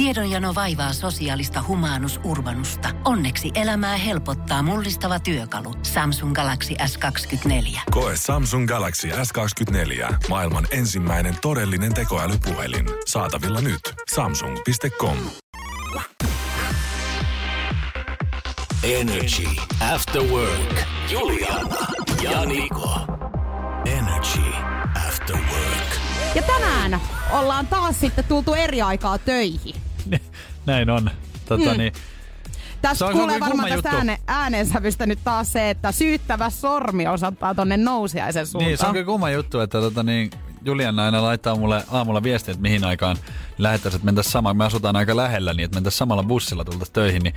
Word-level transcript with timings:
Tiedonjano 0.00 0.54
vaivaa 0.54 0.92
sosiaalista 0.92 1.64
humanus 1.68 2.20
urbanusta. 2.24 2.88
Onneksi 3.04 3.50
elämää 3.54 3.96
helpottaa 3.96 4.62
mullistava 4.62 5.18
työkalu. 5.18 5.74
Samsung 5.82 6.34
Galaxy 6.34 6.74
S24. 6.74 7.80
Koe 7.90 8.16
Samsung 8.16 8.68
Galaxy 8.68 9.08
S24. 9.08 10.14
Maailman 10.28 10.66
ensimmäinen 10.70 11.36
todellinen 11.42 11.94
tekoälypuhelin. 11.94 12.86
Saatavilla 13.06 13.60
nyt. 13.60 13.80
Samsung.com. 14.14 15.16
Energy 18.82 19.48
After 19.94 20.22
Work. 20.22 20.80
Juliana 21.10 21.86
ja 22.22 22.44
Niko. 22.44 23.00
Energy 23.84 24.54
After 25.08 25.36
Work. 25.36 26.00
Ja 26.34 26.42
tänään 26.42 27.00
ollaan 27.30 27.66
taas 27.66 28.00
sitten 28.00 28.24
tultu 28.24 28.54
eri 28.54 28.82
aikaa 28.82 29.18
töihin. 29.18 29.89
Näin 30.70 30.90
on. 30.90 31.10
Tota, 31.48 31.70
mm. 31.70 31.78
niin, 31.78 31.92
Tässä 32.82 33.06
on 33.06 33.12
kuulee 33.12 33.40
varmaan 33.40 33.68
tästä 33.68 33.88
juttu. 33.88 33.96
ääne, 33.96 34.18
äänensävystä 34.26 35.06
nyt 35.06 35.18
taas 35.24 35.52
se, 35.52 35.70
että 35.70 35.92
syyttävä 35.92 36.50
sormi 36.50 37.08
osoittaa 37.08 37.54
tonne 37.54 37.76
nousiaisen 37.76 38.46
suuntaan. 38.46 38.68
niin, 38.68 38.78
se 38.78 38.86
on 38.86 38.92
kyllä 38.92 39.06
kumma 39.06 39.30
juttu, 39.30 39.60
että 39.60 39.80
tota, 39.80 40.02
niin, 40.02 40.30
Juliana 40.64 41.04
aina 41.04 41.22
laittaa 41.22 41.56
mulle 41.56 41.84
aamulla 41.90 42.22
viestiä, 42.22 42.52
että 42.52 42.62
mihin 42.62 42.84
aikaan 42.84 43.16
lähettäisiin, 43.58 43.98
että 43.98 44.04
mentäisiin 44.04 44.32
samaan. 44.32 44.56
Me 44.56 44.64
asutaan 44.64 44.96
aika 44.96 45.16
lähellä, 45.16 45.54
niin 45.54 45.64
että 45.64 45.76
mentäisiin 45.76 45.98
samalla 45.98 46.22
bussilla 46.22 46.64
tultaisiin 46.64 46.94
töihin. 46.94 47.22
Niin 47.22 47.34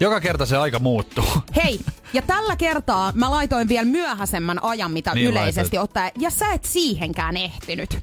joka 0.00 0.20
kerta 0.20 0.46
se 0.46 0.56
aika 0.56 0.78
muuttuu. 0.78 1.28
Hei, 1.64 1.80
ja 2.12 2.22
tällä 2.22 2.56
kertaa 2.56 3.12
mä 3.14 3.30
laitoin 3.30 3.68
vielä 3.68 3.84
myöhäisemmän 3.84 4.64
ajan, 4.64 4.92
mitä 4.92 5.14
Niin 5.14 5.30
yleisesti 5.30 5.78
ottaen, 5.78 6.10
ja 6.18 6.30
sä 6.30 6.52
et 6.52 6.64
siihenkään 6.64 7.36
ehtinyt. 7.36 7.98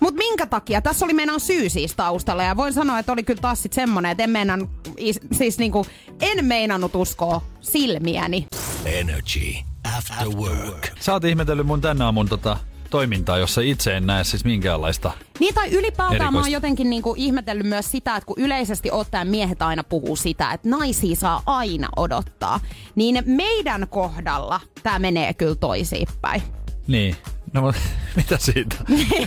Mut 0.00 0.14
minkä 0.14 0.46
takia? 0.46 0.82
Tässä 0.82 1.04
oli 1.04 1.12
meidän 1.12 1.40
syy 1.40 1.68
siis 1.68 1.96
taustalla 1.96 2.42
ja 2.42 2.56
voin 2.56 2.72
sanoa, 2.72 2.98
että 2.98 3.12
oli 3.12 3.22
kyllä 3.22 3.40
taas 3.40 3.62
sit 3.62 3.72
semmonen, 3.72 4.10
että 4.10 4.24
en 4.24 4.30
meinannut, 4.30 4.70
is- 4.96 5.20
siis 5.32 5.58
niinku, 5.58 5.86
en 6.20 6.44
meinannut 6.44 6.94
uskoa 6.96 7.42
silmiäni. 7.60 8.46
Energy 8.84 9.54
After 9.96 10.28
Work. 10.28 10.88
Sä 11.00 11.12
oot 11.12 11.24
ihmetellyt 11.24 11.66
mun 11.66 11.80
tänä 11.80 12.04
aamun 12.04 12.28
tota, 12.28 12.56
toimintaa, 12.90 13.38
jossa 13.38 13.60
itse 13.60 13.96
en 13.96 14.06
näe 14.06 14.24
siis 14.24 14.44
minkäänlaista. 14.44 15.12
Niin 15.40 15.54
tai 15.54 15.68
ylipäätään 15.70 16.18
mä 16.18 16.24
oon 16.24 16.34
Erikoista. 16.34 16.48
jotenkin 16.56 16.90
niinku 16.90 17.14
ihmetellyt 17.16 17.66
myös 17.66 17.90
sitä, 17.90 18.16
että 18.16 18.26
kun 18.26 18.36
yleisesti 18.38 18.90
ottaen 18.90 19.28
miehet 19.28 19.62
aina 19.62 19.84
puhuu 19.84 20.16
sitä, 20.16 20.52
että 20.52 20.68
naisia 20.68 21.16
saa 21.16 21.42
aina 21.46 21.88
odottaa, 21.96 22.60
niin 22.94 23.22
meidän 23.26 23.86
kohdalla 23.90 24.60
tämä 24.82 24.98
menee 24.98 25.34
kyllä 25.34 25.54
toisiinpäin. 25.54 26.42
Niin. 26.86 27.16
No 27.52 27.72
mitä 28.16 28.38
siitä? 28.38 28.76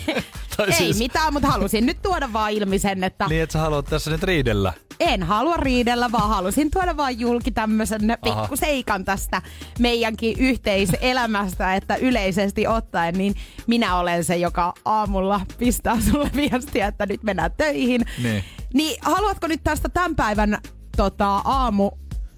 tai 0.58 0.68
Ei 0.68 0.74
siis, 0.74 0.98
mitään, 0.98 1.34
mutta 1.34 1.48
halusin 1.48 1.86
nyt 1.86 2.02
tuoda 2.02 2.34
vaan 2.34 2.52
ilmi 2.52 2.80
sen, 2.80 3.04
että 3.04 3.26
Niin, 3.30 3.44
että 3.44 3.54
sä 3.54 3.60
haluat 3.60 3.86
tässä 3.86 4.12
nyt 4.12 4.24
riidellä. 4.24 4.74
en 5.00 5.24
halua 5.24 5.58
riidellä, 5.58 6.12
vaan 6.12 6.30
halusin 6.30 6.72
tuoda 6.72 6.98
vaan 6.98 7.20
julki 7.20 7.52
tämmöisen 7.52 8.02
pikkuseikan 8.24 9.06
tästä 9.06 9.42
meidänkin 9.80 10.40
yhteiselämästä, 10.40 11.76
että 11.76 11.96
yleisesti 11.96 12.68
ottaen, 12.68 13.16
niin 13.18 13.36
minä 13.68 13.96
olen 13.98 14.24
se, 14.24 14.38
joka 14.38 14.74
aamulla 14.86 15.42
pistää 15.58 15.98
sulle 16.12 16.32
viestiä, 16.52 16.88
että 16.88 17.06
nyt 17.06 17.24
mennään 17.24 17.52
töihin. 17.58 18.02
Niin. 18.24 18.44
Niin 18.74 18.98
haluatko 19.02 19.48
nyt 19.48 19.62
tästä 19.64 19.90
tämän 19.90 20.16
päivän 20.16 20.58
tota, 20.98 21.42
aamu 21.46 21.92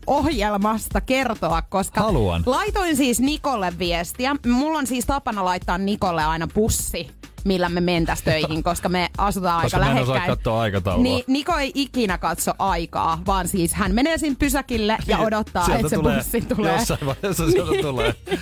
ohjelmasta 0.08 1.02
kertoa, 1.02 1.62
koska 1.62 2.02
Haluan. 2.02 2.44
laitoin 2.46 2.98
siis 2.98 3.20
Nikolle 3.20 3.74
viestiä. 3.80 4.36
Mulla 4.48 4.78
on 4.80 4.88
siis 4.88 5.06
tapana 5.06 5.46
laittaa 5.46 5.78
Nikolle 5.78 6.24
aina 6.24 6.48
bussi 6.56 7.08
millä 7.46 7.70
me 7.70 7.82
mentäis 7.82 8.22
töihin, 8.22 8.64
koska 8.64 8.90
me 8.90 9.10
asutaan 9.18 9.62
Koska 9.62 9.78
aika 9.78 9.88
osaa 10.02 10.14
lähekkäin. 10.14 10.38
katsoa 10.38 10.62
aikataulua. 10.62 11.04
Niin 11.04 11.24
Niko 11.28 11.56
ei 11.58 11.72
ikinä 11.76 12.18
katso 12.18 12.52
aikaa, 12.60 13.22
vaan 13.26 13.48
siis 13.48 13.74
hän 13.74 13.96
menee 13.96 14.18
sinne 14.18 14.36
pysäkille 14.40 14.98
ja 15.08 15.18
odottaa, 15.18 15.66
Sieltä 15.66 15.80
että 15.80 15.90
se 15.90 15.96
tulee. 15.96 16.18
bussi 16.18 16.42
tulee. 16.42 16.74
Jossain 16.74 17.06
vaiheessa 17.06 17.52
sieltä 17.52 17.82
tulee. 17.82 18.14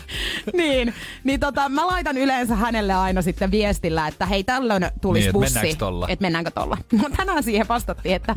niin, 0.54 0.94
niin 1.24 1.40
tota, 1.40 1.70
mä 1.70 1.88
laitan 1.88 2.18
yleensä 2.18 2.56
hänelle 2.56 2.94
aina 2.94 3.22
sitten 3.22 3.52
viestillä, 3.52 4.08
että 4.08 4.26
hei 4.26 4.44
tällöin 4.44 4.86
tulisi 5.02 5.22
Niin, 5.24 5.30
et 5.30 5.34
bussi. 5.34 5.54
mennäänkö 5.54 5.76
tolla? 5.80 6.06
Että 6.10 6.24
mennäänkö 6.24 6.52
tolla. 6.52 6.78
No 7.02 7.10
tänään 7.18 7.44
siihen 7.44 7.68
vastattiin, 7.68 8.16
että 8.16 8.36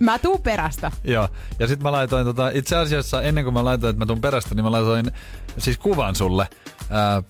mä 0.00 0.18
tuun 0.18 0.42
perästä. 0.42 0.92
Joo, 1.04 1.28
ja 1.58 1.66
sitten 1.66 1.82
mä 1.82 1.92
laitoin 1.92 2.26
tota, 2.26 2.50
itse 2.54 2.76
asiassa 2.76 3.22
ennen 3.22 3.44
kuin 3.44 3.54
mä 3.54 3.64
laitoin, 3.64 3.90
että 3.90 3.98
mä 3.98 4.06
tuun 4.06 4.20
perästä, 4.20 4.54
niin 4.54 4.64
mä 4.64 4.72
laitoin 4.72 5.12
siis 5.58 5.78
kuvan 5.78 6.14
sulle 6.14 6.48
ää, 6.90 7.22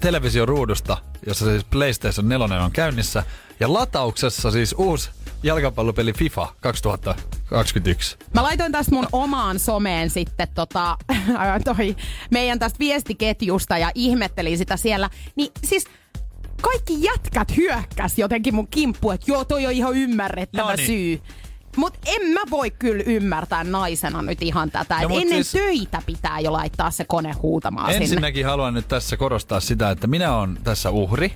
televisioruudusta, 0.00 0.96
jossa 1.26 1.44
siis 1.44 1.64
PlayStation 1.64 2.28
4 2.28 2.64
on 2.64 2.70
käynnissä. 2.70 3.22
Ja 3.60 3.72
latauksessa 3.72 4.50
siis 4.50 4.74
uusi 4.78 5.10
jalkapallopeli 5.42 6.12
FIFA 6.12 6.48
2021. 6.60 8.16
Mä 8.34 8.42
laitoin 8.42 8.72
tästä 8.72 8.94
mun 8.94 9.06
omaan 9.12 9.58
someen 9.58 10.10
sitten 10.10 10.48
tota, 10.54 10.98
toi 11.64 11.96
meidän 12.30 12.58
tästä 12.58 12.78
viestiketjusta 12.78 13.78
ja 13.78 13.90
ihmettelin 13.94 14.58
sitä 14.58 14.76
siellä. 14.76 15.10
Niin 15.36 15.52
siis 15.64 15.84
kaikki 16.62 17.02
jätkät 17.04 17.56
hyökkäs 17.56 18.18
jotenkin 18.18 18.54
mun 18.54 18.68
kimppu, 18.68 19.10
että 19.10 19.30
joo 19.30 19.44
toi 19.44 19.66
on 19.66 19.72
ihan 19.72 19.94
ymmärrettävä 19.94 20.70
Noniin. 20.70 20.86
syy. 20.86 21.20
Mut 21.78 21.98
en 22.06 22.26
mä 22.28 22.40
voi 22.50 22.70
kyllä 22.70 23.02
ymmärtää 23.06 23.64
naisena 23.64 24.22
nyt 24.22 24.42
ihan 24.42 24.70
tätä. 24.70 25.00
No 25.02 25.08
ennen 25.08 25.44
siis- 25.44 25.52
töitä 25.52 26.02
pitää 26.06 26.40
jo 26.40 26.52
laittaa 26.52 26.90
se 26.90 27.04
kone 27.04 27.32
huutamaan 27.32 27.86
sinne. 27.90 28.04
Ensinnäkin 28.04 28.46
haluan 28.46 28.74
nyt 28.74 28.88
tässä 28.88 29.16
korostaa 29.16 29.60
sitä, 29.60 29.90
että 29.90 30.06
minä 30.06 30.36
olen 30.36 30.58
tässä 30.64 30.90
uhri. 30.90 31.32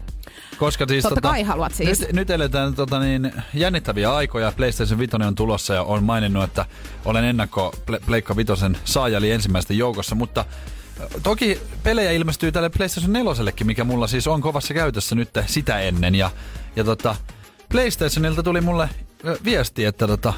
Koska 0.59 0.87
siis 0.89 1.03
Totta 1.03 1.21
kai 1.21 1.43
haluat 1.43 1.75
siis. 1.75 2.01
Nyt, 2.01 2.13
nyt 2.13 2.31
eletään 2.31 2.75
tota 2.75 3.01
niin, 3.01 3.33
jännittäviä 3.55 4.15
aikoja. 4.15 4.53
PlayStation 4.57 4.99
5 4.99 5.17
on 5.27 5.35
tulossa 5.35 5.75
ja 5.75 5.83
on 5.83 6.05
maininnut, 6.05 6.45
että 6.45 6.65
olen 7.05 7.25
ennakko 7.25 7.75
Ple- 7.91 8.01
Pleikka 8.07 8.37
Vitosen 8.37 8.79
saaja 8.85 9.19
eli 9.19 9.31
ensimmäisten 9.31 9.79
joukossa, 9.79 10.15
mutta 10.15 10.45
Toki 11.23 11.61
pelejä 11.83 12.11
ilmestyy 12.11 12.53
tälle 12.53 12.69
PlayStation 12.69 13.13
4, 13.13 13.53
mikä 13.65 13.85
mulla 13.85 14.07
siis 14.07 14.27
on 14.27 14.41
kovassa 14.41 14.75
käytössä 14.75 15.15
nyt 15.15 15.31
sitä 15.47 15.81
ennen. 15.81 16.15
Ja, 16.15 16.31
ja 16.77 16.85
tota, 16.85 17.17
PlayStationilta 17.69 18.43
tuli 18.43 18.61
mulle 18.61 18.89
viesti, 19.45 19.85
että 19.85 20.07
tota, 20.07 20.33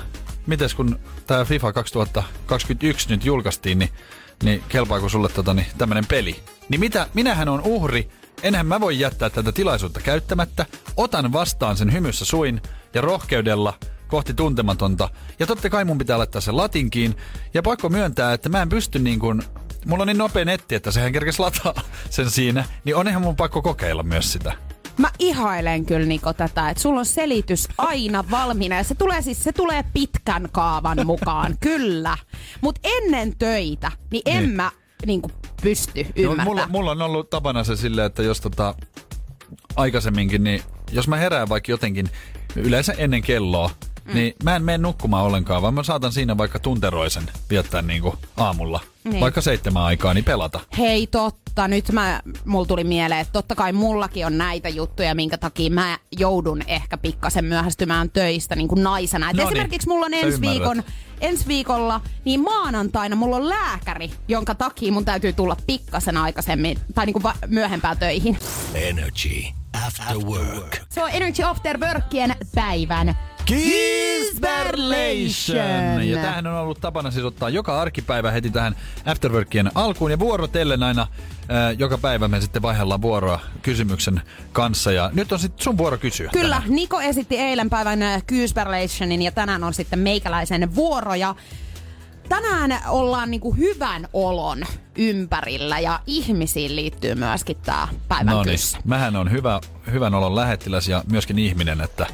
mites 0.46 0.74
kun 0.74 0.98
tämä 1.26 1.44
FIFA 1.44 1.72
2021 1.72 3.08
nyt 3.08 3.24
julkaistiin, 3.24 3.78
niin, 3.78 3.90
niin 4.42 4.62
kelpaako 4.68 5.08
sulle 5.08 5.28
tota, 5.28 5.54
niin, 5.54 5.66
tämmönen 5.78 6.06
peli? 6.06 6.40
Niin 6.68 6.80
mitä, 6.80 7.06
minähän 7.14 7.48
on 7.48 7.60
uhri, 7.64 8.08
enhän 8.42 8.66
mä 8.66 8.80
voi 8.80 8.98
jättää 8.98 9.30
tätä 9.30 9.52
tilaisuutta 9.52 10.00
käyttämättä. 10.00 10.66
Otan 10.96 11.32
vastaan 11.32 11.76
sen 11.76 11.92
hymyssä 11.92 12.24
suin 12.24 12.62
ja 12.94 13.00
rohkeudella 13.00 13.74
kohti 14.08 14.34
tuntematonta. 14.34 15.08
Ja 15.38 15.46
totta 15.46 15.70
kai 15.70 15.84
mun 15.84 15.98
pitää 15.98 16.18
laittaa 16.18 16.40
se 16.40 16.52
latinkiin. 16.52 17.16
Ja 17.54 17.62
pakko 17.62 17.88
myöntää, 17.88 18.32
että 18.32 18.48
mä 18.48 18.62
en 18.62 18.68
pysty 18.68 18.98
niin 18.98 19.20
kuin, 19.20 19.42
mulla 19.86 20.02
on 20.02 20.06
niin 20.06 20.18
nopea 20.18 20.44
netti, 20.44 20.74
että 20.74 20.90
sehän 20.90 21.12
kerkes 21.12 21.38
lataa 21.38 21.74
sen 22.10 22.30
siinä. 22.30 22.64
Niin 22.84 22.96
on 22.96 23.08
ihan 23.08 23.22
mun 23.22 23.36
pakko 23.36 23.62
kokeilla 23.62 24.02
myös 24.02 24.32
sitä. 24.32 24.52
Mä 24.98 25.10
ihailen 25.18 25.86
kyllä 25.86 26.06
Niko 26.06 26.32
tätä, 26.32 26.70
että 26.70 26.82
sulla 26.82 26.98
on 27.00 27.06
selitys 27.06 27.68
aina 27.78 28.24
valmiina 28.30 28.76
ja 28.76 28.84
se 28.84 28.94
tulee 28.94 29.22
siis 29.22 29.44
se 29.44 29.52
tulee 29.52 29.84
pitkän 29.94 30.48
kaavan 30.52 31.06
mukaan, 31.06 31.56
kyllä. 31.60 32.16
Mut 32.60 32.78
ennen 32.84 33.36
töitä, 33.38 33.92
niin 34.10 34.22
en 34.26 34.42
Niin. 34.44 34.50
mä 34.56 34.70
niinku 35.06 35.30
pysty 35.62 36.02
No, 36.04 36.10
ymmärtämään. 36.16 36.44
mulla, 36.48 36.66
mulla 36.68 36.90
on 36.90 37.02
ollut 37.02 37.30
tapana 37.30 37.64
se 37.64 37.76
silleen, 37.76 38.06
että 38.06 38.22
jos 38.22 38.40
tota, 38.40 38.74
aikaisemminkin, 39.76 40.44
niin 40.44 40.62
jos 40.92 41.08
mä 41.08 41.16
herään 41.16 41.48
vaikka 41.48 41.72
jotenkin 41.72 42.08
yleensä 42.56 42.92
ennen 42.98 43.22
kelloa, 43.22 43.70
mm. 44.04 44.14
niin 44.14 44.34
mä 44.42 44.56
en 44.56 44.62
mene 44.62 44.78
nukkumaan 44.78 45.24
ollenkaan, 45.24 45.62
vaan 45.62 45.74
mä 45.74 45.82
saatan 45.82 46.12
siinä 46.12 46.38
vaikka 46.38 46.58
tunteroisen 46.58 47.30
viettää 47.50 47.82
niinku 47.82 48.14
aamulla. 48.36 48.80
Niin. 49.04 49.20
Vaikka 49.20 49.40
seitsemän 49.40 49.82
aikaa, 49.82 50.14
niin 50.14 50.24
pelata. 50.24 50.60
Hei 50.78 51.06
totta, 51.06 51.68
nyt 51.68 51.92
mä, 51.92 52.20
mulla 52.44 52.66
tuli 52.66 52.84
mieleen, 52.84 53.20
että 53.20 53.32
totta 53.32 53.54
kai 53.54 53.72
mullakin 53.72 54.26
on 54.26 54.38
näitä 54.38 54.68
juttuja, 54.68 55.14
minkä 55.14 55.38
takia 55.38 55.70
mä 55.70 55.98
joudun 56.18 56.62
ehkä 56.66 56.96
pikkasen 56.96 57.44
myöhästymään 57.44 58.10
töistä 58.10 58.56
niin 58.56 58.68
kuin 58.68 58.82
naisena. 58.82 59.30
Et 59.30 59.36
Noniin, 59.36 59.52
esimerkiksi 59.52 59.88
mulla 59.88 60.06
on 60.06 60.14
ensi, 60.14 60.40
viikon, 60.40 60.82
ensi 61.20 61.48
viikolla, 61.48 62.00
niin 62.24 62.40
maanantaina 62.40 63.16
mulla 63.16 63.36
on 63.36 63.48
lääkäri, 63.48 64.10
jonka 64.28 64.54
takia 64.54 64.92
mun 64.92 65.04
täytyy 65.04 65.32
tulla 65.32 65.56
pikkasen 65.66 66.16
aikaisemmin 66.16 66.78
tai 66.94 67.06
niin 67.06 67.14
kuin 67.14 67.22
va- 67.22 67.34
myöhempään 67.46 67.98
töihin. 67.98 68.38
Energy 68.74 69.44
After 69.86 70.16
Work. 70.18 70.78
Se 70.88 71.02
on 71.02 71.10
Energy 71.12 71.42
After 71.42 71.80
Workien 71.80 72.36
päivän 72.54 73.18
Kisberlation! 73.44 76.08
Ja 76.08 76.16
tämähän 76.16 76.46
on 76.46 76.54
ollut 76.54 76.80
tapana 76.80 77.10
siis 77.10 77.24
ottaa 77.24 77.48
joka 77.50 77.80
arkipäivä 77.80 78.30
heti 78.30 78.50
tähän 78.50 78.76
Afterworkien 79.04 79.70
alkuun 79.74 80.10
ja 80.10 80.18
vuorotellen 80.18 80.82
aina 80.82 81.06
joka 81.78 81.98
päivä 81.98 82.28
me 82.28 82.40
sitten 82.40 82.62
vaihdellaan 82.62 83.02
vuoroa 83.02 83.40
kysymyksen 83.62 84.22
kanssa 84.52 84.92
ja 84.92 85.10
nyt 85.14 85.32
on 85.32 85.38
sitten 85.38 85.64
sun 85.64 85.78
vuoro 85.78 85.98
kysyä. 85.98 86.30
Kyllä, 86.32 86.54
tänään. 86.56 86.74
Niko 86.74 87.00
esitti 87.00 87.36
eilen 87.36 87.70
päivän 87.70 87.98
Kyysberlationin 88.26 89.22
ja 89.22 89.32
tänään 89.32 89.64
on 89.64 89.74
sitten 89.74 89.98
meikäläisen 89.98 90.74
vuoro 90.74 91.14
ja 91.14 91.34
tänään 92.28 92.80
ollaan 92.88 93.30
niinku 93.30 93.52
hyvän 93.54 94.08
olon 94.12 94.62
ympärillä 94.98 95.78
ja 95.78 96.00
ihmisiin 96.06 96.76
liittyy 96.76 97.14
myöskin 97.14 97.56
tämä 97.62 97.88
päivän 98.08 98.34
No 98.36 98.42
niin, 98.42 98.52
kyssä. 98.52 98.78
mähän 98.84 99.16
on 99.16 99.30
hyvä, 99.30 99.60
hyvän 99.92 100.14
olon 100.14 100.36
lähettiläs 100.36 100.88
ja 100.88 101.04
myöskin 101.10 101.38
ihminen, 101.38 101.80
että 101.80 102.06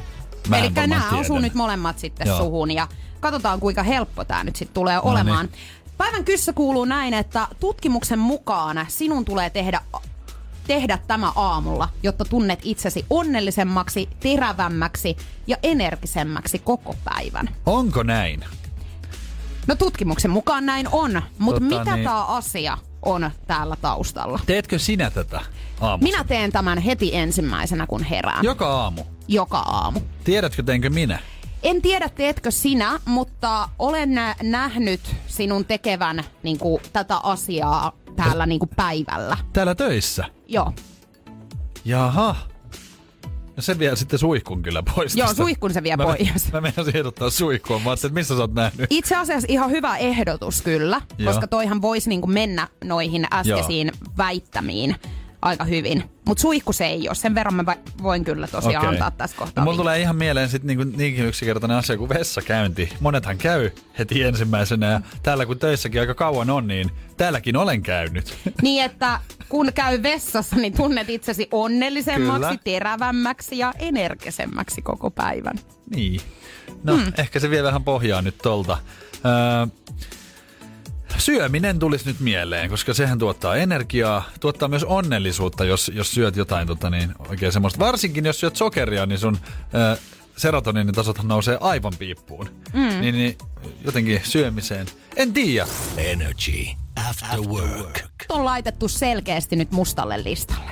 Mä 0.47 0.57
Eli 0.57 0.69
nämä 0.87 1.09
osuu 1.09 1.23
tiedä. 1.23 1.41
nyt 1.41 1.53
molemmat 1.53 1.99
sitten 1.99 2.27
Joo. 2.27 2.37
suhun 2.37 2.71
ja 2.71 2.87
katsotaan 3.19 3.59
kuinka 3.59 3.83
helppo 3.83 4.25
tämä 4.25 4.43
nyt 4.43 4.55
sitten 4.55 4.73
tulee 4.73 4.95
No 4.95 5.01
olemaan. 5.03 5.45
niin. 5.45 5.55
Päivän 5.97 6.25
kyssä 6.25 6.53
kuuluu 6.53 6.85
näin, 6.85 7.13
että 7.13 7.47
tutkimuksen 7.59 8.19
mukaan 8.19 8.85
sinun 8.87 9.25
tulee 9.25 9.49
tehdä 9.49 9.81
tehdä 10.67 10.99
tämä 11.07 11.31
aamulla, 11.35 11.89
jotta 12.03 12.25
tunnet 12.25 12.59
itsesi 12.63 13.05
onnellisemmaksi, 13.09 14.09
terävämmäksi 14.19 15.17
ja 15.47 15.57
energisemmäksi 15.63 16.59
koko 16.59 16.95
päivän. 17.03 17.49
Onko 17.65 18.03
näin? 18.03 18.45
No 19.67 19.75
tutkimuksen 19.75 20.31
mukaan 20.31 20.65
näin 20.65 20.87
on, 20.91 21.21
mutta 21.37 21.61
Tota 21.61 21.79
mikä 21.79 21.95
niin. 21.95 22.03
tämä 22.05 22.25
asia 22.25 22.77
on 23.05 23.31
täällä 23.47 23.75
taustalla? 23.81 24.39
Teetkö 24.45 24.79
sinä 24.79 25.09
tätä 25.09 25.41
aamussa? 25.81 26.11
Minä 26.11 26.23
teen 26.23 26.51
tämän 26.51 26.77
heti 26.77 27.15
ensimmäisenä, 27.15 27.87
kun 27.87 28.03
herään. 28.03 28.43
Joka 28.45 28.67
aamu. 28.67 29.03
Joka 29.27 29.59
aamu. 29.59 29.99
Tiedätkö, 30.23 30.63
teenkö 30.63 30.89
minä? 30.89 31.19
En 31.63 31.81
tiedä, 31.81 32.09
teetkö 32.09 32.51
sinä, 32.51 32.99
mutta 33.05 33.69
olen 33.79 34.13
nä- 34.15 34.35
nähnyt 34.43 35.01
sinun 35.27 35.65
tekevän 35.65 36.23
niin 36.43 36.57
kuin, 36.59 36.81
tätä 36.93 37.17
asiaa 37.17 37.91
täällä 38.15 38.45
niin 38.45 38.59
kuin 38.59 38.69
päivällä. 38.75 39.37
Täällä 39.53 39.75
töissä. 39.75 40.25
Joo, 40.47 40.73
Jaha. 41.85 42.35
No 43.61 43.65
se 43.65 43.79
vie 43.79 43.95
sitten 43.95 44.19
suihkun 44.19 44.63
kyllä 44.63 44.83
pois. 44.95 45.15
Joo, 45.15 45.27
tästä. 45.27 45.43
suihkun 45.43 45.73
se 45.73 45.83
vie 45.83 45.97
mä, 45.97 46.03
pois. 46.03 46.53
Mä 46.53 46.61
meinasin 46.61 46.97
ehdottaa 46.97 47.29
suihkua. 47.29 47.79
Mä 47.79 47.89
ajattelin, 47.89 48.11
että 48.11 48.19
missä 48.19 48.35
sä 48.35 48.41
oot 48.41 48.53
nähnyt? 48.53 48.87
Itse 48.89 49.15
asiassa 49.15 49.45
ihan 49.49 49.71
hyvä 49.71 49.97
ehdotus 49.97 50.61
kyllä, 50.61 51.01
Joo. 51.17 51.33
koska 51.33 51.47
toihan 51.47 51.81
voisi 51.81 52.09
niinku 52.09 52.27
mennä 52.27 52.67
noihin 52.83 53.27
äskeisiin 53.33 53.91
väittämiin 54.17 54.95
aika 55.41 55.63
hyvin. 55.63 56.03
Mutta 56.25 56.41
suihku 56.41 56.73
se 56.73 56.85
ei 56.85 57.07
ole, 57.07 57.15
sen 57.15 57.35
verran 57.35 57.53
mä 57.53 57.75
voin 58.03 58.23
kyllä 58.23 58.47
tosiaan 58.47 58.77
Okei. 58.85 58.89
antaa 58.89 59.11
tässä 59.11 59.37
kohtaa. 59.37 59.61
No, 59.61 59.65
mulla 59.65 59.77
tulee 59.77 59.99
ihan 59.99 60.15
mieleen 60.15 60.49
sit 60.49 60.63
niinku, 60.63 60.83
niinkin 60.83 61.25
yksinkertainen 61.25 61.77
asia 61.77 61.97
kuin 61.97 62.09
vessakäynti. 62.09 62.89
Monethan 62.99 63.37
käy 63.37 63.69
heti 63.99 64.23
ensimmäisenä 64.23 64.91
ja 64.91 65.01
täällä 65.23 65.45
kun 65.45 65.59
töissäkin 65.59 66.01
aika 66.01 66.13
kauan 66.13 66.49
on, 66.49 66.67
niin 66.67 66.91
täälläkin 67.17 67.57
olen 67.57 67.81
käynyt. 67.81 68.37
Niin, 68.61 68.83
että 68.83 69.19
kun 69.49 69.71
käy 69.75 70.03
vessassa, 70.03 70.55
niin 70.55 70.73
tunnet 70.73 71.09
itsesi 71.09 71.47
onnellisemmaksi, 71.51 72.39
Kyllä. 72.47 72.57
terävämmäksi 72.63 73.57
ja 73.57 73.73
energisemmäksi 73.79 74.81
koko 74.81 75.11
päivän. 75.11 75.55
niin. 75.95 76.21
No, 76.83 76.95
Hmm. 76.95 77.13
ehkä 77.17 77.39
se 77.39 77.49
vie 77.49 77.63
vähän 77.63 77.83
pohjaa 77.83 78.21
nyt 78.21 78.37
tolta. 78.37 78.77
Öö, 79.25 79.67
syöminen 81.17 81.79
tulisi 81.79 82.05
nyt 82.05 82.19
mieleen, 82.19 82.69
koska 82.69 82.93
sehän 82.93 83.19
tuottaa 83.19 83.55
energiaa, 83.55 84.23
tuottaa 84.39 84.67
myös 84.67 84.83
onnellisuutta, 84.83 85.65
jos, 85.65 85.91
jos 85.95 86.11
syöt 86.11 86.35
jotain 86.35 86.67
tota, 86.67 86.89
niin, 86.89 87.13
oikein 87.29 87.51
semmoista. 87.51 87.79
Varsinkin 87.79 88.25
jos 88.25 88.39
syöt 88.39 88.55
sokeria, 88.55 89.05
niin 89.05 89.19
sun 89.19 89.37
ö, 89.73 89.97
serotoninin 90.37 90.93
tasothan 90.95 91.27
nousee 91.27 91.57
aivan 91.61 91.93
piippuun. 91.99 92.49
Mm. 92.73 93.01
Niin, 93.01 93.15
niin 93.15 93.37
jotenkin 93.85 94.21
syömiseen. 94.23 94.87
En 95.15 95.33
tiedä. 95.33 95.67
Energy 95.97 96.65
After 97.09 97.39
Work. 97.39 97.99
On 98.29 98.45
laitettu 98.45 98.87
selkeästi 98.87 99.55
nyt 99.55 99.71
mustalle 99.71 100.23
listalle. 100.23 100.71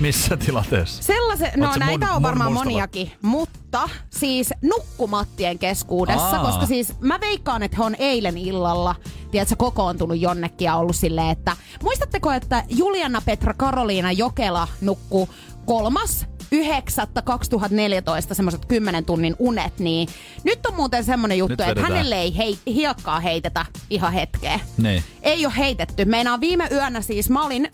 Missä 0.00 0.36
tilanteessa? 0.36 1.02
Sellaisen, 1.02 1.50
no 1.56 1.72
näitä 1.78 2.06
mun- 2.06 2.16
on 2.16 2.22
varmaan 2.22 2.52
moniakin, 2.52 3.12
mutta 3.22 3.88
siis 4.10 4.50
nukkumattien 4.62 5.58
keskuudessa, 5.58 6.36
Aa. 6.36 6.44
koska 6.44 6.66
siis 6.66 7.00
mä 7.00 7.20
veikkaan, 7.20 7.62
että 7.62 7.76
he 7.76 7.82
on 7.82 7.96
eilen 7.98 8.38
illalla, 8.38 8.94
tiedätkö, 9.30 9.56
kokoontunut 9.56 10.20
jonnekin 10.20 10.66
ja 10.66 10.76
ollut 10.76 10.96
silleen, 10.96 11.30
että 11.30 11.56
muistatteko, 11.82 12.32
että 12.32 12.64
Juliana 12.68 13.22
Petra 13.24 13.54
Karoliina 13.54 14.12
Jokela 14.12 14.68
nukkuu 14.80 15.28
kolmas 15.66 16.26
9.2014 16.54 18.34
semmoiset 18.34 18.64
10 18.64 19.04
tunnin 19.04 19.36
unet, 19.38 19.78
niin 19.78 20.08
nyt 20.44 20.66
on 20.66 20.74
muuten 20.74 21.04
semmoinen 21.04 21.38
juttu, 21.38 21.62
että 21.62 21.82
hänelle 21.82 22.20
ei 22.20 22.36
hei, 22.36 22.58
hiekkaa 22.66 23.20
heitetä 23.20 23.66
ihan 23.90 24.12
hetkeä. 24.12 24.60
Niin. 24.78 25.02
Ei 25.22 25.46
ole 25.46 25.54
heitetty. 25.56 26.04
Meinaa 26.04 26.40
viime 26.40 26.68
yönä 26.72 27.00
siis, 27.00 27.30
mä 27.30 27.46
olin 27.46 27.70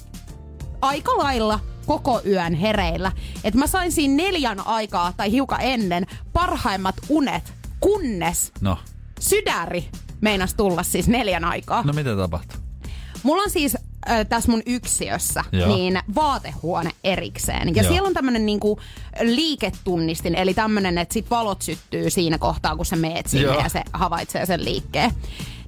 aika 0.80 1.18
lailla 1.18 1.60
koko 1.86 2.20
yön 2.26 2.54
hereillä. 2.54 3.12
Että 3.44 3.58
mä 3.58 3.66
sain 3.66 3.92
siinä 3.92 4.16
neljän 4.16 4.66
aikaa 4.66 5.12
tai 5.16 5.32
hiukan 5.32 5.60
ennen 5.62 6.06
parhaimmat 6.32 6.94
unet, 7.08 7.52
kunnes 7.80 8.52
No, 8.60 8.78
sydäri 9.20 9.88
meinas 10.24 10.54
tulla 10.54 10.82
siis 10.82 11.08
neljän 11.08 11.44
aikaa. 11.44 11.82
no 11.82 11.92
mitä 11.92 12.16
tapahtuu? 12.16 12.60
Mulla 13.22 13.42
on 13.42 13.50
siis 13.50 13.76
äh, 14.10 14.26
tässä 14.28 14.50
mun 14.50 14.62
yksiössä 14.66 15.44
Joo. 15.52 15.68
niin 15.68 15.98
vaatehuone 16.14 16.90
erikseen. 17.04 17.76
Ja 17.76 17.82
Joo. 17.82 17.92
siellä 17.92 18.06
on 18.06 18.14
tämmönen 18.14 18.46
niinku 18.46 18.78
liiketunnistin, 19.22 20.34
eli 20.34 20.54
tämmönen, 20.54 20.98
että 20.98 21.12
sit 21.12 21.30
valot 21.30 21.62
syttyy 21.62 22.10
siinä 22.10 22.38
kohtaa, 22.38 22.76
kun 22.76 22.86
sä 22.86 22.96
meet 22.96 23.26
sinne 23.26 23.46
Joo. 23.46 23.62
ja 23.62 23.68
se 23.68 23.82
havaitsee 23.92 24.46
sen 24.46 24.64
liikkeen. 24.64 25.10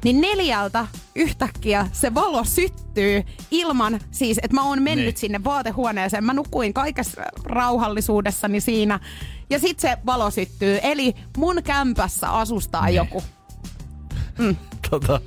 Niin 0.05 0.21
neljältä 0.21 0.87
yhtäkkiä 1.15 1.89
se 1.93 2.15
valo 2.15 2.45
syttyy 2.45 3.23
ilman, 3.51 4.01
siis 4.11 4.39
että 4.43 4.55
mä 4.55 4.63
oon 4.63 4.83
mennyt 4.83 5.05
Niin. 5.07 5.17
sinne 5.17 5.45
vaatehuoneeseen. 5.45 6.25
Mä 6.25 6.33
nukuin 6.33 6.75
kaikessa 6.75 7.23
rauhallisuudessani 7.45 8.61
siinä. 8.61 9.01
Ja 9.51 9.59
sit 9.59 9.81
se 9.81 9.99
valo 10.07 10.31
syttyy. 10.31 10.79
Eli 10.83 11.15
mun 11.37 11.63
kämpässä 11.65 12.31
asustaa 12.31 12.85
Niin. 12.87 12.95
joku. 12.97 13.23
Tota, 14.91 15.21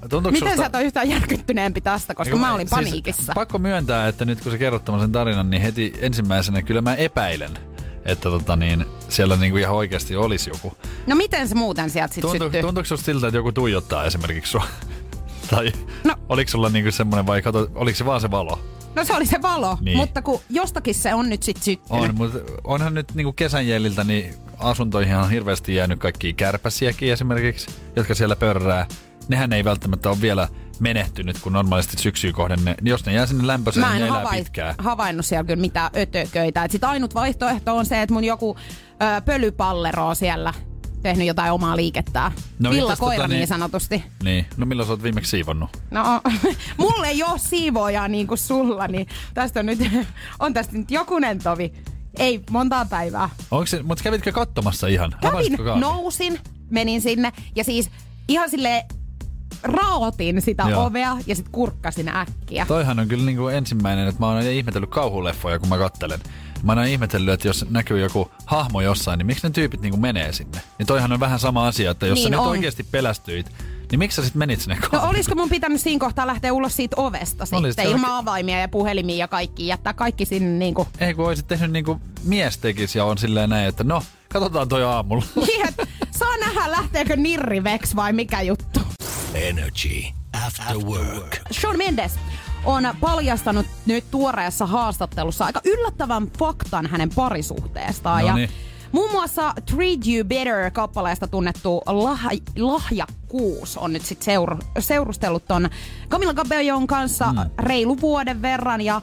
tuntuuko 0.00 0.30
Miten 0.30 0.48
susta- 0.48 0.56
sä 0.62 0.66
et 0.66 0.74
ole 0.74 0.82
yhtään 0.84 1.08
järkyttyneempi 1.08 1.80
tästä, 1.80 2.14
koska 2.14 2.34
Niin, 2.34 2.40
mä 2.40 2.54
olin 2.54 2.68
siis 2.68 2.70
paniikissa. 2.84 3.32
Pakko 3.34 3.58
myöntää, 3.58 4.08
että 4.08 4.24
nyt 4.24 4.40
kun 4.40 4.52
sä 4.52 4.58
kerrot 4.58 4.84
tämmöisen 4.84 5.12
tarinan, 5.12 5.50
niin 5.50 5.62
heti 5.62 5.92
ensimmäisenä 6.00 6.62
kyllä 6.62 6.80
mä 6.80 6.94
epäilen, 6.94 7.50
että 8.04 8.30
tota 8.30 8.56
niin, 8.56 8.86
siellä 9.08 9.36
niinku 9.36 9.56
ihan 9.58 9.74
oikeasti 9.74 10.16
olisi 10.16 10.50
joku. 10.50 10.76
No 11.06 11.16
miten 11.16 11.48
se 11.48 11.54
muuten 11.54 11.90
sieltä 11.90 12.14
sitten 12.14 12.30
Tuntu, 12.30 12.44
syttyy? 12.44 12.62
tuntuuko 12.62 12.86
susta 12.86 13.04
siltä, 13.04 13.26
että 13.26 13.38
joku 13.38 13.52
tuijottaa 13.52 14.04
esimerkiksi 14.04 14.50
sua? 14.52 14.64
tai 15.50 15.72
No. 16.04 16.14
oliko 16.28 16.50
sulla 16.50 16.68
niinku 16.68 16.92
semmoinen 16.92 17.26
vai 17.26 17.42
kato, 17.42 17.68
oliko 17.74 17.96
se 17.98 18.04
vaan 18.06 18.20
se 18.20 18.30
valo? 18.30 18.58
No 18.96 19.04
se 19.04 19.12
oli 19.14 19.26
se 19.26 19.42
valo, 19.42 19.78
Niin. 19.80 19.96
mutta 19.96 20.22
kun 20.22 20.40
jostakin 20.50 20.94
se 20.94 21.14
on 21.14 21.28
nyt 21.28 21.42
sit 21.42 21.62
syttynyt. 21.62 22.02
On, 22.10 22.14
mutta 22.14 22.38
onhan 22.64 22.94
nyt 22.94 23.14
niinku 23.14 23.32
kesän 23.32 23.66
jäljiltä, 23.68 24.04
niin 24.04 24.34
asuntoihin 24.58 25.16
on 25.16 25.30
hirveästi 25.30 25.74
jäänyt 25.74 25.98
kaikki 26.00 26.32
kärpäsiäkin 26.32 27.12
esimerkiksi, 27.12 27.66
jotka 27.96 28.14
siellä 28.14 28.36
pörrää. 28.36 28.86
Nehän 29.28 29.52
ei 29.52 29.64
välttämättä 29.64 30.08
ole 30.08 30.20
vielä 30.20 30.48
menehtynyt, 30.80 31.38
kun 31.38 31.52
normaalisti 31.52 31.96
syksyä 32.02 32.32
kohden, 32.32 32.58
ne, 32.64 32.74
jos 32.82 33.06
ne 33.06 33.12
jää 33.12 33.26
sinne 33.26 33.46
lämpöiseen, 33.46 33.86
Mä 33.86 33.92
niin 33.92 33.96
en 33.96 34.02
ne 34.02 34.08
elää 34.08 34.20
havai- 34.24 34.38
pitkään. 34.38 34.74
havainnut 34.78 35.26
siellä 35.26 35.44
kyllä 35.44 35.60
mitään 35.60 35.90
ötököitä. 35.96 36.64
Et 36.64 36.70
sit 36.70 36.84
ainut 36.84 37.14
vaihtoehto 37.14 37.76
on 37.76 37.86
se, 37.86 38.02
että 38.02 38.12
mun 38.12 38.24
joku 38.24 38.56
ö, 38.90 39.20
pölypallero 39.20 40.06
on 40.08 40.16
siellä 40.16 40.54
tehnyt 41.04 41.26
jotain 41.26 41.52
omaa 41.52 41.76
liikettää. 41.76 42.32
No 42.58 42.70
No, 42.70 42.76
mitäs 42.82 42.98
koira 42.98 43.16
tota 43.16 43.28
niin 43.28 43.38
niin- 43.38 43.48
sanotusti. 43.48 44.04
Niin, 44.22 44.46
no 44.56 44.66
milloin 44.66 44.86
sä 44.86 44.92
oot 44.92 45.02
viimeksi 45.02 45.30
siivonnut? 45.30 45.70
No, 45.90 46.04
mulla 46.78 47.06
ei 47.06 47.22
ole 47.22 47.38
siivoojaa 47.38 48.08
niin 48.08 48.26
kuin 48.26 48.38
sulla, 48.38 48.88
niin 48.88 49.06
tästä 49.34 49.60
on 49.60 49.66
nyt, 49.66 49.78
on 50.40 50.54
tästä 50.54 50.78
nyt 50.78 50.90
jokunen 50.90 51.38
tovi. 51.38 51.72
Ei 52.18 52.40
montaa 52.50 52.84
päivää. 52.84 53.30
Onko 53.50 53.66
se, 53.66 53.82
mutta 53.82 54.04
kävitkö 54.04 54.32
katsomassa 54.32 54.86
ihan? 54.86 55.14
Kävin, 55.20 55.56
nousin, 55.80 56.40
menin 56.70 57.00
sinne 57.00 57.32
ja 57.56 57.64
siis 57.64 57.90
ihan 58.28 58.50
sille 58.50 58.84
raotin 59.64 60.42
sitä 60.42 60.64
Joo. 60.68 60.84
Ovea 60.86 61.16
ja 61.26 61.34
sitten 61.34 61.52
kurkkasin 61.52 62.08
äkkiä. 62.16 62.66
Toihan 62.66 62.98
on 62.98 63.08
kyllä 63.08 63.24
niinku 63.24 63.48
ensimmäinen, 63.48 64.08
että 64.08 64.20
mä 64.20 64.26
oon 64.26 64.42
ihmetellyt 64.42 64.90
kauhuleffoja, 64.90 65.58
kun 65.58 65.68
mä 65.68 65.78
kattelen. 65.78 66.20
Mä 66.62 66.72
oon 66.72 66.86
ihmetellyt, 66.86 67.34
että 67.34 67.48
jos 67.48 67.66
näkyy 67.70 68.00
joku 68.00 68.30
hahmo 68.46 68.80
jossain, 68.80 69.18
niin 69.18 69.26
miksi 69.26 69.46
ne 69.46 69.50
tyypit 69.50 69.80
niinku 69.80 69.96
menee 69.96 70.32
sinne? 70.32 70.60
Niin 70.78 70.86
toihan 70.86 71.12
on 71.12 71.20
vähän 71.20 71.38
sama 71.38 71.66
asia, 71.66 71.90
että 71.90 72.06
jos 72.06 72.14
Niin 72.16 72.22
sä 72.24 72.30
nyt 72.30 72.40
on. 72.40 72.46
oikeasti 72.48 72.82
pelästyit, 72.82 73.50
niin 73.90 73.98
miksi 73.98 74.16
sä 74.16 74.22
sit 74.24 74.34
menit 74.34 74.60
sinne 74.60 74.74
No 74.74 74.80
kaapille? 74.80 75.10
olisiko 75.10 75.34
mun 75.34 75.48
pitänyt 75.48 75.80
siinä 75.80 76.00
kohtaa 76.00 76.26
lähteä 76.26 76.52
ulos 76.52 76.76
siitä 76.76 76.96
ovesta 77.00 77.46
sitten, 77.46 77.74
se 77.74 77.82
ilman 77.82 78.00
oikein- 78.00 78.12
avaimia 78.18 78.60
ja 78.60 78.68
puhelimia 78.68 79.16
ja 79.16 79.28
kaikki, 79.28 79.66
jättää 79.66 79.92
kaikki 79.92 80.24
sinne 80.24 80.58
niinku... 80.58 80.88
Ei 81.00 81.14
kun 81.14 81.26
olisit 81.26 81.46
tehnyt 81.48 81.70
niinku 81.70 82.00
mies 82.24 82.58
tekisi 82.58 82.98
ja 82.98 83.04
on 83.04 83.18
silleen 83.18 83.50
näin, 83.50 83.68
että 83.68 83.84
no, 83.84 84.02
katsotaan 84.28 84.68
toi 84.68 84.84
aamulla. 84.84 85.24
Niin, 85.36 85.66
saa 86.10 86.36
nähdä 86.36 86.70
lähteekö 86.70 87.16
nirri 87.16 87.64
veks 87.64 87.96
vai 87.96 88.12
mikä 88.12 88.42
juttu. 88.42 88.80
Energy 89.34 90.12
After 90.46 90.76
Work. 90.78 91.38
Shawn 91.52 91.78
Mendes 91.78 92.12
on 92.64 92.84
paljastanut 93.00 93.66
nyt 93.86 94.04
tuoreessa 94.10 94.66
haastattelussa 94.66 95.44
aika 95.44 95.60
yllättävän 95.64 96.28
faktan 96.38 96.86
hänen 96.86 97.10
parisuhteestaan. 97.14 98.20
No 98.20 98.26
ja 98.26 98.34
niin. 98.34 98.50
Muun 98.92 99.10
muassa 99.10 99.54
Treat 99.66 100.06
You 100.06 100.24
Better-kappaleesta 100.24 101.26
tunnettu 101.26 101.82
lah- 101.86 102.40
lahjakkuus 102.56 103.76
on 103.76 103.92
nyt 103.92 104.02
sit 104.04 104.22
seur- 104.22 104.64
seurustellut 104.78 105.44
ton 105.48 105.68
Camila 106.08 106.34
Cabellon 106.34 106.86
kanssa 106.86 107.32
mm. 107.32 107.38
reilu 107.58 108.00
vuoden 108.00 108.42
verran 108.42 108.80
ja 108.80 109.02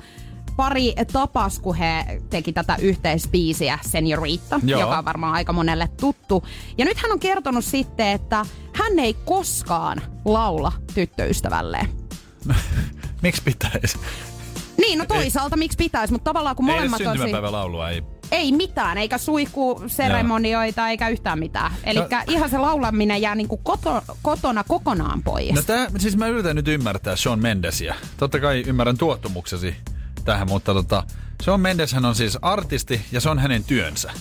pari 0.62 0.94
tapas, 1.14 1.60
kun 1.60 1.76
he 1.76 2.22
teki 2.30 2.54
tätä 2.54 2.76
yhteisbiisiä 2.82 3.80
Joo. 4.64 4.80
joka 4.80 4.98
on 4.98 5.06
varmaan 5.06 5.34
aika 5.34 5.54
monelle 5.54 5.90
tuttu. 6.00 6.44
Ja 6.78 6.86
nyt 6.86 6.98
hän 6.98 7.12
on 7.12 7.20
kertonut 7.20 7.66
sitten, 7.66 8.08
että 8.08 8.46
hän 8.74 9.00
ei 9.00 9.14
koskaan 9.14 10.02
laula 10.26 10.72
tyttöystävälleen. 10.94 11.90
Miksi 13.24 13.42
pitäisi? 13.44 13.98
Niin, 14.78 15.00
no 15.00 15.06
toisaalta 15.06 15.58
miksi 15.58 15.78
pitäisi, 15.78 16.14
mutta 16.14 16.30
tavallaan 16.30 16.56
kun 16.56 16.70
Ei 16.70 16.76
molemmat 16.76 17.02
on 17.02 17.06
siinä... 17.06 17.14
syntymäpäivälaulua 17.14 17.90
ei 17.90 18.04
Ei 18.32 18.52
mitään, 18.52 18.98
eikä 18.98 19.18
suihkuseremonioita, 19.18 20.90
eikä 20.90 21.10
yhtään 21.10 21.40
mitään. 21.40 21.72
Eli 21.84 22.00
No- 22.00 22.08
ihan 22.28 22.50
se 22.50 22.58
laulaminen 22.58 23.22
jää 23.22 23.36
niinku 23.36 23.58
koto, 23.58 24.04
kotona 24.22 24.64
kokonaan 24.64 25.24
pois. 25.24 25.56
No 25.56 25.62
tää, 25.62 25.88
siis 25.98 26.18
mä 26.18 26.28
yritän 26.28 26.56
nyt 26.56 26.68
ymmärtää 26.68 27.16
Sean 27.16 27.40
Mendesia. 27.40 27.96
Totta 28.18 28.40
kai 28.40 28.64
ymmärrän 28.68 28.98
tuottumuksesi 28.98 29.76
tähän, 30.22 30.48
mutta 30.48 30.74
tota, 30.74 31.04
Sean 31.44 31.60
Mendes 31.60 31.94
hän 31.94 32.06
on 32.06 32.16
siis 32.16 32.38
artisti 32.42 33.02
ja 33.12 33.22
se 33.22 33.30
on 33.30 33.40
hänen 33.40 33.64
työnsä. 33.64 34.12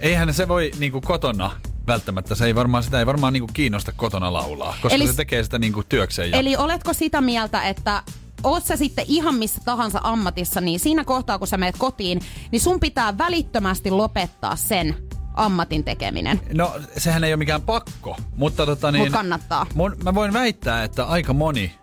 Eihän 0.00 0.34
se 0.34 0.48
voi 0.48 0.70
niinku 0.78 1.00
kotona 1.00 1.50
välttämättä, 1.86 2.34
se 2.34 2.46
ei 2.46 2.54
varmaan, 2.54 2.82
sitä 2.82 2.98
ei 2.98 3.06
varmaan 3.06 3.32
niinku 3.32 3.50
kiinnosta 3.52 3.92
kotona 3.92 4.32
laulaa, 4.32 4.74
koska 4.82 4.96
Eli 4.96 5.06
se 5.06 5.16
tekee 5.16 5.42
sitä 5.42 5.58
niinku 5.58 5.82
työkseen. 5.82 6.30
Ja... 6.30 6.38
Eli 6.38 6.56
oletko 6.56 6.92
sitä 6.92 7.20
mieltä, 7.20 7.62
että 7.62 8.02
oot 8.44 8.64
sä 8.64 8.76
sitten 8.76 9.04
ihan 9.08 9.34
missä 9.34 9.60
tahansa 9.64 10.00
ammatissa, 10.02 10.60
niin 10.60 10.80
siinä 10.80 11.04
kohtaa 11.04 11.38
kun 11.38 11.48
sä 11.48 11.56
menet 11.56 11.76
kotiin, 11.78 12.20
niin 12.52 12.60
sun 12.60 12.80
pitää 12.80 13.18
välittömästi 13.18 13.90
lopettaa 13.90 14.56
sen 14.56 14.96
ammatin 15.34 15.84
tekeminen. 15.84 16.40
No, 16.54 16.74
sehän 16.96 17.24
ei 17.24 17.32
ole 17.32 17.36
mikään 17.36 17.62
pakko, 17.62 18.16
mutta 18.36 18.66
tota 18.66 18.92
niin... 18.92 19.04
Mut 19.04 19.12
kannattaa. 19.12 19.66
Mun, 19.74 19.96
mä 20.04 20.14
voin 20.14 20.32
väittää, 20.32 20.84
että 20.84 21.04
aika 21.04 21.32
moni 21.32 21.74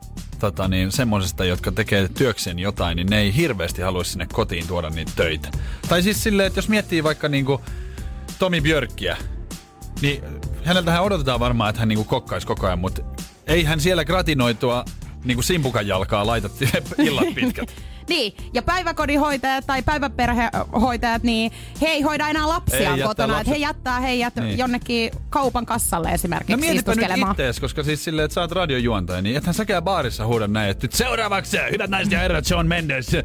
tota 0.51 0.67
niin, 0.67 0.91
semmosista, 0.91 1.45
jotka 1.45 1.71
tekee 1.71 2.07
työkseen 2.07 2.59
jotain, 2.59 2.95
niin 2.95 3.07
ne 3.07 3.19
ei 3.19 3.35
hirveästi 3.35 3.81
halua 3.81 4.03
sinne 4.03 4.27
kotiin 4.33 4.67
tuoda 4.67 4.89
niitä 4.89 5.12
töitä. 5.15 5.50
Tai 5.89 6.03
siis 6.03 6.23
silleen, 6.23 6.47
että 6.47 6.57
jos 6.57 6.69
miettii 6.69 7.03
vaikka 7.03 7.29
niinku 7.29 7.62
Tomi 8.39 8.62
Björkkiä, 8.62 9.17
niin 10.01 10.23
häneltähän 10.63 11.03
odotetaan 11.03 11.39
varmaan, 11.39 11.69
että 11.69 11.79
hän 11.79 11.89
niinku 11.89 12.03
kokkaisi 12.03 12.47
koko 12.47 12.67
ajan, 12.67 12.79
mutta 12.79 13.01
ei 13.47 13.63
hän 13.63 13.79
siellä 13.79 14.05
gratinoitua 14.05 14.85
niinku 15.23 15.41
simpukan 15.41 15.88
jalkaa 15.88 16.27
laita 16.27 16.50
illat 16.97 17.35
pitkät. 17.35 17.73
Niin, 18.10 18.33
ja 18.53 18.62
päiväkodinhoitajat 18.62 19.67
tai 19.67 19.81
päiväperhehoitajat, 19.81 21.24
niin 21.24 21.51
he 21.81 21.88
ei 21.88 22.01
hoida 22.01 22.27
enää 22.27 22.48
lapsiaan 22.48 23.00
Ei 23.00 23.05
kotona. 23.05 23.39
Että 23.39 23.51
he 23.51 23.57
jättää 23.57 24.00
heidät 24.00 24.36
Niin. 24.36 24.57
jonnekin 24.57 25.12
kaupan 25.29 25.65
kassalle 25.65 26.10
esimerkiksi 26.10 26.51
No 26.53 26.57
mietipä 26.57 26.95
nyt 26.95 27.29
ittees, 27.29 27.60
koska 27.60 27.83
siis 27.83 28.03
silleen, 28.03 28.25
että 28.25 28.33
sä 28.33 28.41
oot 28.41 28.51
radiojuontaja, 28.51 29.22
niin 29.22 29.38
ethän 29.38 29.53
säkään 29.53 29.83
baarissa 29.83 30.25
huuda 30.25 30.48
näin, 30.48 30.69
että 30.69 30.83
nyt 30.83 30.93
seuraavaksi 30.93 31.57
hyvät 31.72 31.89
naiset 31.89 32.12
ja 32.13 32.19
herrat, 32.19 32.45
Sean 32.45 32.67
Mendes, 32.67 33.17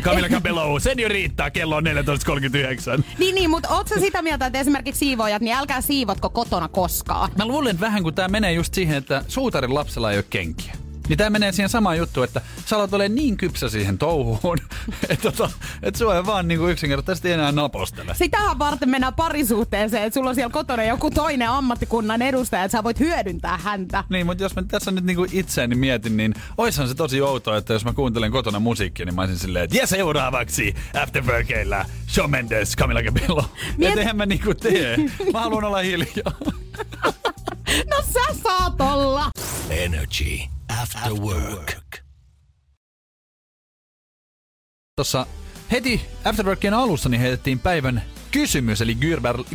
Camila 0.00 0.28
Cabello, 0.28 0.78
senioriittaa, 0.80 1.50
kello 1.50 1.76
on 1.76 1.84
14.39. 1.86 3.02
Niin, 3.18 3.34
niin, 3.34 3.50
mutta 3.50 3.68
oot 3.68 3.88
sä 3.88 3.94
sitä 4.00 4.22
mieltä, 4.22 4.46
että 4.46 4.58
esimerkiksi 4.58 4.98
siivoojat, 4.98 5.42
niin 5.42 5.56
älkää 5.56 5.80
siivotko 5.80 6.30
kotona 6.30 6.68
koskaan. 6.68 7.30
Mä 7.38 7.46
luulen 7.46 7.70
että 7.70 7.80
vähän, 7.86 8.02
kun 8.02 8.14
tää 8.14 8.28
menee 8.28 8.52
just 8.52 8.74
siihen, 8.74 8.96
että 8.96 9.24
suutarin 9.28 9.74
lapsella 9.74 10.10
ei 10.12 10.18
ole 10.18 10.24
kenkiä. 10.30 10.74
Niin 11.08 11.18
tää 11.18 11.30
menee 11.30 11.52
siihen 11.52 11.68
samaan 11.68 11.98
juttuun, 11.98 12.24
että 12.24 12.40
sä 12.66 12.76
alat 12.76 12.92
ole 12.94 13.08
niin 13.08 13.36
kypsä 13.36 13.68
siihen 13.68 13.98
touhuun, 13.98 14.58
että 15.08 15.30
tota, 15.32 15.50
et 15.82 15.96
sua 15.96 16.16
ei 16.16 16.26
vaan 16.26 16.48
niinku 16.48 16.66
yksinkertaisesti 16.68 17.32
enää 17.32 17.52
napostele. 17.52 18.14
Sitähän 18.14 18.58
varten 18.58 18.88
mennään 18.90 19.14
parisuhteeseen, 19.14 20.02
että 20.02 20.14
sulla 20.14 20.28
on 20.28 20.34
siellä 20.34 20.52
kotona 20.52 20.82
joku 20.84 21.10
toinen 21.10 21.48
ammattikunnan 21.50 22.22
edustaja, 22.22 22.64
että 22.64 22.78
sä 22.78 22.84
voit 22.84 23.00
hyödyntää 23.00 23.58
häntä. 23.58 24.04
Niin, 24.10 24.26
mutta 24.26 24.42
jos 24.42 24.54
mä 24.56 24.62
tässä 24.62 24.90
nyt 24.90 25.04
niinku 25.04 25.26
itseäni 25.32 25.74
mietin, 25.74 26.16
niin 26.16 26.34
oishan 26.58 26.88
se 26.88 26.94
tosi 26.94 27.20
outoa, 27.20 27.56
että 27.56 27.72
jos 27.72 27.84
mä 27.84 27.92
kuuntelen 27.92 28.32
kotona 28.32 28.60
musiikkia, 28.60 29.06
niin 29.06 29.14
mä 29.14 29.20
olisin 29.22 29.38
silleen, 29.38 29.64
että 29.64 29.76
ja 29.76 29.86
seuraavaksi 29.86 30.74
Afterworkeilla 31.02 31.84
Shawn 32.08 32.30
Mendes, 32.30 32.76
Camila 32.76 33.02
Cabello. 33.02 33.42
Miet- 33.42 33.78
Miet... 33.78 33.92
Et 33.92 33.98
eihän 33.98 34.16
mä 34.16 34.26
niinku 34.26 34.54
tee. 34.54 34.96
Mä 35.32 35.40
haluan 35.40 35.64
olla 35.64 35.78
hiljaa. 35.78 36.32
No 37.90 37.96
sä 38.12 38.40
saat 38.42 38.80
olla! 38.80 39.30
Energy 39.70 40.55
After 40.68 41.12
Work. 41.12 41.76
Tuossa 44.96 45.26
heti 45.70 46.00
Afterworkien 46.24 46.74
alussa 46.74 47.08
niin 47.08 47.20
heitettiin 47.20 47.58
päivän 47.58 48.02
kysymys, 48.30 48.80
eli 48.80 48.96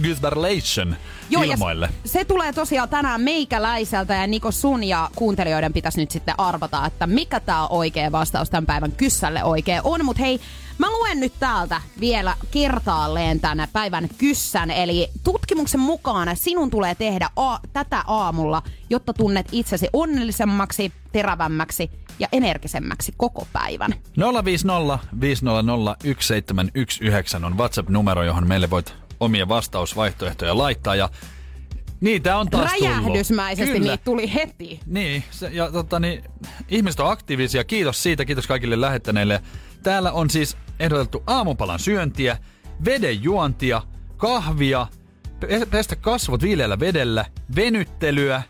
Gysberlation 0.01 0.95
ilmoille. 1.29 1.89
se 2.05 2.25
tulee 2.25 2.53
tosiaan 2.53 2.89
tänään 2.89 3.21
meikäläiseltä 3.21 4.13
ja 4.13 4.27
Niko 4.27 4.51
sun 4.51 4.83
ja 4.83 5.09
kuuntelijoiden 5.15 5.73
pitäisi 5.73 5.99
nyt 5.99 6.11
sitten 6.11 6.35
arvata, 6.37 6.85
että 6.85 7.07
mikä 7.07 7.39
tämä 7.39 7.67
oikea 7.67 8.11
vastaus 8.11 8.49
tämän 8.49 8.65
päivän 8.65 8.91
kyssälle 8.91 9.43
oikein 9.43 9.81
on. 9.83 10.05
Mutta 10.05 10.23
hei, 10.23 10.39
mä 10.77 10.89
luen 10.89 11.19
nyt 11.19 11.33
täältä 11.39 11.81
vielä 11.99 12.35
kertaalleen 12.51 13.39
tänä 13.39 13.67
päivän 13.73 14.09
kyssän. 14.17 14.71
Eli 14.71 15.07
tutkimuksen 15.23 15.79
mukaan 15.81 16.37
sinun 16.37 16.69
tulee 16.69 16.95
tehdä 16.95 17.29
a- 17.35 17.59
tätä 17.73 18.03
aamulla, 18.07 18.61
jotta 18.89 19.13
tunnet 19.13 19.47
itsesi 19.51 19.87
onnellisemmaksi, 19.93 20.91
terävämmäksi 21.11 21.91
ja 22.19 22.27
energisemmäksi 22.31 23.13
koko 23.17 23.47
päivän. 23.53 23.93
050 24.43 24.99
500 25.21 25.63
1719 25.63 27.47
on 27.47 27.57
WhatsApp-numero, 27.57 28.23
johon 28.23 28.47
meille 28.47 28.69
voit 28.69 28.95
omia 29.19 29.47
vastausvaihtoehtoja 29.47 30.57
laittaa. 30.57 30.95
Ja 30.95 31.09
niitä 32.01 32.37
on 32.37 32.49
taas. 32.49 32.71
Räjähdysmäisesti 32.71 33.73
Kyllä. 33.73 33.91
niitä 33.91 34.03
tuli 34.03 34.33
heti. 34.33 34.79
Niin, 34.85 35.23
se, 35.31 35.49
ja 35.53 35.71
tota, 35.71 35.99
niin, 35.99 36.23
ihmiset 36.69 36.99
on 36.99 37.11
aktiivisia. 37.11 37.63
Kiitos 37.63 38.03
siitä, 38.03 38.25
kiitos 38.25 38.47
kaikille 38.47 38.81
lähettäneille. 38.81 39.41
Täällä 39.83 40.11
on 40.11 40.29
siis 40.29 40.57
ehdotettu 40.79 41.23
aamupalan 41.27 41.79
syöntiä, 41.79 42.37
veden 42.85 43.23
juontia, 43.23 43.81
kahvia, 44.17 44.87
pe- 45.39 45.65
pestä 45.71 45.95
kasvot 45.95 46.41
viileällä 46.41 46.79
vedellä, 46.79 47.25
venyttelyä, 47.55 48.43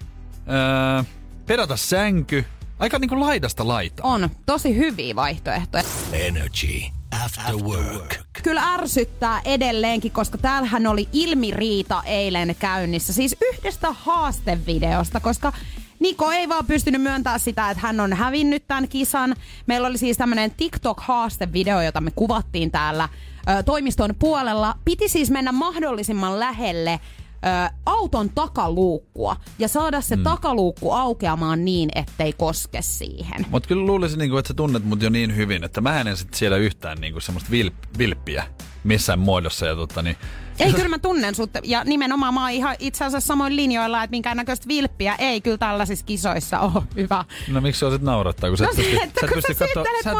öö, 0.48 1.04
perata 1.46 1.78
sänky. 1.78 2.46
Aika 2.80 3.00
niinku 3.00 3.20
laidasta 3.20 3.68
laitaa. 3.68 4.08
On 4.14 4.30
tosi 4.46 4.76
hyviä 4.76 5.16
vaihtoehtoja. 5.16 5.84
Energy 6.12 6.82
After 7.26 7.56
Work. 7.56 8.16
Kyllä 8.44 8.74
ärsyttää 8.74 9.42
edelleenkin, 9.46 10.12
koska 10.12 10.38
täällähän 10.38 10.88
oli 10.88 11.10
ilmiriita 11.14 12.04
eilen 12.06 12.56
käynnissä. 12.60 13.14
Siis 13.14 13.36
yhdestä 13.42 13.92
haastevideosta, 13.92 15.20
koska 15.20 15.54
Niko 16.02 16.32
ei 16.32 16.50
vaan 16.50 16.66
pystynyt 16.66 17.02
myöntämään 17.02 17.40
sitä, 17.40 17.70
että 17.70 17.82
hän 17.82 18.00
on 18.00 18.14
hävinnyt 18.14 18.68
tämän 18.68 18.88
kisan. 18.88 19.36
Meillä 19.68 19.88
oli 19.88 19.98
siis 19.98 20.18
tämmöinen 20.18 20.52
TikTok-haastevideo, 20.52 21.82
jota 21.86 22.02
me 22.02 22.12
kuvattiin 22.16 22.72
täällä 22.72 23.10
ö, 23.50 23.64
toimiston 23.64 24.16
puolella. 24.20 24.76
Piti 24.86 25.10
siis 25.10 25.32
mennä 25.32 25.52
mahdollisimman 25.52 26.40
lähelle 26.40 27.00
ö, 27.00 27.74
auton 27.86 28.30
takaluukkua 28.30 29.36
ja 29.60 29.68
saada 29.68 30.02
se 30.02 30.16
mm. 30.16 30.24
takaluukku 30.24 30.92
aukeamaan 30.92 31.66
niin, 31.66 31.90
ettei 31.96 32.34
koske 32.34 32.82
siihen. 32.82 33.46
Mutta 33.50 33.68
kyllä 33.68 33.86
luulisin, 33.86 34.20
niinku, 34.20 34.38
että 34.38 34.48
sä 34.48 34.54
tunnet 34.54 34.86
mut 34.86 35.02
jo 35.02 35.10
niin 35.10 35.36
hyvin, 35.36 35.64
että 35.64 35.82
mä 35.82 36.02
en 36.02 36.18
sit 36.18 36.34
siellä 36.34 36.58
yhtään 36.58 36.98
niinku, 37.02 37.20
semmoista 37.20 37.52
vilp, 37.52 37.76
vilppiä 37.98 38.44
missään 38.84 39.20
muodossa. 39.20 39.66
Ja 39.66 39.76
tota, 39.76 40.02
niin, 40.02 40.18
Ei, 40.60 40.74
kyllä 40.74 40.88
mä 40.90 41.00
tunnen 41.00 41.36
sut. 41.36 41.50
Ja 41.64 41.84
nimenomaan 41.84 42.34
mä 42.34 42.42
oon 42.42 42.52
ihan 42.52 42.76
itse 42.80 43.06
asiassa 43.06 43.28
samoin 43.28 43.56
linjoilla, 43.56 44.04
että 44.04 44.12
minkään 44.12 44.38
näköistä 44.38 44.68
vilppiä 44.68 45.16
ei 45.16 45.42
kyllä 45.42 45.58
tällaisissa 45.58 46.06
kisoissa 46.06 46.60
ole 46.60 46.84
hyvä. 46.96 47.26
No 47.48 47.62
miksi 47.62 47.80
sä 47.80 47.88
osit 47.88 48.02
naurattaa, 48.02 48.50
kun 48.50 48.58
sä 48.58 48.64
No 48.64 48.70
et 48.70 48.76
se, 48.76 48.82
pysty, 48.84 48.98
että 49.04 49.20
sä 49.22 49.26
et 49.26 49.32
kun 49.34 49.36
pysty 49.36 49.54
sä 49.54 49.66
katsoa, 49.66 49.84
sä 50.04 50.12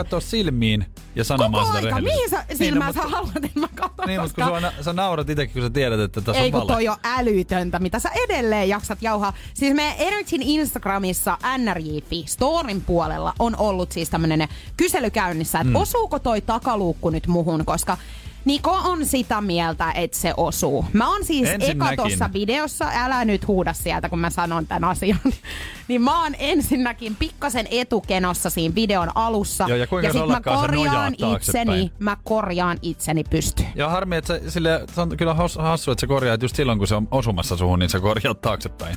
et 0.00 0.08
pysty 0.10 0.30
silmiin 0.30 0.86
ja 1.16 1.24
sanomaan 1.24 1.66
Koko 1.66 1.76
sitä 1.78 1.88
aika, 1.94 2.00
mihin 2.00 2.30
sä 2.30 2.44
silmää 2.54 2.86
no, 2.88 2.92
sä 2.92 3.00
mutta- 3.02 3.16
haluat, 3.16 3.36
että 3.36 3.60
mä 3.60 3.68
katson? 3.74 4.06
Niin, 4.06 4.20
mutta 4.20 4.34
koska- 4.44 4.50
kun 4.52 4.60
sä, 4.60 4.82
sä 4.84 4.92
naurat 4.92 5.30
itsekin, 5.30 5.52
kun 5.52 5.62
sä 5.62 5.70
tiedät, 5.70 6.00
että 6.00 6.20
tässä 6.20 6.42
Ei 6.42 6.46
on 6.46 6.52
kun 6.52 6.60
vale. 6.60 6.72
toi 6.72 6.88
on 6.88 6.96
älytöntä, 7.04 7.78
mitä 7.78 7.98
sä 7.98 8.10
edelleen 8.24 8.68
jaksat 8.68 9.02
jauhaa. 9.02 9.32
Siis 9.54 9.74
meidän 9.74 9.94
Energyn 9.98 10.42
Instagramissa 10.42 11.38
NRJ.fi 11.58 12.24
Storin 12.26 12.80
puolella 12.80 13.32
on 13.38 13.56
ollut 13.56 13.92
siis 13.92 14.10
tämmönen 14.10 14.48
kysely 14.76 15.10
käynnissä, 15.10 15.58
että 15.58 15.70
mm. 15.70 15.76
osuuko 15.76 16.18
toi 16.18 16.40
takaluukku 16.40 17.10
nyt 17.10 17.26
muhun, 17.26 17.64
koska 17.64 17.96
Niko 18.44 18.70
on 18.84 19.06
sitä 19.06 19.40
mieltä, 19.40 19.92
että 19.92 20.18
se 20.18 20.34
osuu. 20.36 20.84
Mä 20.92 21.10
oon 21.10 21.24
siis 21.24 21.48
eka 21.60 21.96
tuossa 21.96 22.30
videossa, 22.32 22.90
älä 22.94 23.24
nyt 23.24 23.46
huuda 23.48 23.72
sieltä, 23.72 24.08
kun 24.08 24.18
mä 24.18 24.30
sanon 24.30 24.66
tämän 24.66 24.90
asian. 24.90 25.18
niin 25.88 26.02
mä 26.02 26.22
oon 26.22 26.34
ensinnäkin 26.38 27.16
pikkasen 27.16 27.66
etukenossa 27.70 28.50
siinä 28.50 28.74
videon 28.74 29.10
alussa. 29.14 29.64
Joo, 29.68 29.78
ja 29.78 29.86
kuinka 29.86 30.12
se 30.12 30.18
sit 30.18 30.28
mä 30.28 30.40
korjaan 30.40 31.14
itseni, 31.14 31.92
mä 31.98 32.16
korjaan 32.24 32.78
itseni 32.82 33.24
pystyyn. 33.24 33.68
Joo, 33.74 33.90
harmi, 33.90 34.16
että 34.16 34.38
sä, 34.38 34.50
sille, 34.50 34.84
se 34.94 35.00
on 35.00 35.16
kyllä 35.16 35.34
hassu, 35.34 35.90
että 35.90 36.00
sä 36.00 36.06
korjaat 36.06 36.42
just 36.42 36.56
silloin, 36.56 36.78
kun 36.78 36.88
se 36.88 36.94
on 36.94 37.08
osumassa 37.10 37.56
suhun, 37.56 37.78
niin 37.78 37.90
sä 37.90 38.00
korjaat 38.00 38.40
taaksepäin. 38.40 38.96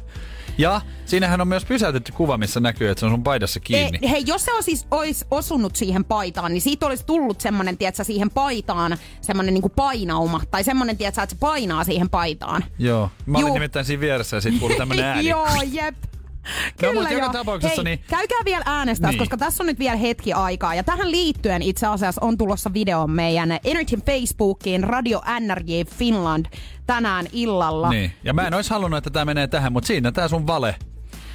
Ja 0.57 0.81
siinähän 1.05 1.41
on 1.41 1.47
myös 1.47 1.65
pysäytetty 1.65 2.11
kuva, 2.11 2.37
missä 2.37 2.59
näkyy, 2.59 2.89
että 2.89 2.99
se 2.99 3.05
on 3.05 3.11
sun 3.11 3.23
paidassa 3.23 3.59
kiinni. 3.59 3.99
Ei, 4.01 4.09
hei, 4.09 4.23
jos 4.25 4.45
se 4.45 4.53
on 4.53 4.63
siis 4.63 4.87
ois 4.91 5.25
osunut 5.31 5.75
siihen 5.75 6.05
paitaan, 6.05 6.53
niin 6.53 6.61
siitä 6.61 6.85
olisi 6.85 7.05
tullut 7.05 7.41
semmonen, 7.41 7.77
tiedätkö, 7.77 8.03
siihen 8.03 8.29
paitaan 8.29 8.97
semmonen 9.21 9.53
niinku 9.53 9.69
painauma. 9.69 10.41
Tai 10.51 10.63
semmonen, 10.63 10.97
tiedätkö, 10.97 11.21
että 11.21 11.35
se 11.35 11.39
painaa 11.39 11.83
siihen 11.83 12.09
paitaan. 12.09 12.63
Joo, 12.79 13.09
mä 13.25 13.37
olin 13.37 13.47
Juu. 13.47 13.53
nimittäin 13.53 13.85
siinä 13.85 14.01
vieressä 14.01 14.37
ja 14.37 14.41
sit 14.41 14.59
kuului 14.59 14.77
tämmönen 14.77 15.05
ääni. 15.15 15.29
Joo, 15.29 15.47
jep. 15.71 15.95
No, 16.47 16.71
Kyllä 16.79 16.93
mut 16.93 17.11
joka 17.11 17.23
joo. 17.25 17.33
tapauksessa 17.33 17.75
Hei, 17.75 17.83
niin- 17.83 18.03
käykää 18.09 18.39
vielä 18.45 18.63
äänestää, 18.65 19.09
Niin. 19.11 19.19
koska 19.19 19.37
tässä 19.37 19.63
on 19.63 19.67
nyt 19.67 19.79
vielä 19.79 19.95
hetki 19.97 20.33
aikaa. 20.33 20.75
Ja 20.75 20.83
tähän 20.83 21.11
liittyen 21.11 21.61
itse 21.61 21.87
asiassa 21.87 22.21
on 22.25 22.37
tulossa 22.37 22.73
video 22.73 23.07
meidän 23.07 23.59
Energyn 23.63 24.01
Facebookiin, 24.05 24.83
Radio 24.83 25.21
NRJ 25.39 25.83
Finland 25.97 26.45
tänään 26.87 27.25
illalla. 27.31 27.89
Niin. 27.89 28.11
Ja 28.23 28.33
mä 28.33 28.47
en 28.47 28.53
ois 28.53 28.69
halunnut, 28.69 28.97
että 28.97 29.09
tää 29.09 29.25
menee 29.25 29.47
tähän, 29.47 29.73
mutta 29.73 29.87
siinä 29.87 30.11
tää 30.11 30.27
sun 30.27 30.47
vale 30.47 30.75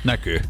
näkyy. 0.04 0.40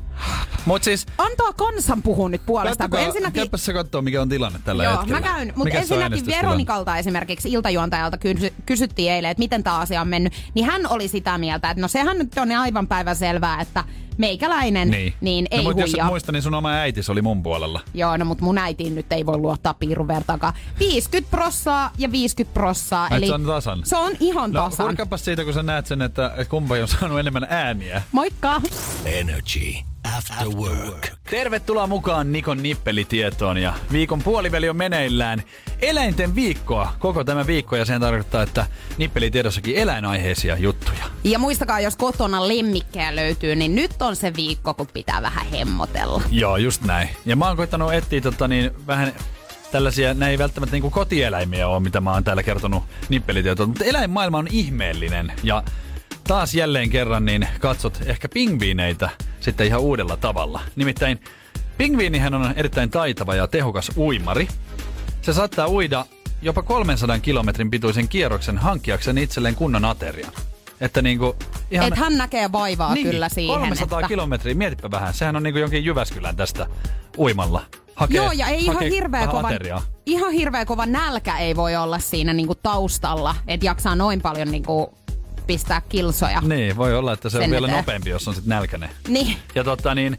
Mut 0.67 0.83
siis, 0.85 1.07
Antaa 1.19 1.53
kansan 1.53 2.03
puhua 2.03 2.29
nyt 2.29 2.43
puolestaan, 2.47 2.91
kun 2.91 2.99
ensinnäkin... 2.99 3.41
käypä 3.43 3.57
se 3.57 3.73
katsoo, 3.73 4.03
mikä 4.03 4.23
on 4.23 4.29
tilanne 4.29 4.59
tällä 4.65 4.85
Joo, 4.85 4.93
hetkellä. 4.93 5.21
mä 5.21 5.27
käyn. 5.27 5.53
Mutta 5.57 5.79
ensinnäkin? 5.79 6.27
Veronikalta 6.27 6.97
esimerkiksi 6.97 7.53
iltajuontajalta 7.53 8.19
kysy- 8.19 8.53
kysyttiin 8.67 9.13
eilen, 9.13 9.31
että 9.31 9.39
miten 9.39 9.63
tämä 9.63 9.79
asia 9.79 10.01
on 10.01 10.09
mennyt. 10.09 10.33
Niin 10.55 10.67
hän 10.67 10.87
oli 10.89 11.09
sitä 11.09 11.39
mieltä, 11.39 11.71
että 11.71 11.81
no 11.81 11.89
sehän 11.89 12.19
nyt 12.19 12.39
on 12.39 12.53
aivan 12.53 12.87
päivän 12.89 13.17
selvää, 13.17 13.61
että 13.61 13.85
meikäläinen 14.19 14.91
niin, 14.91 15.15
niin 15.21 15.47
ei 15.51 15.59
no, 15.59 15.63
mut 15.65 15.77
jos 15.79 15.91
et 15.91 15.95
huijaa. 15.97 16.09
muista, 16.09 16.33
niin 16.33 16.43
sun 16.43 16.55
oma 16.55 16.71
äitis 16.71 17.11
oli 17.11 17.23
mun 17.23 17.43
puolella. 17.43 17.81
Joo, 17.95 18.17
no 18.17 18.25
mutta 18.25 18.45
mun 18.45 18.59
äitiin 18.59 18.95
nyt 18.95 19.13
ei 19.13 19.27
voi 19.27 19.37
luottaa 19.39 19.75
piirun 19.75 20.09
vertakaan. 20.09 20.55
50 20.79 21.31
prossaa 21.31 21.91
ja 21.99 22.13
50 22.13 22.55
prossaa. 22.55 23.09
Ai, 23.11 23.27
se 23.27 23.35
on 23.35 23.47
tasan? 23.47 23.81
Se 23.85 23.97
on 23.97 24.13
ihan 24.21 24.53
No, 24.53 24.63
tasan. 24.71 24.97
siitä, 25.17 25.45
kun 25.45 25.53
sä 25.55 25.63
näet 25.63 25.87
sen, 25.87 26.03
että 26.03 26.27
että 26.27 26.45
kumpa 26.45 26.75
on 26.75 26.89
saanut 26.89 27.19
enemmän 27.21 27.47
ääniä. 27.51 28.03
Moikka! 28.13 28.61
Energy 29.05 29.92
After 30.05 30.49
Work. 30.49 31.09
Tervetuloa 31.31 31.87
mukaan 31.87 32.33
Nikon 32.33 32.63
nippelitietoon 32.63 33.59
ja 33.59 33.75
viikon 33.93 34.23
puoliväli 34.23 34.69
on 34.69 34.77
meneillään. 34.77 35.43
Eläinten 35.83 36.35
viikkoa 36.35 36.93
koko 36.99 37.25
tämä 37.25 37.47
viikko 37.47 37.77
ja 37.77 37.85
sen 37.85 38.01
tarkoittaa, 38.01 38.43
että 38.43 38.67
nippelitiedossakin 38.99 39.77
eläinaiheisia 39.77 40.57
juttuja. 40.57 41.05
Ja 41.25 41.39
muistakaa, 41.39 41.81
jos 41.81 41.97
kotona 41.97 42.49
lemmikkejä 42.49 43.17
löytyy, 43.17 43.57
niin 43.57 43.75
nyt 43.75 44.03
on 44.03 44.17
se 44.17 44.33
viikko, 44.37 44.75
kun 44.75 44.87
pitää 44.87 45.23
vähän 45.23 45.47
hemmotella. 45.47 46.23
Joo, 46.31 46.57
just 46.57 46.83
näin. 46.83 47.09
Ja 47.25 47.37
mä 47.37 47.49
oon 47.49 47.57
koittanut 47.57 47.93
etsiä 47.93 48.21
tota, 48.21 48.49
niin, 48.49 48.71
vähän 48.87 49.13
tällaisia, 49.73 50.15
nämä 50.15 50.31
ei 50.31 50.39
välttämättä 50.39 50.77
niin 50.77 50.91
kotieläimiä 50.91 51.69
ole, 51.69 51.81
mitä 51.81 52.01
mä 52.01 52.13
oon 52.13 52.25
täällä 52.25 52.43
kertonut 52.43 52.83
nippelitietoa, 53.09 53.67
mutta 53.67 53.85
eläinmaailma 53.85 54.39
on 54.39 54.49
ihmeellinen 54.51 55.33
ja 55.43 55.63
taas 56.29 56.55
jälleen 56.55 56.91
kerran 56.91 57.25
niin 57.25 57.49
katsot 57.61 58.03
ehkä 58.07 58.29
pingviineitä 58.29 59.11
sitten 59.41 59.67
ihan 59.67 59.81
uudella 59.81 60.17
tavalla. 60.17 60.61
Nimittäin 60.77 61.21
pingviinihän 61.79 62.35
on 62.35 62.55
erittäin 62.57 62.91
taitava 62.91 63.35
ja 63.35 63.47
tehokas 63.47 63.91
uimari. 63.97 64.49
Se 65.23 65.33
saattaa 65.33 65.69
uida 65.69 66.07
jopa 66.43 66.63
300 66.63 67.19
kilometrin 67.19 67.71
pituisen 67.71 68.09
kierroksen 68.09 68.59
hankkiakseen 68.59 69.19
itselleen 69.19 69.55
kunnon 69.55 69.85
aterian. 69.85 70.33
Että 70.81 71.03
niinku 71.03 71.37
ihan... 71.71 71.89
Et 71.89 71.99
hän 71.99 72.19
näkee 72.19 72.53
vaivaa 72.53 72.95
niin, 72.95 73.11
kyllä 73.11 73.29
siihen, 73.29 73.55
300 73.61 73.99
että... 74.01 74.09
kilometriä, 74.09 74.55
mietipä 74.55 74.91
vähän. 74.91 75.15
Sehän 75.15 75.37
on 75.37 75.43
niinku 75.43 75.59
jonkin 75.59 75.85
Jyväskylän 75.85 76.37
tästä 76.37 76.67
uimalla. 77.19 77.65
Hakee, 77.95 78.17
Joo, 78.17 78.33
ja 78.33 78.47
ei 78.47 78.65
ihan 78.65 78.83
hirveä, 78.83 79.27
kova, 79.27 79.49
ateriaa. 79.49 79.83
ihan 80.07 80.33
hirveä 80.33 80.65
kova 80.65 80.87
nälkä 80.87 81.39
ei 81.39 81.57
voi 81.57 81.77
olla 81.77 81.99
siinä 81.99 82.33
niinku 82.33 82.55
taustalla, 82.55 83.37
että 83.47 83.67
jaksaa 83.67 83.97
noin 83.97 84.21
paljon 84.21 84.51
niinku 84.51 84.95
pistää 85.47 85.81
kilsoja. 85.89 86.41
Niin, 86.41 86.77
voi 86.77 86.95
olla, 86.95 87.13
että 87.13 87.29
se 87.31 87.39
on 87.39 87.51
vielä 87.51 87.67
eteen. 87.67 87.79
nopeampi, 87.79 88.11
jos 88.11 88.29
on 88.29 88.35
sitten 88.35 88.51
nälkäinen. 88.51 88.91
Niin. 89.09 89.37
Ja 89.55 89.65
totta 89.65 89.95
niin, 89.95 90.19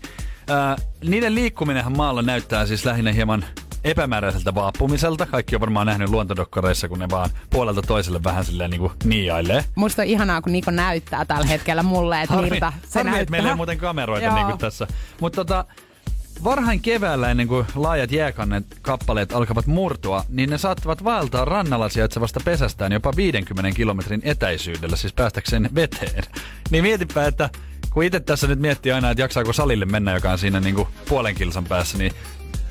ää, 0.49 0.75
niiden 1.03 1.35
liikkuminenhan 1.35 1.97
maalla 1.97 2.21
näyttää 2.21 2.65
siis 2.65 2.85
lähinnä 2.85 3.11
hieman 3.11 3.45
epämääräiseltä 3.83 4.55
vaappumiselta. 4.55 5.25
Kaikki 5.25 5.55
on 5.55 5.61
varmaan 5.61 5.87
nähnyt 5.87 6.09
luontodokkareissa, 6.09 6.89
kun 6.89 6.99
ne 6.99 7.09
vaan 7.09 7.29
puolelta 7.49 7.81
toiselle 7.81 8.23
vähän 8.23 8.45
silleen 8.45 8.69
niinku 8.69 8.91
niiailee. 9.03 9.65
Musta 9.75 10.01
on 10.01 10.07
ihanaa, 10.07 10.41
kun 10.41 10.51
Niko 10.51 10.71
näyttää 10.71 11.25
tällä 11.25 11.45
hetkellä 11.45 11.83
mulle, 11.83 12.21
että 12.21 12.35
miltä 12.35 12.73
se 12.89 12.99
harmi, 12.99 13.03
näyttää. 13.03 13.21
että 13.21 13.31
meillä 13.31 13.49
ei 13.49 13.55
muuten 13.55 13.77
kameroita 13.77 14.33
niin 14.35 14.45
kuin 14.45 14.57
tässä. 14.57 14.87
Mutta 15.21 15.35
tota, 15.35 15.65
varhain 16.43 16.81
keväällä 16.81 17.31
ennen 17.31 17.47
kuin 17.47 17.65
laajat 17.75 18.11
jääkannet 18.11 18.65
kappaleet 18.81 19.33
alkavat 19.33 19.67
murtua, 19.67 20.25
niin 20.29 20.49
ne 20.49 20.57
saattavat 20.57 21.03
vaeltaa 21.03 21.45
rannalla 21.45 21.89
sijaitsevasta 21.89 22.39
pesästään 22.45 22.91
jopa 22.91 23.13
50 23.15 23.75
kilometrin 23.75 24.21
etäisyydellä, 24.23 24.95
siis 24.95 25.13
päästäkseen 25.13 25.69
veteen. 25.75 26.23
Niin 26.69 26.83
mietipä, 26.83 27.25
että 27.25 27.49
kun 27.93 28.03
itse 28.03 28.19
tässä 28.19 28.47
nyt 28.47 28.59
miettii 28.59 28.91
aina, 28.91 29.09
että 29.09 29.21
jaksaako 29.21 29.53
salille 29.53 29.85
mennä, 29.85 30.13
joka 30.13 30.31
on 30.31 30.37
siinä 30.37 30.59
niin 30.59 30.75
kuin 30.75 30.87
puolen 31.09 31.35
kilsan 31.35 31.65
päässä, 31.65 31.97
niin, 31.97 32.13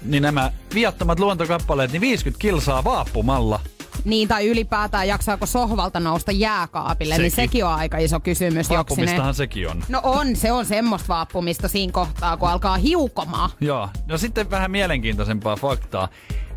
niin 0.02 0.22
nämä 0.22 0.52
viattomat 0.74 1.20
luontokappaleet, 1.20 1.92
niin 1.92 2.00
50 2.00 2.40
kilsaa 2.40 2.84
vaappumalla. 2.84 3.60
Niin, 4.04 4.28
tai 4.28 4.48
ylipäätään 4.48 5.08
jaksaako 5.08 5.46
sohvalta 5.46 6.00
nousta 6.00 6.32
jääkaapille, 6.32 7.18
niin 7.18 7.30
Sekin. 7.30 7.48
sekin 7.48 7.64
on 7.64 7.74
aika 7.74 7.98
iso 7.98 8.20
kysymys. 8.20 8.70
Vaappumistahan 8.70 9.34
sekin 9.34 9.68
on. 9.70 9.84
No 9.88 10.00
on, 10.02 10.36
se 10.36 10.52
on 10.52 10.66
semmoista 10.66 11.08
vaappumista 11.08 11.68
siinä 11.68 11.92
kohtaa, 11.92 12.36
kun 12.36 12.48
alkaa 12.48 12.76
hiukomaan. 12.76 13.50
Joo, 13.60 13.88
no 14.06 14.18
sitten 14.18 14.50
vähän 14.50 14.70
mielenkiintoisempaa 14.70 15.56
faktaa. 15.56 16.08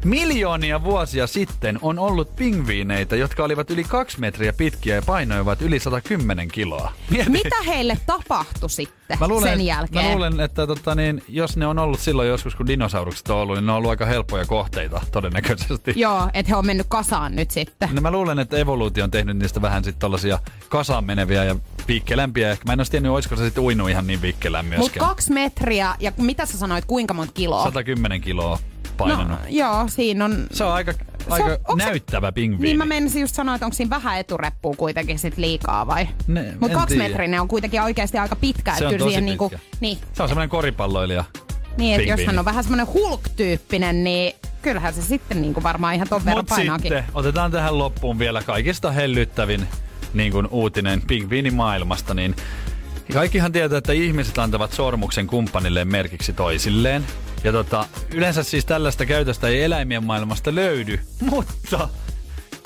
Miljoonia 0.06 0.84
vuosia 0.84 1.28
sitten 1.28 1.80
on 1.82 2.00
ollut 2.00 2.36
pingviineitä, 2.36 3.16
jotka 3.16 3.44
olivat 3.44 3.72
yli 3.72 3.84
kaksi 3.84 4.20
metriä 4.20 4.54
pitkiä 4.54 4.96
ja 4.96 5.02
painoivat 5.02 5.62
yli 5.62 5.80
110 5.80 6.48
kiloa. 6.48 6.92
Mieti. 7.10 7.30
Mitä 7.30 7.62
heille 7.66 7.98
tapahtui 8.06 8.70
sitten 8.70 9.18
Mä 9.20 9.28
luulen, 9.28 9.50
sen 9.50 9.66
jälkeen? 9.66 10.06
Mä 10.06 10.12
luulen, 10.12 10.40
että 10.40 10.68
tota, 10.68 10.96
niin, 10.96 11.24
jos 11.28 11.58
ne 11.58 11.68
on 11.68 11.80
ollut 11.80 12.00
silloin 12.00 12.28
joskus, 12.28 12.56
kun 12.56 12.68
dinosaurukset 12.68 13.30
on 13.30 13.38
ollut, 13.38 13.56
niin 13.56 13.66
ne 13.66 13.72
on 13.72 13.78
ollut 13.78 13.90
aika 13.90 14.06
helppoja 14.06 14.46
kohteita 14.46 15.02
todennäköisesti. 15.12 15.94
Joo, 15.96 16.30
että 16.34 16.50
he 16.50 16.56
on 16.56 16.66
mennyt 16.66 16.88
kasaan 16.90 17.36
nyt 17.36 17.52
sitten. 17.52 17.90
No 17.92 18.02
mä 18.02 18.12
luulen, 18.12 18.40
että 18.40 18.58
evoluutio 18.58 19.04
on 19.04 19.12
tehnyt 19.12 19.38
niistä 19.38 19.62
vähän 19.62 19.84
sitten 19.84 20.00
tollasia 20.00 20.40
kasaan 20.70 21.06
meneviä 21.06 21.44
ja 21.44 21.56
viikkelämpiä. 21.88 22.52
Ehkä 22.52 22.64
mä 22.66 22.74
en 22.74 22.80
olisi 22.80 22.92
tiennyt, 22.92 23.12
olisiko 23.12 23.36
se 23.36 23.46
sitten 23.46 23.64
uinut 23.64 23.90
ihan 23.90 24.08
niin 24.08 24.22
viikkelään 24.22 24.66
Mutta 24.78 25.00
kaksi 25.00 25.34
metriä, 25.34 25.96
ja 26.00 26.12
mitä 26.18 26.46
sä 26.46 26.58
sanoit, 26.58 26.86
kuinka 26.86 27.14
monta 27.14 27.34
kiloa? 27.34 27.64
110 27.64 28.22
kiloa 28.22 28.60
painanut. 28.98 29.28
No, 29.30 29.38
joo, 29.50 29.88
siinä 29.88 30.26
on... 30.26 30.48
Se 30.52 30.64
on 30.64 30.74
aika, 30.74 30.94
aika 31.30 31.50
se- 31.50 31.60
näyttävä 31.76 32.32
pingviini. 32.32 32.64
Niin 32.68 32.78
mä 32.78 32.86
menisin 32.86 33.22
just 33.22 33.36
sanoa, 33.36 33.56
että 33.56 33.66
onko 33.66 33.76
siinä 33.76 33.90
vähän 33.90 34.20
etureppua 34.20 34.76
kuitenkin 34.78 35.20
sit 35.20 35.38
liikaa 35.38 35.88
vai? 35.88 36.08
Mutta 36.60 36.66
en 36.66 36.72
kaksi 36.80 36.96
tiedä. 36.96 37.10
metrinen 37.10 37.42
on 37.42 37.48
kuitenkin 37.48 37.82
oikeasti 37.82 38.18
aika 38.18 38.36
pitkä. 38.36 38.76
Se 38.76 38.88
on 38.88 38.94
tosi 38.98 39.04
siihen 39.10 39.24
pitkä. 39.24 39.48
niinku, 39.48 39.52
niin, 39.80 39.98
Se 40.14 40.24
on 40.24 40.30
semmoinen 40.30 40.50
koripalloilija. 40.50 41.24
niin 41.78 42.00
että 42.00 42.12
jos 42.22 42.28
hän 42.28 42.40
on 42.40 42.46
vähän 42.46 42.64
semmoinen 42.64 42.88
hulk-tyyppinen, 42.94 44.04
niin 44.04 44.34
kyllähän 44.62 44.94
se 44.94 45.02
sitten 45.02 45.42
niinku 45.42 45.64
varmaan 45.64 45.96
ihan 45.96 46.08
ton 46.10 46.26
verran 46.26 46.44
Mut 46.44 46.50
painaakin. 46.50 46.82
sitten 46.92 47.04
otetaan 47.14 47.52
tähän 47.52 47.78
loppuun 47.78 48.20
vielä 48.20 48.44
kaikista 48.44 48.92
hellyttävin 48.92 49.68
niin 50.14 50.32
kuin 50.32 50.48
uutinen 50.52 51.02
pingviinimaailmasta, 51.02 52.14
niin 52.14 52.36
kaikkihan 53.14 53.52
tietää, 53.52 53.78
että 53.78 53.94
ihmiset 53.94 54.38
antavat 54.38 54.74
sormuksen 54.74 55.28
kumppanilleen 55.28 55.88
merkiksi 55.88 56.34
toisilleen. 56.34 57.06
Ja 57.44 57.52
tota, 57.52 57.86
yleensä 58.14 58.44
siis 58.44 58.66
tällaista 58.66 59.06
käytöstä 59.06 59.48
ei 59.48 59.64
eläimien 59.64 60.04
maailmasta 60.04 60.56
löydy, 60.56 61.00
mutta 61.32 61.90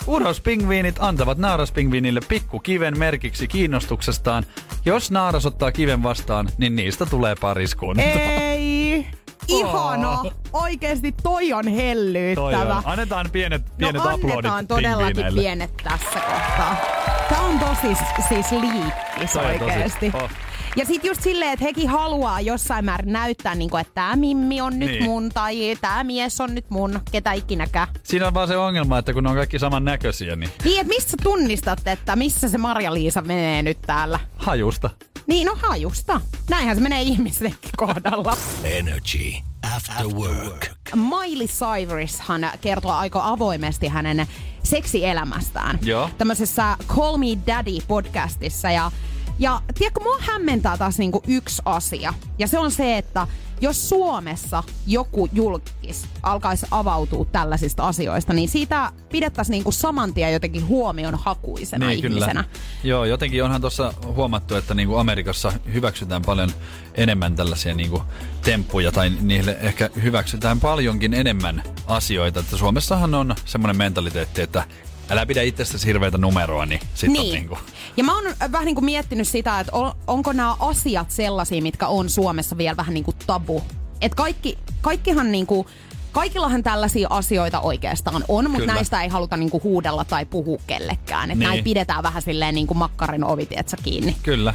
urospingviinit 0.08 0.96
antavat 1.00 1.38
naaraspingviinille 1.38 2.20
pikkukiven 2.28 3.00
merkiksi 3.00 3.48
kiinnostuksestaan. 3.48 4.46
Jos 4.86 5.12
naaras 5.12 5.46
ottaa 5.46 5.72
kiven 5.72 6.04
vastaan, 6.04 6.50
niin 6.58 6.76
niistä 6.76 7.06
tulee 7.06 7.36
pariskunta. 7.42 8.02
Ei! 8.02 9.08
Ihana! 9.48 10.24
Oikeesti 10.54 11.12
toi 11.24 11.54
on 11.54 11.66
Toi 11.66 11.76
hellyyttävä. 11.76 12.76
on. 12.78 12.82
Annetaan 12.86 13.30
pienet, 13.32 13.78
pienet 13.78 14.04
no 14.04 14.10
aplodit 14.10 14.36
annetaan 14.36 14.68
todellakin 14.68 15.26
pienet 15.36 15.78
tässä 15.78 16.20
kohtaa. 16.20 17.09
Tää 17.30 17.42
on 17.42 17.60
tosi 17.60 17.96
siis 18.28 18.52
liikkis 18.52 19.32
tosi- 19.34 19.40
oikeesti. 19.46 20.12
oh. 20.14 20.30
Ja 20.76 20.86
sit 20.86 21.04
just 21.06 21.22
silleen, 21.22 21.52
että 21.54 21.66
hekin 21.66 21.90
haluaa 21.90 22.42
jossain 22.42 22.86
määrin 22.86 23.14
näyttää, 23.14 23.56
niin 23.56 23.78
että 23.82 23.94
tää 23.94 24.16
mimmi 24.16 24.62
on 24.62 24.80
nyt 24.80 24.90
Niin. 24.90 25.04
mun 25.04 25.30
tai 25.30 25.78
tää 25.82 26.04
mies 26.04 26.42
on 26.42 26.56
nyt 26.56 26.66
mun, 26.70 27.00
ketä 27.12 27.32
ikinäkään. 27.34 27.88
Siinä 28.04 28.28
on 28.28 28.34
vaan 28.34 28.48
se 28.48 28.58
ongelma, 28.58 28.98
että 28.98 29.14
kun 29.14 29.24
ne 29.24 29.30
on 29.30 29.36
kaikki 29.36 29.60
samannäköisiä, 29.60 30.36
niin 30.36 30.50
Niin, 30.64 30.82
että 30.82 30.94
missä 30.94 31.18
tunnistat, 31.24 31.88
että 31.88 32.16
missä 32.16 32.50
se 32.50 32.58
Marja-Liisa 32.58 33.22
menee 33.22 33.62
nyt 33.64 33.78
täällä? 33.82 34.20
hajusta. 34.38 34.90
Niin, 35.30 35.48
no 35.48 35.58
hajusta. 35.62 36.22
Näinhän 36.50 36.76
se 36.76 36.82
menee 36.82 37.02
ihmisenkin 37.02 37.70
kohdalla. 37.78 38.38
Energy 38.64 39.34
After 39.76 40.08
Work. 40.08 40.68
Miley 40.96 41.48
Cyrushan 41.48 42.50
kertoo 42.62 42.92
aika 42.92 43.28
avoimesti 43.28 43.88
hänen 43.88 44.28
seksielämästään. 44.64 45.80
Joo. 45.82 46.10
Tämmöisessä 46.18 46.78
Call 46.88 47.18
Me 47.18 47.26
Daddy 47.48 47.78
podcastissa. 47.88 48.72
Ja, 48.72 48.92
ja 49.40 49.62
tiedätkö, 49.78 50.04
mua 50.04 50.18
hämmentää 50.20 50.78
taas 50.78 50.98
niinku 50.98 51.24
yksi 51.28 51.62
asia. 51.66 52.14
Ja 52.40 52.48
se 52.48 52.60
on 52.60 52.72
se, 52.72 52.98
että 52.98 53.28
jos 53.62 53.90
Suomessa 53.90 54.64
joku 54.88 55.30
julkis 55.34 56.06
alkaisi 56.24 56.66
avautua 56.72 57.26
tällaisista 57.26 57.88
asioista, 57.88 58.34
niin 58.34 58.50
siitä 58.50 58.92
pidettäisiin 59.12 59.52
niinku 59.52 59.72
saman 59.72 60.14
tien 60.14 60.34
jotenkin 60.34 60.68
huomion 60.68 61.16
hakuisena 61.16 61.92
ihmisenä. 61.92 62.44
Joo, 62.84 63.06
jotenkin 63.06 63.44
onhan 63.44 63.62
tuossa 63.62 63.94
huomattu, 64.06 64.56
että 64.56 64.74
niinku 64.74 64.96
Amerikassa 64.96 65.54
hyväksytään 65.74 66.22
paljon 66.22 66.52
enemmän 66.96 67.36
tällaisia 67.36 67.74
niinku 67.76 68.04
temppuja, 68.42 68.92
tai 68.92 69.12
niille 69.22 69.58
ehkä 69.62 69.90
hyväksytään 70.04 70.60
paljonkin 70.60 71.14
enemmän 71.14 71.64
asioita. 71.88 72.40
Että 72.40 72.58
Suomessahan 72.58 73.16
on 73.16 73.36
semmoinen 73.46 73.78
mentaliteetti, 73.78 74.42
että 74.42 74.64
älä 75.10 75.26
pidä 75.26 75.42
itsestäsi 75.42 75.88
hirveätä 75.88 76.18
numeroa, 76.18 76.66
niin 76.66 76.82
sit 76.96 77.08
on 77.10 77.14
Niin. 77.14 77.34
niinku... 77.34 77.58
Ja 77.98 78.04
mä 78.04 78.16
oon 78.16 78.24
vähän 78.52 78.66
niin 78.66 78.76
kuin 78.76 78.86
miettinyt 78.86 79.28
sitä, 79.28 79.60
että 79.60 79.72
on, 79.76 79.92
onko 80.08 80.34
nämä 80.34 80.56
asiat 80.60 81.12
sellaisia, 81.12 81.62
mitkä 81.62 81.88
on 81.88 82.10
Suomessa 82.10 82.58
vielä 82.58 82.78
vähän 82.78 82.94
niin 82.94 83.04
kuin 83.04 83.18
tabu. 83.28 83.64
Että 84.02 84.16
kaikki, 84.16 84.58
kaikkihan 84.82 85.32
niin 85.32 85.46
kuin, 85.48 85.68
kaikillahan 86.12 86.64
tällaisia 86.64 87.08
asioita 87.12 87.60
oikeastaan 87.60 88.24
on, 88.28 88.52
mutta 88.52 88.66
näistä 88.66 89.02
ei 89.04 89.10
haluta 89.10 89.38
niin 89.38 89.50
kuin 89.50 89.64
huudella 89.64 90.06
tai 90.06 90.26
puhua 90.26 90.60
kellekään. 90.68 91.32
Että 91.32 91.40
Niin. 91.40 91.50
näin 91.50 91.64
pidetään 91.64 92.04
vähän 92.04 92.22
silleen 92.22 92.56
niin 92.56 92.68
kuin 92.68 92.78
makkarin 92.78 93.24
ovi, 93.24 93.48
kiinni. 93.84 94.16
Kyllä. 94.24 94.54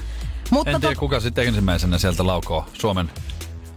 Mutta 0.51 0.71
en 0.71 0.81
tiedä, 0.81 0.95
tot- 0.95 0.99
kuka 0.99 1.21
sitten 1.21 1.47
ensimmäisenä 1.47 1.99
sieltä 1.99 2.27
laukoo 2.27 2.67
Suomen 2.73 3.11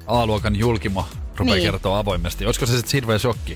A-luokan 0.08 0.56
julkimo 0.56 1.06
rupeaa 1.36 1.56
niin. 1.56 1.66
kertoa 1.72 2.00
avoimesti. 2.00 2.46
Olisiko 2.46 2.66
se 2.66 2.72
sitten 2.72 2.92
hirveä 2.94 3.18
shokki? 3.18 3.56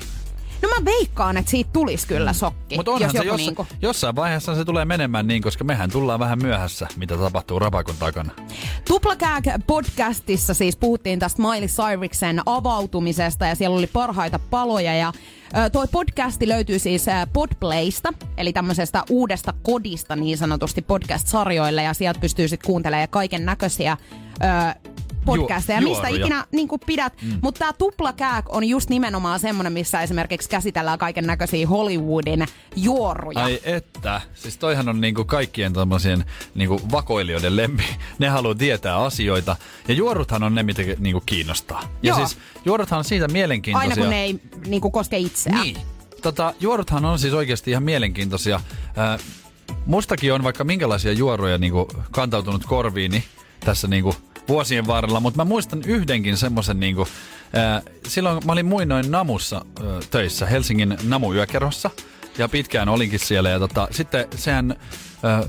No 0.61 0.69
mä 0.69 0.85
veikkaan, 0.85 1.37
että 1.37 1.51
siitä 1.51 1.69
tulisi 1.73 2.07
kyllä 2.07 2.33
sokki. 2.33 2.75
Mutta 2.75 2.91
onhan 2.91 3.05
jos 3.05 3.11
se 3.11 3.17
joku 3.17 3.27
jos, 3.27 3.37
niinku... 3.37 3.67
jossain 3.81 4.15
vaiheessa 4.15 4.55
se 4.55 4.65
tulee 4.65 4.85
menemään 4.85 5.27
niin, 5.27 5.41
koska 5.41 5.63
mehän 5.63 5.91
tullaan 5.91 6.19
vähän 6.19 6.39
myöhässä, 6.41 6.87
mitä 6.95 7.17
tapahtuu 7.17 7.59
rapakon 7.59 7.95
takana. 7.99 8.31
Tuplakääk 8.87 9.43
podcastissa 9.67 10.53
siis 10.53 10.77
puhuttiin 10.77 11.19
tästä 11.19 11.41
Miley 11.41 11.67
Cyruksen 11.67 12.41
avautumisesta 12.45 13.45
ja 13.45 13.55
siellä 13.55 13.77
oli 13.77 13.87
parhaita 13.87 14.39
paloja 14.49 14.95
ja 14.95 15.13
toi 15.71 15.87
podcasti 15.91 16.47
löytyy 16.47 16.79
siis 16.79 17.05
Podplaysta, 17.33 18.13
eli 18.37 18.53
tämmöisestä 18.53 19.03
uudesta 19.09 19.53
kodista 19.63 20.15
niin 20.15 20.37
sanotusti 20.37 20.81
podcast-sarjoille 20.81 21.83
ja 21.83 21.93
sieltä 21.93 22.19
pystyy 22.19 22.47
sitten 22.47 22.67
kuuntelemaan 22.67 23.09
kaiken 23.09 23.45
näköisiä 23.45 23.97
podcasteja, 25.25 25.79
Ju- 25.79 25.89
mistä 25.89 26.07
ikinä 26.07 26.45
niin 26.51 26.67
pidät. 26.85 27.13
Mm. 27.21 27.39
Mutta 27.41 27.59
tämä 27.59 27.73
tuplakääk 27.73 28.45
on 28.49 28.63
just 28.63 28.89
nimenomaan 28.89 29.39
semmoinen, 29.39 29.73
missä 29.73 30.01
esimerkiksi 30.01 30.49
käsitellään 30.49 30.99
kaiken 30.99 31.27
näköisiä 31.27 31.67
Hollywoodin 31.67 32.45
juoruja. 32.75 33.43
Ai 33.43 33.59
että. 33.63 34.21
Siis 34.33 34.57
toihan 34.57 34.89
on 34.89 35.01
niinku 35.01 35.25
kaikkien 35.25 35.73
tämmöisien 35.73 36.25
niinku 36.55 36.81
vakoilijoiden 36.91 37.55
lempi. 37.55 37.83
Ne 38.19 38.29
haluaa 38.29 38.55
tietää 38.55 38.97
asioita. 38.97 39.55
Ja 39.87 39.93
juoruthan 39.93 40.43
on 40.43 40.55
ne, 40.55 40.63
mitä 40.63 40.81
niinku 40.99 41.21
kiinnostaa. 41.25 41.81
Ja 41.81 41.87
Joo. 42.01 42.17
siis 42.17 42.37
juoruthan 42.65 42.97
on 42.97 43.03
siitä 43.03 43.27
mielenkiintoisia. 43.27 43.89
Aina 43.89 44.01
kun 44.01 44.09
ne 44.09 44.23
ei 44.23 44.39
niin 44.67 44.81
kuin, 44.81 44.91
koske 44.91 45.17
itseään. 45.17 45.61
Niin. 45.61 45.77
Tota, 46.21 46.53
juoruthan 46.59 47.05
on 47.05 47.19
siis 47.19 47.33
oikeasti 47.33 47.71
ihan 47.71 47.83
mielenkiintoisia. 47.83 48.59
Ää, 48.97 49.19
mustakin 49.85 50.33
on 50.33 50.43
vaikka 50.43 50.63
minkälaisia 50.63 51.11
juoruja 51.11 51.57
niinku 51.57 51.87
kantautunut 52.11 52.65
korviini 52.65 53.23
tässä 53.59 53.87
niinku 53.87 54.15
vuosien 54.47 54.87
varrella, 54.87 55.19
mutta 55.19 55.37
mä 55.37 55.45
muistan 55.45 55.81
yhdenkin 55.85 56.37
semmoisen 56.37 56.79
niinku, 56.79 57.07
ää, 57.53 57.81
silloin 58.07 58.45
mä 58.45 58.51
olin 58.51 58.65
muinoin 58.65 59.11
Namussa 59.11 59.55
ää, 59.55 59.99
töissä, 60.11 60.45
Helsingin 60.45 60.97
Namu-yökerhossa, 61.03 61.89
ja 62.37 62.49
pitkään 62.49 62.89
olinkin 62.89 63.19
siellä, 63.19 63.49
ja 63.49 63.59
tota, 63.59 63.87
sitten 63.91 64.27
sehän 64.35 64.75
ää, 65.23 65.43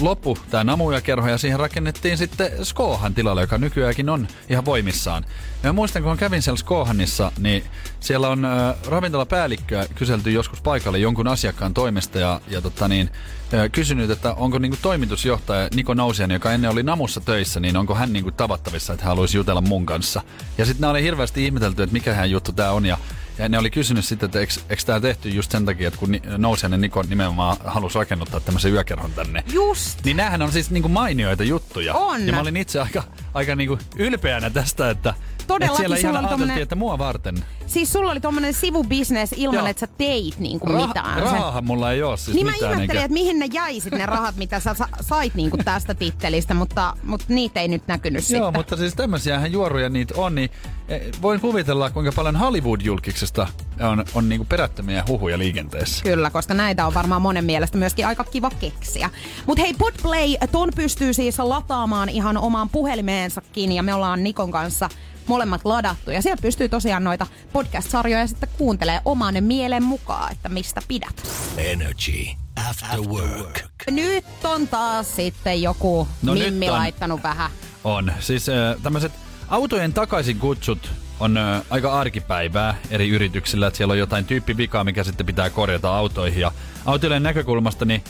loppu 0.00 0.38
tämä 0.50 0.64
Namu-yökerho, 0.64 1.28
ja 1.28 1.38
siihen 1.38 1.58
rakennettiin 1.58 2.18
sitten 2.18 2.64
Skohan 2.64 3.14
tilalle, 3.14 3.40
joka 3.40 3.58
nykyäänkin 3.58 4.10
on 4.10 4.28
ihan 4.48 4.64
voimissaan. 4.64 5.24
Ja 5.62 5.68
mä 5.68 5.72
muistan, 5.72 6.02
kun 6.02 6.16
kävin 6.16 6.42
siellä 6.42 6.58
Skohanissa, 6.58 7.32
niin 7.38 7.64
siellä 8.00 8.28
on 8.28 8.44
äh, 8.44 8.74
ravintolapäällikköä 8.86 9.86
kyselty 9.94 10.30
joskus 10.30 10.62
paikalle 10.62 10.98
jonkun 10.98 11.28
asiakkaan 11.28 11.74
toimesta 11.74 12.18
ja, 12.18 12.40
ja 12.48 12.60
tota 12.60 12.88
niin, 12.88 13.10
äh, 13.54 13.70
kysynyt, 13.72 14.10
että 14.10 14.34
onko 14.34 14.58
niinku 14.58 14.78
toimitusjohtaja 14.82 15.68
Niko 15.74 15.94
Nousian, 15.94 16.30
joka 16.30 16.52
ennen 16.52 16.70
oli 16.70 16.82
Namussa 16.82 17.20
töissä, 17.20 17.60
niin 17.60 17.76
onko 17.76 17.94
hän 17.94 18.12
niinku 18.12 18.30
tavattavissa, 18.30 18.92
että 18.92 19.04
hän 19.04 19.08
haluaisi 19.08 19.36
jutella 19.36 19.60
mun 19.60 19.86
kanssa. 19.86 20.22
Ja 20.58 20.64
sitten 20.64 20.80
nämä 20.80 20.90
oli 20.90 21.02
hirveästi 21.02 21.44
ihmetelty, 21.44 21.82
että 21.82 21.92
mikä 21.92 22.14
hän 22.14 22.30
juttu 22.30 22.52
tämä 22.52 22.70
on 22.70 22.86
ja 22.86 22.98
ja 23.38 23.48
ne 23.48 23.58
oli 23.58 23.70
kysynyt 23.70 24.04
sitten, 24.04 24.26
että 24.26 24.40
eikö, 24.40 24.52
eikö 24.70 24.82
tämä 24.86 25.00
tehty 25.00 25.28
just 25.28 25.50
sen 25.50 25.66
takia, 25.66 25.88
että 25.88 26.00
kun 26.00 26.12
Ni- 26.12 26.22
Nousian 26.38 26.72
ja 26.72 26.78
Niko 26.78 27.02
nimenomaan 27.02 27.56
halusi 27.64 27.98
rakennuttaa 27.98 28.40
tämmöisen 28.40 28.72
yökerhon 28.72 29.12
tänne. 29.12 29.44
Just. 29.52 30.04
Niin 30.04 30.16
näähän 30.16 30.42
on 30.42 30.52
siis 30.52 30.70
niinku 30.70 30.88
mainioita 30.88 31.44
juttuja. 31.44 31.94
On. 31.94 32.26
Ja 32.26 32.32
mä 32.32 32.40
olin 32.40 32.56
itse 32.56 32.80
aika, 32.80 33.02
aika 33.34 33.56
niinku 33.56 33.78
ylpeänä 33.96 34.50
tästä, 34.50 34.90
että, 34.90 35.14
Todellakin, 35.48 35.86
että 35.86 35.96
siellä 36.00 36.18
sulla 36.18 36.28
oli 36.28 36.38
tommonen- 36.38 36.62
että 36.62 36.74
mua 36.76 36.98
varten. 36.98 37.44
Siis 37.66 37.92
sulla 37.92 38.10
oli 38.10 38.20
tommonen 38.20 38.54
sivubisnes 38.54 39.30
ilman, 39.36 39.66
että 39.66 39.80
sä 39.80 39.86
teit 39.98 40.38
niinku 40.38 40.66
mitään. 40.72 41.14
Se- 41.18 41.20
Rahahan 41.24 41.64
mulla 41.64 41.92
ei 41.92 42.02
ole 42.02 42.16
siis 42.16 42.34
Niin 42.34 42.46
mä 42.46 42.52
mitään. 42.52 42.72
ihmettelin, 42.72 42.90
eikä- 42.96 43.04
että 43.04 43.12
mihin 43.12 43.38
ne 43.38 43.48
jäi 43.52 43.80
sit 43.80 43.92
ne 43.92 44.06
rahat, 44.06 44.36
mitä 44.36 44.60
sä 44.60 44.74
sa- 44.74 44.88
sait 45.00 45.34
niinku 45.34 45.56
tästä 45.64 45.94
tittelistä, 45.94 46.54
mutta, 46.54 46.94
mutta 47.02 47.26
niitä 47.28 47.60
ei 47.60 47.68
nyt 47.68 47.82
näkynyt 47.86 48.30
Joo, 48.30 48.46
sitten. 48.46 48.52
mutta 48.60 48.76
siis 48.76 48.94
tämmöisiähän 48.94 49.52
juoruja 49.52 49.88
niitä 49.88 50.14
on, 50.16 50.34
niin 50.34 50.50
eh, 50.88 51.00
voin 51.22 51.40
kuvitella, 51.40 51.90
kuinka 51.90 52.12
paljon 52.12 52.36
Hollywood-julkiksesta 52.36 53.46
on, 53.80 54.04
on 54.14 54.28
niinku 54.28 54.44
perättömiä 54.44 55.04
huhuja 55.08 55.38
liikenteessä. 55.38 56.02
Kyllä, 56.04 56.30
koska 56.30 56.54
näitä 56.54 56.86
on 56.86 56.94
varmaan 56.94 57.22
monen 57.22 57.44
mielestä 57.44 57.78
myöskin 57.78 58.06
aika 58.06 58.24
kiva 58.24 58.50
keksiä. 58.50 59.10
Mutta 59.46 59.62
hei, 59.62 59.74
Podplay, 59.74 60.28
ton 60.52 60.68
pystyy 60.76 61.12
siis 61.14 61.38
lataamaan 61.38 62.08
ihan 62.08 62.36
omaan 62.38 62.68
puhelimeensakin 62.68 63.72
ja 63.72 63.82
me 63.82 63.94
ollaan 63.94 64.24
Nikon 64.24 64.50
kanssa 64.50 64.88
molemmat 65.28 65.60
ladattu. 65.64 66.10
Ja 66.10 66.22
siellä 66.22 66.42
pystyy 66.42 66.68
tosiaan 66.68 67.04
noita 67.04 67.26
podcast-sarjoja 67.52 68.26
sitten 68.26 68.48
kuuntelee 68.58 69.00
oman 69.04 69.34
mielen 69.40 69.82
mukaan, 69.82 70.32
että 70.32 70.48
mistä 70.48 70.82
pidät. 70.88 71.22
Energy 71.56 72.26
After 72.70 73.00
Work. 73.00 73.60
Nyt 73.90 74.24
on 74.44 74.68
taas 74.68 75.16
sitten 75.16 75.62
joku 75.62 76.08
No 76.22 76.34
nyt 76.34 76.42
mimmi 76.44 76.70
on. 76.70 76.78
laittanut 76.78 77.22
vähän. 77.22 77.50
On. 77.84 78.12
Siis 78.20 78.48
äh, 78.48 78.76
tämmöiset 78.82 79.12
autojen 79.48 79.92
takaisin 79.92 80.38
kutsut 80.38 80.90
on 81.20 81.36
äh, 81.36 81.62
aika 81.70 82.00
arkipäivää 82.00 82.74
eri 82.90 83.08
yrityksillä, 83.08 83.66
että 83.66 83.76
siellä 83.76 83.92
on 83.92 83.98
jotain 83.98 84.24
tyyppivikaa, 84.24 84.84
mikä 84.84 85.04
sitten 85.04 85.26
pitää 85.26 85.50
korjata 85.50 85.96
autoihin. 85.96 86.40
Ja 86.40 86.52
autojen 86.86 87.22
näkökulmasta 87.22 87.84
niin 87.84 88.04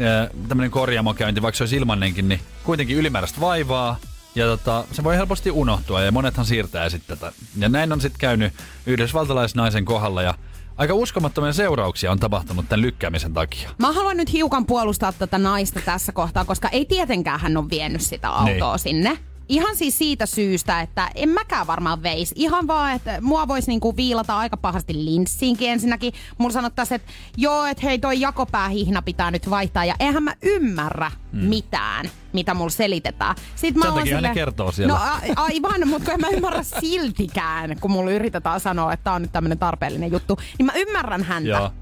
äh, 0.00 0.30
tämmöinen 0.48 0.70
korjaamokäynti, 0.70 1.42
vaikka 1.42 1.56
se 1.56 1.62
olisi 1.62 1.76
ilmannenkin, 1.76 2.28
niin 2.28 2.40
kuitenkin 2.64 2.96
ylimääräistä 2.96 3.40
vaivaa. 3.40 3.96
Ja 4.38 4.46
tota, 4.46 4.84
se 4.92 5.04
voi 5.04 5.16
helposti 5.16 5.50
unohtua 5.50 6.00
ja 6.02 6.12
monethan 6.12 6.46
siirtää 6.46 6.88
sitten 6.88 7.18
tätä. 7.18 7.32
Ja 7.56 7.68
näin 7.68 7.92
on 7.92 8.00
sitten 8.00 8.20
käynyt 8.20 8.52
yhdysvaltalaisnaisen 8.86 9.84
kohdalla 9.84 10.22
ja 10.22 10.34
aika 10.76 10.94
uskomattomia 10.94 11.52
seurauksia 11.52 12.12
on 12.12 12.18
tapahtunut 12.18 12.68
tämän 12.68 12.82
lykkäämisen 12.82 13.34
takia. 13.34 13.70
Mä 13.78 13.92
haluan 13.92 14.16
nyt 14.16 14.32
hiukan 14.32 14.66
puolustaa 14.66 15.12
tätä 15.12 15.38
naista 15.38 15.80
tässä 15.80 16.12
kohtaa, 16.12 16.44
koska 16.44 16.68
ei 16.68 16.84
tietenkään 16.84 17.40
hän 17.40 17.56
ole 17.56 17.70
vienyt 17.70 18.00
sitä 18.00 18.28
autoa 18.30 18.72
Niin. 18.72 18.78
sinne. 18.78 19.18
Ihan 19.48 19.76
siis 19.76 19.98
siitä 19.98 20.26
syystä, 20.26 20.80
että 20.80 21.10
en 21.14 21.28
mäkään 21.28 21.66
varmaan 21.66 22.02
veisi. 22.02 22.34
Ihan 22.38 22.66
vaan, 22.66 22.92
että 22.92 23.20
mua 23.20 23.48
voisi 23.48 23.70
niinku 23.70 23.96
viilata 23.96 24.38
aika 24.38 24.56
pahasti 24.56 25.04
linssiinkin 25.04 25.70
ensinnäkin. 25.70 26.12
Mulla 26.38 26.52
sanottaisiin, 26.52 26.96
että 26.96 27.12
joo, 27.36 27.64
että 27.64 27.82
hei 27.86 27.98
toi 27.98 28.20
jakopäähihna 28.20 29.02
pitää 29.02 29.30
nyt 29.30 29.50
vaihtaa. 29.50 29.84
Ja 29.84 29.94
eihän 30.00 30.22
mä 30.22 30.34
ymmärrä 30.42 31.10
mm. 31.32 31.44
mitään, 31.44 32.10
mitä 32.32 32.54
mulla 32.54 32.70
selitetään. 32.70 33.34
Sitten 33.56 33.82
Sen 33.82 33.90
oon 33.90 33.98
takia 33.98 34.20
ne 34.20 34.34
kertoo 34.34 34.72
siellä. 34.72 34.94
No 34.94 35.00
a- 35.00 35.20
aivan, 35.36 35.88
mutta 35.88 36.04
kun 36.04 36.14
en 36.14 36.20
mä 36.20 36.28
ymmärrä 36.28 36.62
siltikään, 36.62 37.76
kun 37.80 37.90
mulla 37.90 38.10
yritetään 38.10 38.60
sanoa, 38.60 38.92
että 38.92 39.04
tää 39.04 39.12
on 39.12 39.22
nyt 39.22 39.32
tämmönen 39.32 39.58
tarpeellinen 39.58 40.12
juttu. 40.12 40.38
Niin 40.58 40.66
mä 40.66 40.72
ymmärrän 40.76 41.22
häntä. 41.22 41.48
Joo. 41.48 41.72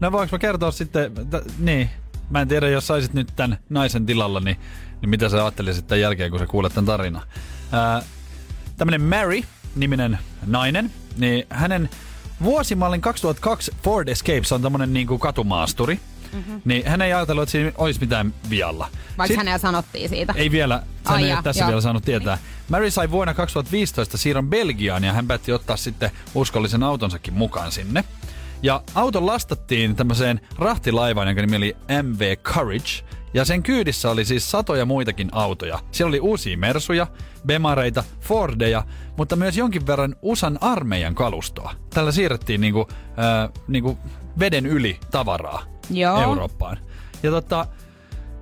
No 0.00 0.12
voinko 0.12 0.36
mä 0.36 0.38
kertoa 0.38 0.70
sitten, 0.70 1.12
t- 1.12 1.58
niin, 1.58 1.90
mä 2.30 2.40
en 2.40 2.48
tiedä, 2.48 2.68
jos 2.68 2.86
saisit 2.86 3.14
nyt 3.14 3.32
tämän 3.36 3.58
naisen 3.68 4.06
tilalla, 4.06 4.40
niin, 4.40 4.56
niin 5.00 5.10
mitä 5.10 5.28
sä 5.28 5.44
ajattelisit 5.44 5.86
tämän 5.86 6.00
jälkeen, 6.00 6.30
kun 6.30 6.40
sä 6.40 6.46
kuulet 6.46 6.74
tämän 6.74 6.86
tarinan. 6.86 7.22
Ää, 7.72 8.02
tämmönen 8.76 9.02
Mary-niminen 9.02 10.18
nainen, 10.46 10.92
niin 11.16 11.46
hänen 11.50 11.90
vuosimallin 12.42 13.00
2002 13.00 13.72
Ford 13.82 14.08
Escape, 14.08 14.44
se 14.44 14.54
on 14.54 14.62
tämmönen 14.62 14.92
niinku 14.92 15.18
katumaasturi, 15.18 16.00
mm-hmm. 16.32 16.60
niin 16.64 16.86
hän 16.86 17.02
ei 17.02 17.12
ajatellut, 17.12 17.42
että 17.42 17.52
siinä 17.52 17.72
olisi 17.78 18.00
mitään 18.00 18.34
vialla. 18.50 18.88
Vaikka 19.18 19.32
Sit- 19.32 19.36
hänellä 19.36 19.58
sanottiin 19.58 20.08
siitä. 20.08 20.34
ei 20.36 20.50
vielä, 20.50 20.82
hän 21.04 21.20
ei 21.20 21.36
tässä 21.42 21.64
joo. 21.64 21.68
vielä 21.68 21.80
saanut 21.80 22.04
tietää. 22.04 22.38
Mary 22.68 22.90
sai 22.90 23.10
vuonna 23.10 23.34
2015 23.34 24.18
siirron 24.18 24.50
Belgiaan 24.50 25.04
ja 25.04 25.12
hän 25.12 25.26
päätti 25.26 25.52
ottaa 25.52 25.76
sitten 25.76 26.10
uskollisen 26.34 26.82
autonsakin 26.82 27.34
mukaan 27.34 27.72
sinne. 27.72 28.04
Ja 28.62 28.82
auto 28.94 29.26
lastattiin 29.26 29.96
tämmöiseen 29.96 30.40
rahtilaivaan, 30.58 31.28
jonka 31.28 31.42
nimi 31.42 31.56
oli 31.56 31.76
MV 32.02 32.36
Courage. 32.36 33.06
Ja 33.34 33.44
sen 33.44 33.62
kyydissä 33.62 34.10
oli 34.10 34.24
siis 34.24 34.50
satoja 34.50 34.84
muitakin 34.84 35.28
autoja. 35.32 35.78
Siellä 35.90 36.08
oli 36.08 36.20
uusia 36.20 36.58
Mersuja, 36.58 37.06
Bemareita, 37.46 38.04
Fordeja, 38.20 38.84
mutta 39.16 39.36
myös 39.36 39.56
jonkin 39.56 39.86
verran 39.86 40.16
USAn 40.22 40.58
armeijan 40.60 41.14
kalustoa. 41.14 41.72
Tällä 41.94 42.12
siirrettiin 42.12 42.60
niinku, 42.60 42.88
äh, 42.90 43.52
niinku 43.68 43.98
veden 44.38 44.66
yli 44.66 45.00
tavaraa 45.10 45.62
Joo. 45.90 46.22
Eurooppaan. 46.22 46.78
Ja 47.22 47.30
tota, 47.30 47.66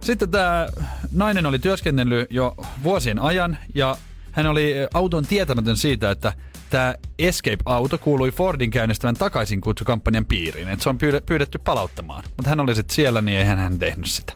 sitten 0.01 0.31
tämä 0.31 0.69
nainen 1.13 1.47
oli 1.47 1.59
työskennellyt 1.59 2.27
jo 2.31 2.55
vuosien 2.83 3.19
ajan 3.19 3.59
ja 3.75 3.97
hän 4.33 4.47
oli 4.47 4.75
auton 4.95 5.27
tietämätön 5.27 5.77
siitä, 5.77 6.11
että 6.11 6.33
tämä 6.75 6.95
Escape-auto 7.19 7.99
kuului 7.99 8.31
Fordin 8.31 8.71
käynnistävän 8.71 9.15
takaisin 9.15 9.61
kutsukampanjan 9.61 10.27
piiriin. 10.27 10.69
Että 10.69 10.83
se 10.83 10.89
on 10.89 10.99
pyydetty 11.27 11.59
palauttamaan. 11.59 12.25
Mutta 12.37 12.49
hän 12.49 12.61
oli 12.61 12.75
sitten 12.75 12.95
siellä, 12.95 13.23
niin 13.23 13.39
eihän 13.39 13.59
hän 13.59 13.79
tehnyt 13.79 14.07
sitä. 14.07 14.33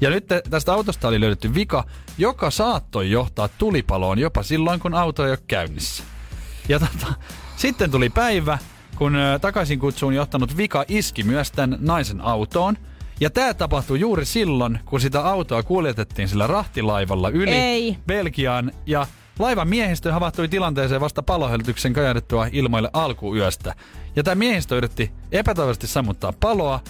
Ja 0.00 0.10
nyt 0.10 0.24
tästä 0.50 0.72
autosta 0.72 1.08
oli 1.08 1.20
löydetty 1.20 1.54
vika, 1.54 1.84
joka 2.18 2.50
saattoi 2.50 3.10
johtaa 3.10 3.48
tulipaloon 3.48 4.18
jopa 4.18 4.42
silloin, 4.42 4.80
kun 4.80 4.94
auto 4.94 5.24
ei 5.24 5.30
ole 5.30 5.38
käynnissä. 5.46 6.04
Ja 6.68 6.80
tota, 6.80 7.14
sitten 7.56 7.90
tuli 7.90 8.10
päivä, 8.10 8.58
kun 8.96 9.16
takaisin 9.40 9.78
kutsuun 9.78 10.14
johtanut 10.14 10.56
vika 10.56 10.84
iski 10.88 11.22
myös 11.22 11.52
tämän 11.52 11.78
naisen 11.80 12.20
autoon. 12.20 12.78
Ja 13.20 13.30
tämä 13.30 13.54
tapahtui 13.54 14.00
juuri 14.00 14.24
silloin, 14.24 14.78
kun 14.84 15.00
sitä 15.00 15.20
autoa 15.20 15.62
kuljetettiin 15.62 16.28
sillä 16.28 16.46
rahtilaivalla 16.46 17.28
yli 17.28 17.50
Ei. 17.50 17.98
Belgiaan. 18.06 18.72
Ja 18.86 19.06
laivan 19.38 19.68
miehistö 19.68 20.12
havahtui 20.12 20.48
tilanteeseen 20.48 21.00
vasta 21.00 21.22
palohälytyksen 21.22 21.92
kajahdettua 21.92 22.46
ilmoille 22.52 22.90
alkuyöstä. 22.92 23.74
Ja 24.16 24.22
tämä 24.22 24.34
miehistö 24.34 24.76
yritti 24.76 25.10
epätoivoisesti 25.32 25.86
sammuttaa 25.86 26.32
paloa, 26.40 26.80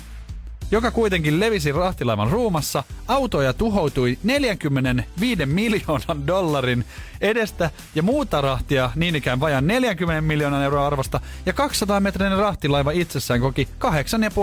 joka 0.71 0.91
kuitenkin 0.91 1.41
levisi 1.41 1.73
rahtilaivan 1.73 2.31
ruumassa. 2.31 2.85
Autoja 3.09 3.53
tuhoutui 3.53 4.19
45 4.23 5.47
miljoonan 5.47 6.27
dollarin 6.27 6.85
edestä 7.21 7.71
ja 7.95 8.03
muuta 8.03 8.41
rahtia 8.41 8.91
niin 8.95 9.17
ikään 9.17 9.41
vajan 9.41 9.67
40 9.67 10.21
miljoonan 10.21 10.63
euroa 10.63 10.87
arvosta. 10.87 11.21
Ja 11.47 11.53
200 11.53 12.01
metrinen 12.01 12.39
rahtilaiva 12.39 12.91
itsessään 12.91 13.41
koki 13.41 13.69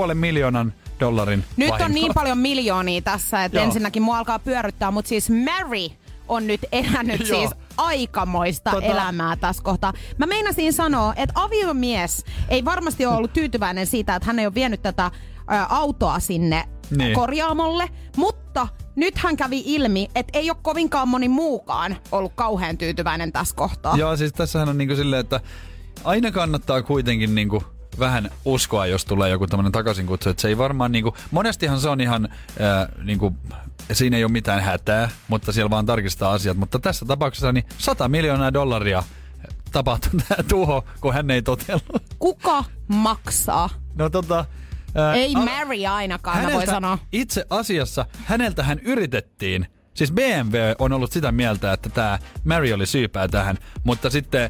8,5 0.10 0.14
miljoonan 0.14 0.74
dollarin 1.00 1.44
Nyt 1.58 1.70
vahinkoa. 1.70 1.86
on 1.86 1.92
niin 1.94 2.14
paljon 2.14 2.38
miljoonia 2.38 3.02
tässä, 3.02 3.44
että 3.44 3.58
Joo. 3.58 3.66
ensinnäkin 3.66 4.04
mua 4.04 4.18
alkaa 4.18 4.40
pyörryttää, 4.40 4.92
mutta 4.92 5.10
siis 5.10 5.30
Mary 5.30 5.88
on 6.28 6.48
nyt 6.48 6.62
elänyt 6.72 7.26
siis 7.26 7.50
aikamoista 7.82 8.72
Tota- 8.72 8.84
elämää 8.84 9.36
tässä 9.36 9.64
kohtaa. 9.64 9.94
Mä 10.18 10.26
meinasin 10.26 10.74
sanoa, 10.74 11.14
että 11.16 11.34
aviomies 11.42 12.26
ei 12.50 12.66
varmasti 12.66 13.06
ole 13.06 13.16
ollut 13.16 13.34
tyytyväinen 13.34 13.88
siitä, 13.88 14.16
että 14.16 14.26
hän 14.28 14.40
ei 14.40 14.46
ole 14.46 14.56
vienyt 14.56 14.82
tätä 14.82 15.06
ö, 15.06 15.12
autoa 15.70 16.20
sinne 16.20 16.64
Niin. 16.98 17.14
korjaamolle, 17.14 17.90
mutta 18.18 18.68
nyt 18.96 19.18
hän 19.18 19.38
kävi 19.38 19.64
ilmi, 19.66 20.08
että 20.16 20.40
ei 20.40 20.50
ole 20.50 20.58
kovinkaan 20.62 21.08
moni 21.08 21.30
muukaan 21.30 21.96
ollut 22.12 22.32
kauhean 22.36 22.78
tyytyväinen 22.78 23.32
tässä 23.32 23.56
kohtaa. 23.56 23.98
Joo, 23.98 24.18
siis 24.18 24.34
tässähän 24.34 24.70
on 24.70 24.78
niinku 24.78 24.96
silleen, 24.96 25.20
että 25.20 25.40
aina 26.04 26.32
kannattaa 26.32 26.82
kuitenkin 26.82 27.36
niinku 27.36 27.64
vähän 28.00 28.30
uskoa, 28.46 28.86
jos 28.86 29.06
tulee 29.06 29.30
joku 29.30 29.48
tämmöinen 29.48 29.72
takaisinkutsu. 29.72 30.30
Että 30.30 30.42
se 30.42 30.48
ei 30.48 30.58
varmaan 30.58 30.92
niinku, 30.92 31.18
monestihan 31.32 31.80
se 31.80 31.90
on 31.90 32.02
ihan 32.02 32.30
ää, 32.60 32.90
niinku, 33.04 33.36
siinä 33.92 34.18
ei 34.18 34.24
ole 34.24 34.32
mitään 34.32 34.62
hätää, 34.62 35.10
mutta 35.28 35.52
siellä 35.52 35.70
vaan 35.70 35.86
tarkistaa 35.86 36.32
asiat. 36.32 36.58
Mutta 36.58 36.80
tässä 36.80 37.06
tapauksessa 37.06 37.52
niin 37.52 37.66
100 37.78 38.08
miljoonaa 38.10 38.54
dollaria 38.54 39.04
tapahtui 39.72 40.20
tämä 40.28 40.44
tuho, 40.50 40.86
kun 41.02 41.14
hän 41.14 41.32
ei 41.32 41.42
totellut. 41.42 42.04
Kuka 42.20 42.64
maksaa? 42.88 43.70
No 43.96 44.10
tota... 44.10 44.46
Ää, 44.96 45.14
Ei 45.14 45.36
al- 45.36 45.46
Mary 45.46 45.86
ainakaan, 45.86 46.44
mä 46.44 46.54
voin 46.54 46.68
sanoa. 46.68 46.98
Itse 47.12 47.46
asiassa 47.50 48.06
häneltähän 48.26 48.80
yritettiin, 48.80 49.68
siis 49.94 50.12
BMW 50.12 50.56
on 50.80 50.94
ollut 50.94 51.12
sitä 51.12 51.32
mieltä, 51.32 51.74
että 51.74 51.90
tämä 51.90 52.20
Mary 52.44 52.74
oli 52.74 52.86
syypää 52.86 53.28
tähän, 53.28 53.58
mutta 53.84 54.10
sitten 54.10 54.50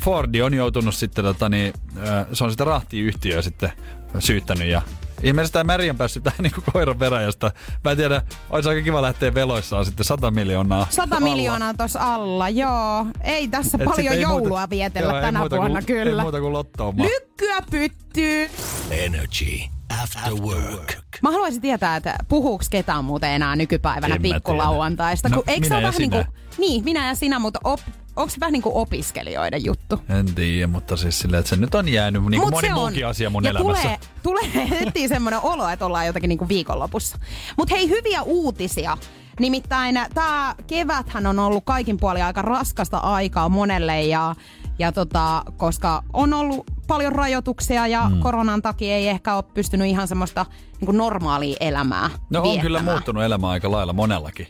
Fordi 0.00 0.42
on 0.42 0.54
joutunut 0.54 0.94
sitten, 0.94 1.24
tota, 1.24 1.48
niin, 1.48 1.72
äh, 2.08 2.26
se 2.32 2.44
on 2.44 2.50
sitä 2.50 2.64
rahtiyhtiöä 2.64 3.42
sitten 3.42 3.72
syyttänyt 4.18 4.68
ja 4.68 4.82
Ilmeisesti 5.22 5.52
tämä 5.52 5.72
Mary 5.72 5.90
on 5.90 5.96
päässyt 5.96 6.22
tähän 6.22 6.38
niin 6.42 6.52
koiran 6.72 6.98
peräjästä. 6.98 7.52
Mä 7.84 7.90
en 7.90 7.96
tiedä, 7.96 8.22
olisi 8.50 8.68
aika 8.68 8.82
kiva 8.82 9.02
lähteä 9.02 9.34
veloissaan 9.34 9.84
sitten 9.84 10.04
100 10.04 10.30
miljoonaa. 10.30 10.86
100 10.90 11.16
alla. 11.16 11.28
miljoonaa 11.30 11.74
tuossa 11.74 12.14
alla, 12.14 12.48
joo. 12.48 13.06
Ei 13.20 13.48
tässä 13.48 13.78
Et 13.80 13.84
paljon 13.84 14.14
ei 14.14 14.20
joulua 14.20 14.48
muuta- 14.48 14.70
vietellä 14.70 15.12
joo, 15.12 15.20
tänä 15.20 15.40
vuonna 15.40 15.68
kuin, 15.68 15.86
kyllä. 15.86 16.12
Ei 16.12 16.22
muuta 16.22 16.40
kuin 16.40 16.52
lottoon 16.52 16.96
vaan. 16.98 17.08
Lykkyä 17.08 17.56
pyttyy. 17.70 18.50
Energy 18.90 19.60
After 20.02 20.32
Work. 20.34 20.94
Mä 21.22 21.30
haluaisin 21.30 21.60
tietää, 21.62 21.96
että 21.96 22.16
puhuuko 22.28 22.64
ketään 22.70 23.04
muuten 23.04 23.30
enää 23.30 23.56
nykypäivänä 23.56 24.14
En 24.14 24.22
pikkulauantaista. 24.22 25.28
kun 25.28 25.36
No, 25.36 25.42
eikö 25.46 25.66
se 25.68 25.74
minä 25.74 25.76
ole 25.76 25.82
ja 25.82 25.86
vähän 25.88 25.98
niin 25.98 26.10
kuin, 26.10 26.24
sinä. 26.24 26.66
niin, 26.68 26.84
minä 26.84 27.08
ja 27.08 27.14
sinä, 27.14 27.38
mutta 27.38 27.60
op, 27.64 27.80
onko 28.20 28.30
se 28.30 28.40
vähän 28.40 28.52
niin 28.52 28.62
kuin 28.62 28.74
opiskelijoiden 28.74 29.64
juttu? 29.64 30.00
En 30.08 30.34
tiedä, 30.34 30.66
mutta 30.66 30.96
siis 30.96 31.18
silleen, 31.18 31.38
että 31.40 31.50
se 31.50 31.56
nyt 31.56 31.74
on 31.74 31.88
jäänyt 31.88 32.22
niin 32.24 32.40
kuin 32.40 32.40
Mut 32.40 32.50
moni 32.50 32.68
on. 32.68 32.74
muukin 32.74 33.06
asia 33.06 33.30
mun 33.30 33.44
ja 33.44 33.50
elämässä. 33.50 33.98
Tulee, 34.22 34.42
tulee 34.52 34.70
heti 34.70 35.08
semmoinen 35.08 35.40
olo, 35.42 35.68
että 35.68 35.86
ollaan 35.86 36.06
jotakin 36.06 36.28
niinku 36.28 36.48
viikonlopussa. 36.48 37.18
Mutta 37.56 37.74
hei, 37.74 37.88
hyviä 37.88 38.22
uutisia. 38.22 38.98
Nimittäin 39.40 40.00
tämä 40.14 40.54
keväthän 40.66 41.26
on 41.26 41.38
ollut 41.38 41.64
kaikin 41.64 41.96
puolin 41.96 42.24
aika 42.24 42.42
raskasta 42.42 42.98
aikaa 42.98 43.48
monelle 43.48 44.02
ja, 44.02 44.34
ja 44.78 44.92
tota, 44.92 45.42
koska 45.56 46.02
on 46.12 46.34
ollut 46.34 46.66
paljon 46.86 47.12
rajoituksia 47.12 47.86
ja 47.86 48.08
mm. 48.08 48.20
koronan 48.20 48.62
takia 48.62 48.94
ei 48.96 49.08
ehkä 49.08 49.34
ole 49.34 49.44
pystynyt 49.54 49.86
ihan 49.88 50.08
semmoista 50.08 50.46
niin 50.80 50.96
normaalia 50.96 51.56
elämää 51.60 52.10
No 52.30 52.38
on 52.38 52.42
viettämään. 52.42 52.60
kyllä 52.60 52.82
muuttunut 52.82 53.22
elämä 53.22 53.48
aika 53.48 53.70
lailla 53.70 53.92
monellakin. 53.92 54.46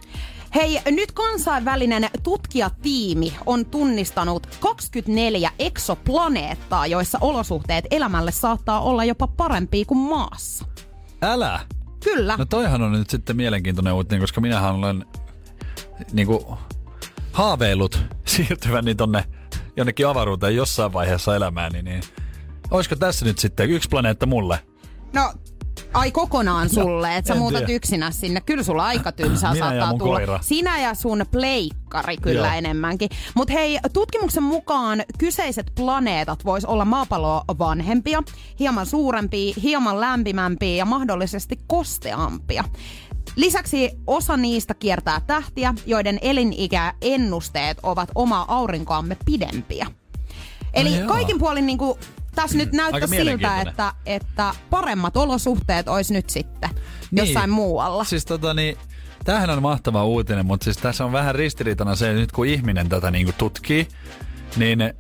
Hei, 0.54 0.80
nyt 0.90 1.12
kansainvälinen 1.12 2.10
tutkijatiimi 2.22 3.36
on 3.46 3.66
tunnistanut 3.66 4.46
24 4.60 5.50
eksoplaneettaa, 5.58 6.86
joissa 6.86 7.18
olosuhteet 7.20 7.84
elämälle 7.90 8.32
saattaa 8.32 8.80
olla 8.80 9.04
jopa 9.04 9.26
parempia 9.26 9.84
kuin 9.84 9.98
maassa. 9.98 10.64
Älä! 11.22 11.60
Kyllä. 12.04 12.36
No 12.36 12.44
toihan 12.44 12.82
on 12.82 12.92
nyt 12.92 13.10
sitten 13.10 13.36
mielenkiintoinen 13.36 13.92
uutinen, 13.92 14.20
koska 14.20 14.40
minähän 14.40 14.74
olen 14.74 15.04
niinku 16.12 16.58
haaveillut 17.32 18.00
siirtyväni 18.26 18.94
tonne 18.94 19.24
jonnekin 19.76 20.06
avaruuteen 20.06 20.56
jossain 20.56 20.92
vaiheessa 20.92 21.36
elämääni, 21.36 21.82
niin 21.82 22.02
olisiko 22.70 22.96
tässä 22.96 23.24
nyt 23.24 23.38
sitten 23.38 23.70
yksi 23.70 23.88
planeetta 23.88 24.26
mulle? 24.26 24.58
No, 25.12 25.32
ai 25.94 26.10
kokonaan 26.10 26.68
sulle, 26.68 27.16
että 27.16 27.34
sä 27.34 27.38
muutat 27.38 27.58
tiedä. 27.58 27.72
yksinä 27.72 28.10
sinne. 28.10 28.40
Kyllä 28.40 28.62
sulla 28.62 28.84
aika 28.84 29.12
tylsää 29.12 29.54
saattaa 29.54 29.94
tulla. 29.98 30.16
koira. 30.16 30.38
Sinä 30.42 30.80
ja 30.80 30.94
sun 30.94 31.24
pleikkari 31.30 32.16
kyllä 32.16 32.46
Joo. 32.46 32.56
enemmänkin. 32.56 33.10
Mutta 33.34 33.52
hei, 33.52 33.78
tutkimuksen 33.92 34.42
mukaan 34.42 35.02
kyseiset 35.18 35.72
planeetat 35.74 36.44
vois 36.44 36.64
olla 36.64 36.84
maapalloa 36.84 37.44
vanhempia, 37.58 38.22
hieman 38.58 38.86
suurempia, 38.86 39.54
hieman 39.62 40.00
lämpimämpiä 40.00 40.76
ja 40.76 40.84
mahdollisesti 40.84 41.58
kosteampia. 41.66 42.64
Lisäksi 43.36 43.90
osa 44.06 44.36
niistä 44.36 44.74
kiertää 44.74 45.20
tähtiä, 45.26 45.74
joiden 45.86 46.18
elinikäennusteet 46.22 47.78
ovat 47.82 48.08
omaa 48.14 48.44
aurinkoamme 48.48 49.16
pidempiä. 49.24 49.86
Eli 50.74 50.98
joo. 50.98 51.08
kaikin 51.08 51.38
puolin 51.38 51.66
niin 51.66 51.78
kuin, 51.78 51.98
tässä 52.34 52.58
nyt 52.58 52.72
näyttää 52.72 53.06
siltä, 53.06 53.60
että, 53.60 53.94
että 54.06 54.54
paremmat 54.70 55.16
olosuhteet 55.16 55.88
olisi 55.88 56.12
nyt 56.12 56.30
sitten 56.30 56.70
jossain 57.12 57.50
muualla. 57.50 58.04
Siis 58.04 58.24
tota 58.24 58.54
niin, 58.54 58.76
tämähän 59.24 59.50
on 59.50 59.62
mahtava 59.62 60.04
uutinen, 60.04 60.46
mutta 60.46 60.64
siis 60.64 60.76
tässä 60.76 61.04
on 61.04 61.12
vähän 61.12 61.34
ristiriitana 61.34 61.96
se, 61.96 62.10
että 62.10 62.20
nyt 62.20 62.32
kun 62.32 62.46
ihminen 62.46 62.88
tätä 62.88 63.10
niinku 63.10 63.32
tutkii, 63.38 63.88
niin 64.56 64.94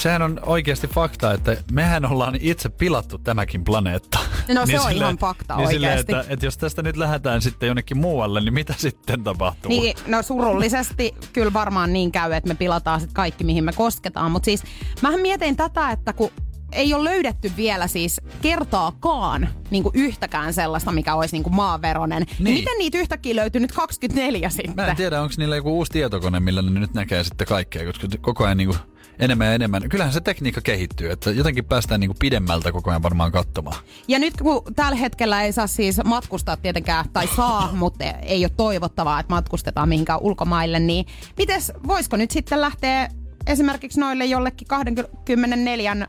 sehän 0.00 0.22
on 0.22 0.40
oikeasti 0.46 0.86
fakta, 0.86 1.32
että 1.32 1.56
mehän 1.72 2.04
ollaan 2.04 2.38
itse 2.40 2.68
pilattu 2.68 3.18
tämäkin 3.18 3.64
planeetta. 3.64 4.18
No 4.54 4.66
se 4.66 4.80
on 4.80 4.92
ihan 4.92 5.18
fakta 5.18 5.56
niin 5.56 5.68
silleen, 5.68 5.90
oikeasti. 5.90 6.12
että, 6.12 6.32
että 6.32 6.46
jos 6.46 6.58
tästä 6.58 6.82
nyt 6.82 6.96
lähdetään 6.96 7.42
sitten 7.42 7.66
jonnekin 7.66 7.96
muualle, 7.96 8.40
niin 8.40 8.54
mitä 8.54 8.74
sitten 8.76 9.24
tapahtuu? 9.24 9.68
Niin, 9.68 9.96
no 10.06 10.22
surullisesti 10.22 11.14
kyllä 11.32 11.52
varmaan 11.52 11.92
niin 11.92 12.12
käy, 12.12 12.32
että 12.32 12.48
me 12.48 12.54
pilataan 12.54 13.00
sit 13.00 13.12
kaikki, 13.12 13.44
mihin 13.44 13.64
me 13.64 13.72
kosketaan. 13.72 14.30
Mutta 14.30 14.44
siis 14.44 14.62
mähän 15.02 15.20
mietin 15.20 15.56
tätä, 15.56 15.90
että 15.90 16.12
kun 16.12 16.30
ei 16.72 16.94
ole 16.94 17.04
löydetty 17.04 17.52
vielä 17.56 17.86
siis 17.86 18.20
kertaakaan 18.42 19.48
niin 19.70 19.82
kuin 19.82 19.92
yhtäkään 19.94 20.54
sellaista, 20.54 20.92
mikä 20.92 21.14
olisi 21.14 21.36
niin 21.36 21.42
kuin 21.42 21.54
maaveronen. 21.54 22.22
Niin. 22.22 22.44
Niin. 22.44 22.58
Miten 22.58 22.78
niitä 22.78 22.98
yhtäkkiä 22.98 23.36
löytyy 23.36 23.60
nyt 23.60 23.72
24 23.72 24.50
sitten? 24.50 24.74
Mä 24.76 24.86
en 24.86 24.96
tiedä, 24.96 25.22
onko 25.22 25.34
niillä 25.38 25.56
joku 25.56 25.76
uusi 25.76 25.92
tietokone, 25.92 26.40
millä 26.40 26.62
ne 26.62 26.80
nyt 26.80 26.94
näkee 26.94 27.24
sitten 27.24 27.46
kaikkea, 27.46 27.86
koska 27.86 28.08
koko 28.20 28.44
ajan 28.44 28.56
niinku 28.56 28.76
enemmän 29.20 29.46
ja 29.46 29.54
enemmän. 29.54 29.88
Kyllähän 29.88 30.12
se 30.12 30.20
tekniikka 30.20 30.60
kehittyy, 30.60 31.10
että 31.10 31.30
jotenkin 31.30 31.64
päästään 31.64 32.00
niinku 32.00 32.16
pidemmältä 32.18 32.72
koko 32.72 32.90
ajan 32.90 33.02
varmaan 33.02 33.32
katsomaan. 33.32 33.76
Ja 34.08 34.18
nyt 34.18 34.34
kun 34.42 34.62
tällä 34.76 34.96
hetkellä 34.96 35.42
ei 35.42 35.52
saa 35.52 35.66
siis 35.66 36.00
matkustaa 36.04 36.56
tietenkään, 36.56 37.04
tai 37.12 37.28
saa, 37.36 37.72
mutta 37.76 38.04
ei 38.04 38.44
ole 38.44 38.52
toivottavaa, 38.56 39.20
että 39.20 39.34
matkustetaan 39.34 39.88
mihinkään 39.88 40.20
ulkomaille, 40.20 40.78
niin 40.78 41.06
mites, 41.38 41.72
voisiko 41.86 42.16
nyt 42.16 42.30
sitten 42.30 42.60
lähteä 42.60 43.08
esimerkiksi 43.46 44.00
noille 44.00 44.24
jollekin 44.24 44.68
24 44.68 45.92
ö, 45.92 46.06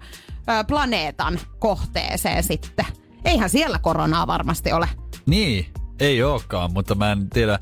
planeetan 0.67 1.39
kohteeseen 1.59 2.43
sitten? 2.43 2.85
Eihän 3.25 3.49
siellä 3.49 3.79
koronaa 3.79 4.27
varmasti 4.27 4.71
ole. 4.71 4.89
Niin, 5.25 5.65
ei 5.99 6.23
olekaan, 6.23 6.73
mutta 6.73 6.95
mä 6.95 7.11
en 7.11 7.29
tiedä. 7.29 7.59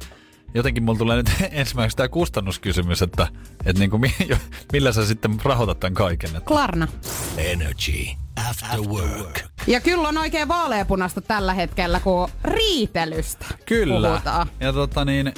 Jotenkin 0.53 0.83
mulla 0.83 0.97
tulee 0.97 1.17
nyt 1.17 1.31
ensimmäiseksi 1.51 1.97
tämä 1.97 2.09
kustannuskysymys, 2.09 3.01
että, 3.01 3.27
että 3.65 3.79
niinku, 3.79 3.97
mi- 3.97 4.15
millä 4.73 4.91
sä 4.91 5.05
sitten 5.05 5.39
rahoitat 5.43 5.79
tämän 5.79 5.93
kaiken. 5.93 6.29
Että 6.29 6.47
Klarna. 6.47 6.87
Energy 7.37 8.07
After 8.49 8.79
Work. 8.79 9.39
Ja 9.67 9.81
kyllä 9.81 10.07
on 10.07 10.17
oikein 10.17 10.47
vaaleapunasta 10.47 11.21
tällä 11.21 11.53
hetkellä, 11.53 11.99
kun 11.99 12.29
riitelystä 12.43 13.45
Kyllä. 13.65 14.09
puhutaan. 14.09 14.47
Ja 14.59 14.73
tota 14.73 15.05
niin, 15.05 15.33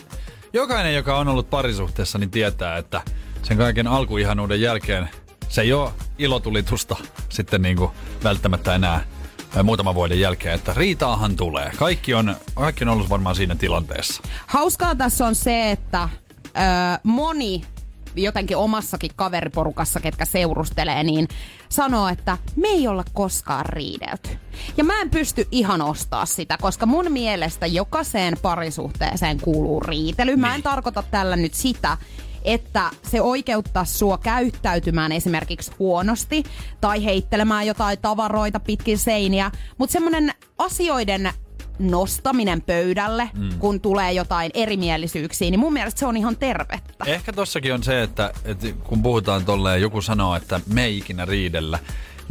jokainen, 0.54 0.95
joka 0.95 1.17
on 1.17 1.28
ollut 1.28 1.50
parisuhteessa, 1.50 2.17
niin 2.17 2.32
tietää, 2.32 2.78
että 2.78 3.02
sen 3.43 3.58
kaiken 3.58 3.88
alkuihanuuden 3.88 4.62
jälkeen 4.62 5.10
se 5.50 5.62
ei 5.62 5.74
ole 5.74 5.91
ilotulitusta 6.17 6.95
sitten 7.30 7.62
niinku 7.62 7.91
välttämättä 8.24 8.76
enää 8.76 8.91
ää, 8.91 9.04
muutaman 9.63 9.95
vuoden 9.95 10.19
jälkeen, 10.19 10.55
että 10.55 10.73
riitaahan 10.77 11.35
tulee. 11.35 11.71
Kaikki 11.77 12.13
on, 12.13 12.35
kaikki 12.53 12.83
on 12.83 12.89
ollut 12.89 13.09
varmaan 13.09 13.35
siinä 13.35 13.55
tilanteessa. 13.55 14.23
Hauskaa 14.47 14.95
tässä 14.95 15.25
on 15.27 15.35
se, 15.35 15.71
että 15.71 16.09
ö, 16.45 16.49
moni 17.03 17.61
jotenkin 18.15 18.57
omassakin 18.57 19.11
kaveriporukassa, 19.15 19.99
ketkä 19.99 20.25
seurustelee, 20.25 21.03
niin 21.03 21.27
sanoo, 21.69 22.07
että 22.07 22.37
me 22.55 22.67
ei 22.67 22.87
olla 22.87 23.03
koskaan 23.13 23.65
riidelty. 23.65 24.29
Ja 24.77 24.83
mä 24.83 25.01
en 25.01 25.09
pysty 25.09 25.47
ihan 25.51 25.81
ostaa 25.81 26.25
sitä, 26.25 26.57
koska 26.61 26.85
mun 26.85 27.11
mielestä 27.11 27.65
jokaiseen 27.67 28.37
parisuhteeseen 28.41 29.39
kuuluu 29.41 29.79
riitely. 29.79 30.35
Mä 30.35 30.55
en 30.55 30.63
tarkoita 30.63 31.03
tällä 31.11 31.35
nyt 31.35 31.53
sitä, 31.53 31.97
että 32.43 32.91
se 33.04 33.21
oikeuttaa 33.21 33.86
sua 33.86 34.17
käyttäytymään 34.17 35.12
esimerkiksi 35.12 35.71
huonosti 35.80 36.43
tai 36.82 37.06
heittelemään 37.06 37.67
jotain 37.67 37.97
tavaroita 38.01 38.60
pitkin 38.60 38.97
seiniä, 38.97 39.51
mutta 39.77 39.93
semmoinen 39.93 40.34
asioiden 40.58 41.34
nostaminen 41.80 42.62
pöydälle, 42.62 43.30
mm. 43.34 43.49
kun 43.60 43.82
tulee 43.82 44.13
jotain 44.13 44.51
erimielisyyksiä, 44.54 45.51
niin 45.51 45.60
mun 45.60 45.73
mielestä 45.73 45.99
se 45.99 46.06
on 46.06 46.17
ihan 46.17 46.38
tervettä. 46.38 47.06
Ehkä 47.06 47.34
tossakin 47.34 47.73
on 47.73 47.84
se, 47.84 48.04
että, 48.04 48.34
että 48.45 48.67
kun 48.84 49.04
puhutaan 49.04 49.45
tolleen, 49.45 49.82
joku 49.82 50.01
sanoo, 50.01 50.36
että 50.36 50.62
me 50.73 50.86
ei 50.86 50.97
ikinä 50.97 51.25
riidellä, 51.25 51.80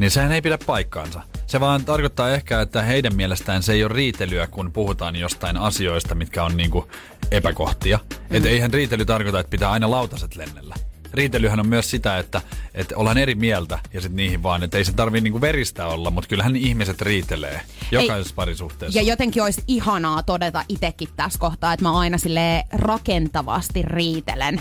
niin 0.00 0.10
sehän 0.10 0.32
ei 0.32 0.42
pidä 0.42 0.58
paikkaansa. 0.66 1.22
Se 1.46 1.60
vaan 1.60 1.84
tarkoittaa 1.84 2.30
ehkä, 2.30 2.60
että 2.60 2.82
heidän 2.82 3.16
mielestään 3.16 3.62
se 3.62 3.72
ei 3.72 3.84
ole 3.84 3.92
riitelyä, 3.94 4.46
kun 4.46 4.72
puhutaan 4.72 5.16
jostain 5.16 5.56
asioista, 5.56 6.14
mitkä 6.14 6.44
on 6.44 6.56
niinku 6.56 6.88
epäkohtia. 7.30 7.98
Mm. 8.10 8.36
Että 8.36 8.48
eihän 8.48 8.72
riitely 8.72 9.04
tarkoita, 9.04 9.40
että 9.40 9.50
pitää 9.50 9.70
aina 9.70 9.90
lautaset 9.90 10.36
lennellä. 10.36 10.74
Riitelyhän 11.14 11.60
on 11.60 11.68
myös 11.68 11.90
sitä, 11.90 12.18
että, 12.18 12.42
että 12.74 12.96
ollaan 12.96 13.18
eri 13.18 13.34
mieltä 13.34 13.78
ja 13.92 14.00
sitten 14.00 14.16
niihin 14.16 14.42
vaan, 14.42 14.62
että 14.62 14.78
ei 14.78 14.84
se 14.84 14.92
tarvii 14.92 15.20
niinku 15.20 15.40
veristä 15.40 15.86
olla, 15.86 16.10
mutta 16.10 16.28
kyllähän 16.28 16.56
ihmiset 16.56 17.02
riitelee 17.02 17.60
jokaisessa 17.90 18.32
ei, 18.32 18.36
parisuhteessa. 18.36 18.98
Ja 18.98 19.04
jotenkin 19.04 19.42
olisi 19.42 19.62
ihanaa 19.68 20.22
todeta 20.22 20.64
itsekin 20.68 21.08
tässä 21.16 21.38
kohtaa, 21.38 21.72
että 21.72 21.84
mä 21.84 21.98
aina 21.98 22.18
sille 22.18 22.64
rakentavasti 22.72 23.82
riitelen 23.82 24.60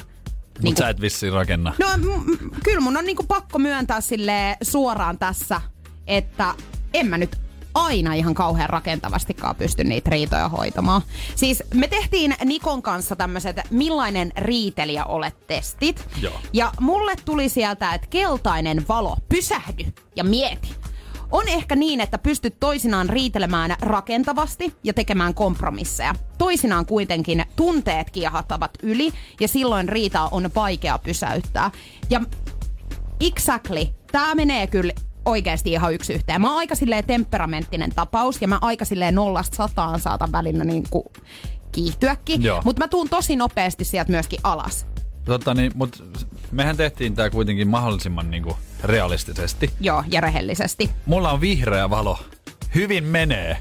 mutta 0.60 0.64
niin 0.64 0.78
sä 0.78 0.90
et 0.90 1.02
vissiin 1.02 1.34
rakenna. 1.34 1.74
No 1.80 1.88
m- 1.98 2.50
kyllä 2.64 2.80
mun 2.80 2.98
on 2.98 3.06
niinku 3.06 3.24
pakko 3.24 3.60
myöntää 3.60 4.02
sille 4.02 4.58
suoraan 4.62 5.20
tässä, 5.20 5.62
että 6.08 6.56
en 6.94 7.08
mä 7.08 7.18
nyt 7.18 7.36
aina 7.74 8.14
ihan 8.14 8.34
kauhean 8.34 8.70
rakentavastikaan 8.70 9.56
pysty 9.56 9.84
niitä 9.84 10.10
riitoja 10.10 10.50
hoitamaan. 10.50 11.02
Siis 11.36 11.64
me 11.74 11.88
tehtiin 11.88 12.36
Nikon 12.46 12.82
kanssa 12.82 13.16
tämmöiset 13.16 13.58
millainen 13.70 14.32
riitelijä 14.38 15.06
olet 15.06 15.48
testit. 15.48 16.08
Joo. 16.22 16.40
Ja 16.54 16.72
mulle 16.80 17.16
tuli 17.26 17.50
sieltä, 17.50 17.94
että 17.94 18.08
keltainen 18.08 18.86
valo, 18.90 19.18
pysähdy 19.30 19.86
ja 20.16 20.24
mieti. 20.24 20.70
On 21.32 21.48
ehkä 21.48 21.76
niin, 21.76 22.02
että 22.02 22.18
pystyt 22.18 22.60
toisinaan 22.60 23.10
riitelemään 23.10 23.76
rakentavasti 23.82 24.74
ja 24.84 24.94
tekemään 24.94 25.34
kompromisseja. 25.34 26.16
Toisinaan 26.38 26.86
kuitenkin 26.86 27.46
tunteet 27.56 28.10
kiehattavat 28.10 28.72
yli 28.84 29.12
ja 29.40 29.48
silloin 29.48 29.90
riitaa 29.90 30.30
on 30.32 30.50
vaikea 30.56 30.98
pysäyttää. 30.98 31.72
Ja 32.10 32.22
exactly, 33.20 33.88
tämä 34.12 34.36
menee 34.36 34.68
kyllä 34.68 34.94
oikeasti 35.26 35.72
ihan 35.72 35.94
yksi 35.94 36.14
yhteen. 36.14 36.42
Mä 36.42 36.50
oon 36.50 36.58
aika 36.58 36.76
silleen 36.76 37.06
temperamenttinen 37.06 37.92
tapaus 37.96 38.42
ja 38.42 38.48
mä 38.48 38.60
aika 38.62 38.86
silleen 38.86 39.16
nollasta 39.16 39.56
sataan 39.56 40.00
saatan 40.00 40.32
välillä 40.32 40.64
niin 40.64 40.84
kuin 40.90 41.06
kiihtyäkin. 41.72 42.42
Mutta 42.64 42.82
mä 42.84 42.88
tuun 42.88 43.10
tosi 43.10 43.36
nopeasti 43.36 43.86
sieltä 43.86 44.12
myöskin 44.12 44.40
alas. 44.44 44.88
Totta 45.26 45.54
niin, 45.54 45.72
mutta 45.76 46.04
mehän 46.52 46.78
tehtiin 46.78 47.16
tämä 47.16 47.30
kuitenkin 47.30 47.68
mahdollisimman 47.68 48.32
niinku 48.32 48.58
realistisesti. 48.84 49.70
Joo, 49.80 50.04
ja 50.08 50.22
rehellisesti. 50.22 50.90
Mulla 51.06 51.32
on 51.32 51.42
vihreä 51.42 51.90
valo. 51.90 52.20
Hyvin 52.76 53.04
menee. 53.04 53.58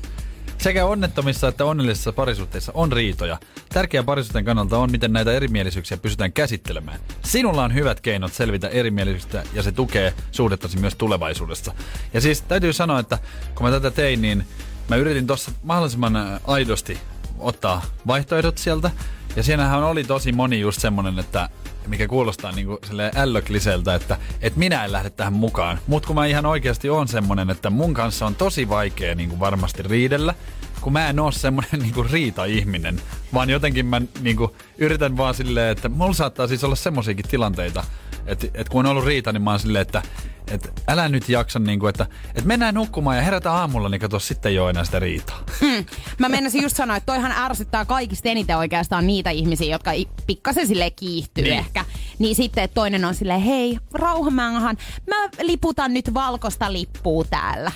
Sekä 0.59 0.87
onnettomissa 0.87 1.49
että 1.49 1.65
onnellisissa 1.65 2.13
parisuhteissa 2.13 2.73
on 2.75 2.93
riitoja. 2.93 3.39
Tärkeä 3.69 4.03
parisuhteen 4.03 4.45
kannalta 4.45 4.79
on, 4.79 4.91
miten 4.91 5.13
näitä 5.13 5.33
erimielisyyksiä 5.33 5.97
pystytään 5.97 6.33
käsittelemään. 6.33 7.01
Sinulla 7.25 7.65
on 7.65 7.75
hyvät 7.75 8.01
keinot 8.01 8.33
selvitä 8.33 8.69
erimielisyyksistä 8.69 9.43
ja 9.53 9.63
se 9.63 9.73
tukee 9.73 10.15
suhdettasi 10.31 10.79
myös 10.79 10.95
tulevaisuudessa. 10.95 11.75
Ja 12.15 12.21
siis 12.21 12.43
täytyy 12.43 12.73
sanoa, 12.73 13.01
että 13.01 13.19
kun 13.55 13.67
mä 13.67 13.71
tätä 13.71 13.91
tein, 13.91 14.23
niin 14.23 14.45
mä 14.89 14.97
yritin 14.97 15.27
tuossa 15.27 15.51
mahdollisimman 15.63 16.41
aidosti 16.47 16.99
ottaa 17.39 17.83
vaihtoehdot 18.07 18.59
sieltä. 18.59 18.91
Ja 19.39 19.45
siinähän 19.45 19.85
oli 19.85 20.05
tosi 20.05 20.33
moni 20.33 20.61
just 20.61 20.81
semmonen, 20.81 21.19
että 21.19 21.49
mikä 21.87 22.09
kuulostaa 22.09 22.53
niinku 22.53 22.79
ällökliseltä, 23.17 23.95
että, 23.95 24.17
että 24.41 24.59
minä 24.59 24.85
en 24.85 24.93
lähde 24.93 25.11
tähän 25.11 25.33
mukaan. 25.33 25.79
Mutta 25.87 26.07
kun 26.07 26.17
mä 26.17 26.27
ihan 26.27 26.47
oikeasti 26.47 26.91
on 26.91 27.09
semmonen, 27.09 27.51
että 27.51 27.71
mun 27.71 27.95
kanssa 27.95 28.27
on 28.27 28.35
tosi 28.35 28.69
vaikea 28.69 29.15
niinku 29.15 29.41
varmasti 29.41 29.83
riidellä, 29.83 30.35
kun 30.81 30.93
mä 30.93 31.09
en 31.09 31.21
oo 31.21 31.31
semmonen 31.31 31.79
niinku 31.83 32.03
riita-ihminen, 32.03 33.01
vaan 33.35 33.51
jotenkin 33.51 33.87
mä 33.87 34.03
niinku 34.21 34.57
yritän 34.79 35.17
vaan 35.17 35.35
silleen, 35.35 35.73
että 35.73 35.89
mulla 35.89 36.13
saattaa 36.13 36.47
siis 36.47 36.65
olla 36.65 36.77
semmosiakin 36.77 37.29
tilanteita, 37.29 37.85
että, 38.27 38.47
että 38.47 38.71
kun 38.71 38.87
on 38.87 38.91
ollut 38.91 39.05
riita, 39.05 39.33
niin 39.33 39.43
mä 39.43 39.51
oon 39.51 39.61
silleen, 39.61 39.83
että 39.83 40.03
et 40.51 40.83
älä 40.89 41.09
nyt 41.09 41.29
jaksa, 41.29 41.59
niin 41.59 41.81
kuin, 41.81 41.91
että 41.91 42.07
et 42.35 42.45
mennään 42.45 42.75
nukkumaan 42.75 43.17
ja 43.17 43.23
herätä 43.23 43.53
aamulla, 43.53 43.89
niin 43.89 44.01
kato, 44.01 44.19
sitten 44.19 44.63
ole 44.63 44.71
enää 44.71 44.85
sitä 44.85 44.99
riitaa. 44.99 45.43
Hmm. 45.61 45.85
Mä 46.19 46.29
menisin 46.29 46.63
just 46.63 46.77
sanoa, 46.77 46.97
että 46.97 47.13
toihan 47.13 47.33
ärsyttää 47.33 47.85
kaikista 47.85 48.29
eniten 48.29 48.57
oikeastaan 48.57 49.07
niitä 49.07 49.31
ihmisiä, 49.31 49.73
jotka 49.73 49.91
pikkasen 50.27 50.67
sille 50.67 50.91
kiihtyy 50.91 51.45
niin. 51.45 51.59
ehkä. 51.59 51.85
Niin 52.19 52.37
sitten, 52.37 52.65
että 52.65 52.75
toinen 52.75 53.05
on 53.05 53.15
silleen, 53.15 53.41
hei, 53.41 53.79
rauhamäähän, 53.93 54.77
mä 55.07 55.17
liputan 55.43 55.95
nyt 55.95 56.15
valkoista 56.15 56.73
lippua 56.73 57.25
täällä 57.25 57.73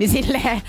niin 0.00 0.10
silleen, 0.10 0.62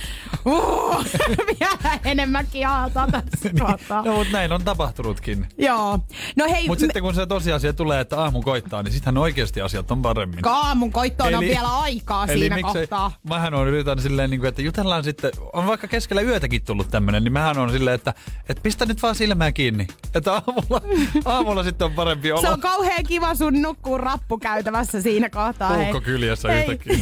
uh, 0.46 1.06
vielä 1.60 2.00
enemmän 2.06 2.48
kialta 2.52 3.08
tässä 3.12 3.50
niin, 3.50 3.64
No, 4.06 4.18
mutta 4.18 4.34
näin 4.34 4.52
on 4.52 4.64
tapahtunutkin. 4.64 5.48
Joo. 5.58 6.00
No 6.36 6.46
hei. 6.50 6.68
Mutta 6.68 6.82
me... 6.82 6.86
sitten 6.86 7.02
kun 7.02 7.14
se 7.14 7.26
tosiasia 7.26 7.74
tulee, 7.74 8.02
että 8.02 8.22
aamu 8.22 8.42
koittaa, 8.42 8.84
niin 8.84 8.94
sittenhän 8.94 9.18
oikeasti 9.18 9.62
asiat 9.62 9.92
on 9.92 10.02
paremmin. 10.02 10.48
Aamun 10.48 10.92
koittoon 10.92 11.36
on 11.36 11.40
vielä 11.40 11.68
aikaa 11.68 12.26
eli 12.26 12.40
siinä 12.40 12.56
miksei, 12.56 12.88
kohtaa. 12.88 13.12
Mähän 13.30 13.54
on 13.54 13.68
yritän 13.68 14.02
silleen, 14.02 14.30
niin 14.30 14.40
kuin, 14.40 14.50
että 14.50 14.62
jutellaan 14.62 15.04
sitten, 15.04 15.32
on 15.54 15.68
vaikka 15.68 15.88
keskellä 15.88 16.22
yötäkin 16.22 16.64
tullut 16.66 16.88
tämmönen, 16.92 17.24
niin 17.24 17.34
mähän 17.34 17.58
on 17.58 17.72
silleen, 17.72 17.96
että, 17.96 18.14
että 18.50 18.64
pistä 18.64 18.86
nyt 18.86 19.02
vaan 19.02 19.16
silmää 19.16 19.52
kiinni. 19.52 19.88
Että 20.16 20.34
aamulla, 20.34 20.82
aamulla 21.34 21.64
sitten 21.64 21.86
on 21.86 21.94
parempi 21.94 22.32
olo. 22.32 22.42
Se 22.42 22.50
on 22.50 22.62
kauhean 22.62 23.04
kiva 23.08 23.36
sun 23.36 23.62
nukkuu 23.62 23.98
rappukäytävässä 23.98 25.02
siinä 25.02 25.30
kohtaa. 25.30 25.74
Puukko 25.74 26.02
kyljessä 26.02 26.54
yhtäkkiä. 26.54 26.98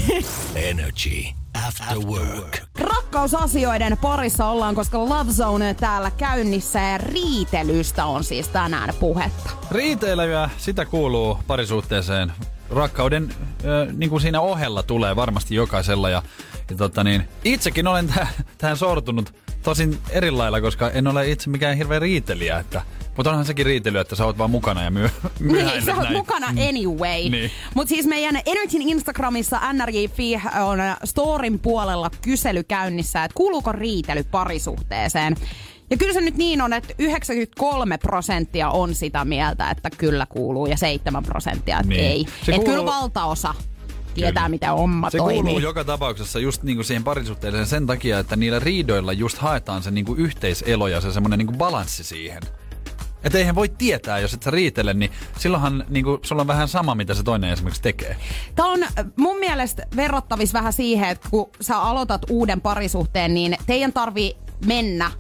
Energy. 0.56 1.39
After 1.68 1.98
Work. 1.98 2.58
Rakkausasioiden 2.80 3.98
parissa 3.98 4.46
ollaan, 4.46 4.76
koska 4.76 5.00
Love 5.00 5.32
Zone 5.32 5.74
täällä 5.74 6.12
käynnissä 6.12 6.80
ja 6.80 6.98
riitelystä 6.98 8.06
on 8.06 8.24
siis 8.24 8.48
tänään 8.48 8.94
puhetta. 9.00 9.50
Riiteilyä, 9.72 10.50
sitä 10.58 10.86
kuuluu 10.86 11.40
parisuhteeseen. 11.48 12.32
Rakkauden 12.70 13.30
äh, 13.30 13.94
niin 13.94 14.10
kuin 14.10 14.22
siinä 14.22 14.42
ohella 14.42 14.84
tulee 14.84 15.16
varmasti 15.16 15.56
jokaisella 15.56 16.10
ja, 16.10 16.24
ja 16.70 16.76
tota 16.76 17.04
niin, 17.04 17.30
itsekin 17.44 17.88
olen 17.88 18.10
täh- 18.10 18.44
tähän 18.58 18.78
sortunut 18.78 19.34
tosin 19.64 20.00
eri 20.10 20.32
lailla, 20.32 20.62
koska 20.62 20.90
en 20.90 21.08
ole 21.08 21.30
itse 21.30 21.50
mikään 21.50 21.78
hirveä 21.78 22.00
riitelijä, 22.00 22.60
että 22.60 22.82
mutta 23.18 23.30
onhan 23.30 23.46
sekin 23.46 23.66
riitely, 23.66 23.98
että 24.00 24.16
sä 24.16 24.26
oot 24.26 24.38
vaan 24.38 24.52
mukana 24.52 24.84
ja 24.84 24.92
myö, 24.92 25.10
Niin, 25.40 25.86
sä 25.86 25.96
oot 25.96 26.04
näin. 26.04 26.18
mukana 26.18 26.52
mm. 26.52 26.58
anyway. 26.70 27.30
niin. 27.30 27.52
Mutta 27.76 27.90
siis 27.90 28.06
meidän 28.06 28.42
Energyn 28.46 28.82
Instagramissa 28.82 29.60
nrj.fi 29.74 30.42
on 30.62 30.80
storin 31.04 31.60
puolella 31.60 32.12
kysely 32.22 32.64
käynnissä, 32.64 33.24
että 33.24 33.36
kuuluuko 33.36 33.72
riitely 33.72 34.24
parisuhteeseen. 34.24 35.36
Ja 35.90 35.98
kyllä 35.98 36.14
se 36.14 36.22
nyt 36.22 36.38
niin 36.38 36.62
on, 36.62 36.74
että 36.74 36.94
93 37.00 37.98
prosenttia 37.98 38.70
on 38.70 38.96
sitä 38.96 39.26
mieltä, 39.26 39.72
että 39.72 39.90
kyllä 39.90 40.26
kuuluu 40.26 40.66
ja 40.66 40.78
7 40.78 41.24
prosenttia, 41.24 41.80
että 41.80 41.90
niin. 41.90 42.06
ei. 42.06 42.26
Se 42.44 42.52
kuuluu... 42.52 42.66
kyllä 42.66 42.86
valtaosa 42.86 43.54
tietää, 44.14 44.34
Kyllä. 44.34 44.50
mitä 44.50 44.72
homma 44.72 45.10
se 45.10 45.18
toimii. 45.18 45.42
kuuluu 45.42 45.60
joka 45.60 45.84
tapauksessa 45.84 46.40
just 46.40 46.64
niinku 46.64 46.84
siihen 46.84 47.04
parisuhteeseen 47.04 47.68
sen 47.68 47.88
takia, 47.88 48.20
että 48.20 48.36
niillä 48.36 48.60
riidoilla 48.60 49.14
just 49.14 49.38
haetaan 49.38 49.84
se 49.84 49.92
niinku 49.92 50.16
yhteiselo 50.16 50.88
ja 50.88 51.02
se 51.02 51.12
semmoinen 51.12 51.40
niinku 51.40 51.54
balanssi 51.54 52.04
siihen. 52.04 52.42
Että 53.24 53.38
eihän 53.38 53.56
voi 53.56 53.70
tietää, 53.70 54.20
jos 54.20 54.34
et 54.34 54.44
sä 54.44 54.52
riitele, 54.52 54.94
niin 54.94 55.12
silloinhan 55.40 55.86
niin 55.90 56.06
kuin, 56.06 56.20
sulla 56.22 56.42
on 56.42 56.48
vähän 56.48 56.68
sama, 56.68 56.96
mitä 56.96 57.14
se 57.14 57.24
toinen 57.24 57.50
esimerkiksi 57.50 57.82
tekee. 57.82 58.18
Tämä 58.56 58.72
on 58.72 58.80
mun 59.16 59.40
mielestä 59.40 59.86
verrattavissa 59.96 60.58
vähän 60.58 60.74
siihen, 60.74 61.10
että 61.10 61.30
kun 61.32 61.50
sä 61.62 61.80
aloitat 61.80 62.22
uuden 62.30 62.62
parisuhteen, 62.62 63.34
niin 63.34 63.58
teidän 63.66 63.94
tarvii 63.94 64.38
mennä 64.66 65.12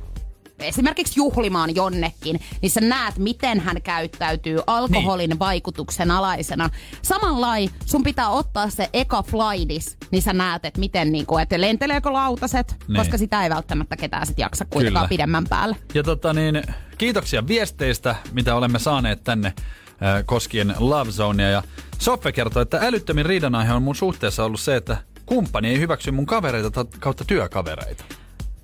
esimerkiksi 0.59 1.19
juhlimaan 1.19 1.75
jonnekin, 1.75 2.39
niin 2.61 2.69
sä 2.69 2.81
näet, 2.81 3.17
miten 3.17 3.59
hän 3.59 3.81
käyttäytyy 3.81 4.59
alkoholin 4.67 5.29
niin. 5.29 5.39
vaikutuksen 5.39 6.11
alaisena. 6.11 6.69
Samanlai 7.01 7.69
sun 7.85 8.03
pitää 8.03 8.29
ottaa 8.29 8.69
se 8.69 8.89
eka 8.93 9.23
flightis, 9.23 9.97
niin 10.11 10.21
sä 10.21 10.33
näet, 10.33 10.65
että 10.65 10.79
miten, 10.79 11.11
niin 11.11 11.25
kuin, 11.25 11.43
että 11.43 11.61
lenteleekö 11.61 12.13
lautaset, 12.13 12.75
niin. 12.87 12.97
koska 12.97 13.17
sitä 13.17 13.43
ei 13.43 13.49
välttämättä 13.49 13.97
ketään 13.97 14.25
sit 14.25 14.39
jaksa 14.39 14.65
kuitenkaan 14.65 15.03
Kyllä. 15.03 15.09
pidemmän 15.09 15.47
päälle. 15.49 15.75
Ja 15.93 16.03
tota 16.03 16.33
niin, 16.33 16.63
kiitoksia 16.99 17.47
viesteistä, 17.47 18.15
mitä 18.31 18.55
olemme 18.55 18.79
saaneet 18.79 19.23
tänne 19.23 19.47
äh, 19.47 20.23
koskien 20.25 20.75
Love 20.79 21.11
Zonea. 21.11 21.49
Ja 21.49 21.63
Soffe 21.99 22.31
kertoo, 22.31 22.61
että 22.61 22.79
älyttömin 22.81 23.25
riidanaihe 23.25 23.73
on 23.73 23.83
mun 23.83 23.95
suhteessa 23.95 24.45
ollut 24.45 24.59
se, 24.59 24.75
että 24.75 24.97
kumppani 25.25 25.69
ei 25.69 25.79
hyväksy 25.79 26.11
mun 26.11 26.25
kavereita 26.25 26.85
kautta 26.99 27.25
työkavereita 27.25 28.03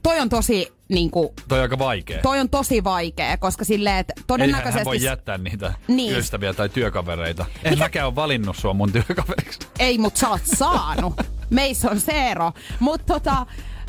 toi 0.06 0.20
on 0.20 0.30
tosi 0.30 0.74
niin 0.90 1.12
kuin, 1.12 1.30
Toi 1.48 1.60
on 1.60 1.62
aika 1.62 1.80
vaikea. 1.80 2.22
Toi 2.22 2.40
on 2.40 2.50
tosi 2.50 2.84
vaikea, 2.84 3.38
koska 3.38 3.66
silleen, 3.66 3.98
että 3.98 4.14
todennäköisesti... 4.28 4.78
Eihän 4.78 4.86
voi 4.86 5.04
jättää 5.04 5.38
niitä 5.38 5.74
niin. 5.88 6.18
ystäviä 6.18 6.54
tai 6.54 6.70
työkavereita. 6.70 7.46
En 7.64 7.72
Mikä... 7.72 7.84
mäkään 7.84 8.08
ole 8.08 8.16
valinnut 8.16 8.58
sua 8.58 8.74
mun 8.74 8.92
työkaveriksi. 8.92 9.60
Ei, 9.80 9.98
mutta 9.98 10.20
sä 10.20 10.30
oot 10.30 10.42
saanut. 10.46 11.14
Meissä 11.50 11.92
on 11.92 12.00
se 12.00 12.32
ero. 12.32 12.52
Mutta 12.80 13.14
tota, 13.14 13.46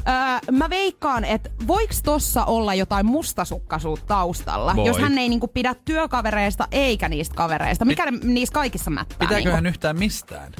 Öö, 0.08 0.52
mä 0.52 0.70
veikkaan, 0.70 1.24
että 1.24 1.50
voiko 1.66 1.94
tossa 2.04 2.44
olla 2.44 2.74
jotain 2.74 3.06
mustasukkaisuutta 3.06 4.06
taustalla, 4.06 4.76
Voi. 4.76 4.86
jos 4.86 4.98
hän 4.98 5.18
ei 5.18 5.28
niinku 5.28 5.48
pidä 5.48 5.74
työkavereista 5.84 6.68
eikä 6.72 7.08
niistä 7.08 7.34
kavereista. 7.34 7.84
Mikä 7.84 8.10
ne, 8.10 8.18
niissä 8.22 8.52
kaikissa 8.52 8.90
mättää? 8.90 9.18
Pitääkö 9.18 9.34
niinku? 9.36 9.54
hän 9.54 9.66
yhtään 9.66 9.98
mistään? 9.98 10.52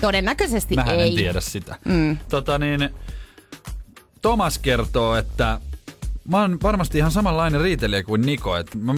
Todennäköisesti 0.00 0.74
Mähän 0.74 1.00
ei. 1.00 1.08
en 1.08 1.14
tiedä 1.16 1.40
sitä. 1.40 1.78
Mm. 1.84 2.18
Tota 2.28 2.58
niin, 2.58 2.90
Thomas 4.22 4.58
kertoo, 4.58 5.16
että 5.16 5.60
mä 6.28 6.40
oon 6.40 6.58
varmasti 6.62 6.98
ihan 6.98 7.10
samanlainen 7.10 7.60
riitelijä 7.60 8.02
kuin 8.02 8.20
Niko, 8.22 8.56
että 8.56 8.78
mä 8.78 8.94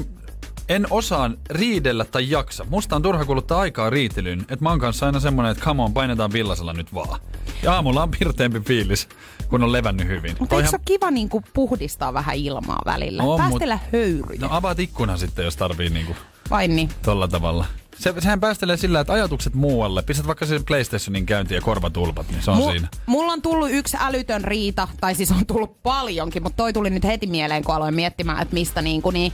en 0.69 0.87
osaa 0.91 1.31
riidellä 1.51 2.05
tai 2.05 2.31
jaksa. 2.31 2.67
Musta 2.71 2.97
on 2.97 3.03
turha 3.03 3.25
kuluttaa 3.25 3.61
aikaa 3.61 3.91
riitelyyn, 3.91 4.41
että 4.41 4.57
mä 4.61 4.69
oon 4.71 4.79
kanssa 4.79 5.07
aina 5.07 5.21
semmonen, 5.21 5.53
että 5.53 5.65
come 5.65 5.83
on, 5.83 5.93
painetaan 5.93 6.33
villasella 6.33 6.73
nyt 6.73 6.95
vaan. 6.95 7.21
Ja 7.63 7.73
aamulla 7.75 8.03
on 8.03 8.11
pirteempi 8.11 8.61
fiilis, 8.61 9.09
kun 9.49 9.63
on 9.63 9.73
levännyt 9.73 10.07
hyvin. 10.09 10.37
Mutta 10.41 10.57
eikö 10.57 10.69
se 10.69 10.77
ole 10.77 10.83
kiva 10.85 11.11
niinku 11.11 11.43
puhdistaa 11.55 12.15
vähän 12.15 12.37
ilmaa 12.37 12.83
välillä? 12.85 13.23
On, 13.23 13.39
Päästellä 13.41 13.79
mut- 13.83 13.93
höyryjä. 13.93 14.41
No 14.41 14.49
avaat 14.51 14.79
ikkunan 14.81 15.19
sitten, 15.19 15.45
jos 15.45 15.57
tarvii 15.57 15.91
niinku 15.91 16.17
Vai 16.51 16.69
niin? 16.69 16.89
tolla 17.03 17.29
tavalla. 17.29 17.65
Se, 17.99 18.15
sehän 18.19 18.41
päästelee 18.41 18.77
sillä, 18.77 19.01
että 19.01 19.13
ajatukset 19.13 19.55
muualle. 19.55 20.03
Pistät 20.03 20.27
vaikka 20.27 20.47
sen 20.47 20.65
PlayStationin 20.65 21.27
käyntiin 21.27 21.57
ja 21.57 21.63
korvatulpat, 21.63 22.29
niin 22.31 22.43
se 22.43 22.51
on 22.51 22.59
Mu- 22.59 22.71
siinä. 22.71 22.89
Mulla 23.07 23.33
on 23.33 23.43
tullut 23.43 23.69
yksi 23.71 23.97
älytön 24.01 24.45
riita, 24.45 24.89
tai 25.01 25.15
siis 25.15 25.33
on 25.33 25.47
tullut 25.47 25.83
paljonkin, 25.83 26.43
mutta 26.43 26.57
toi 26.57 26.73
tuli 26.73 26.91
nyt 26.91 27.05
heti 27.05 27.27
mieleen, 27.27 27.65
kun 27.65 27.75
aloin 27.75 27.95
miettimään, 27.95 28.43
että 28.43 28.55
mistä 28.55 28.83
niin 28.83 29.03
kuin, 29.03 29.15
niin 29.15 29.33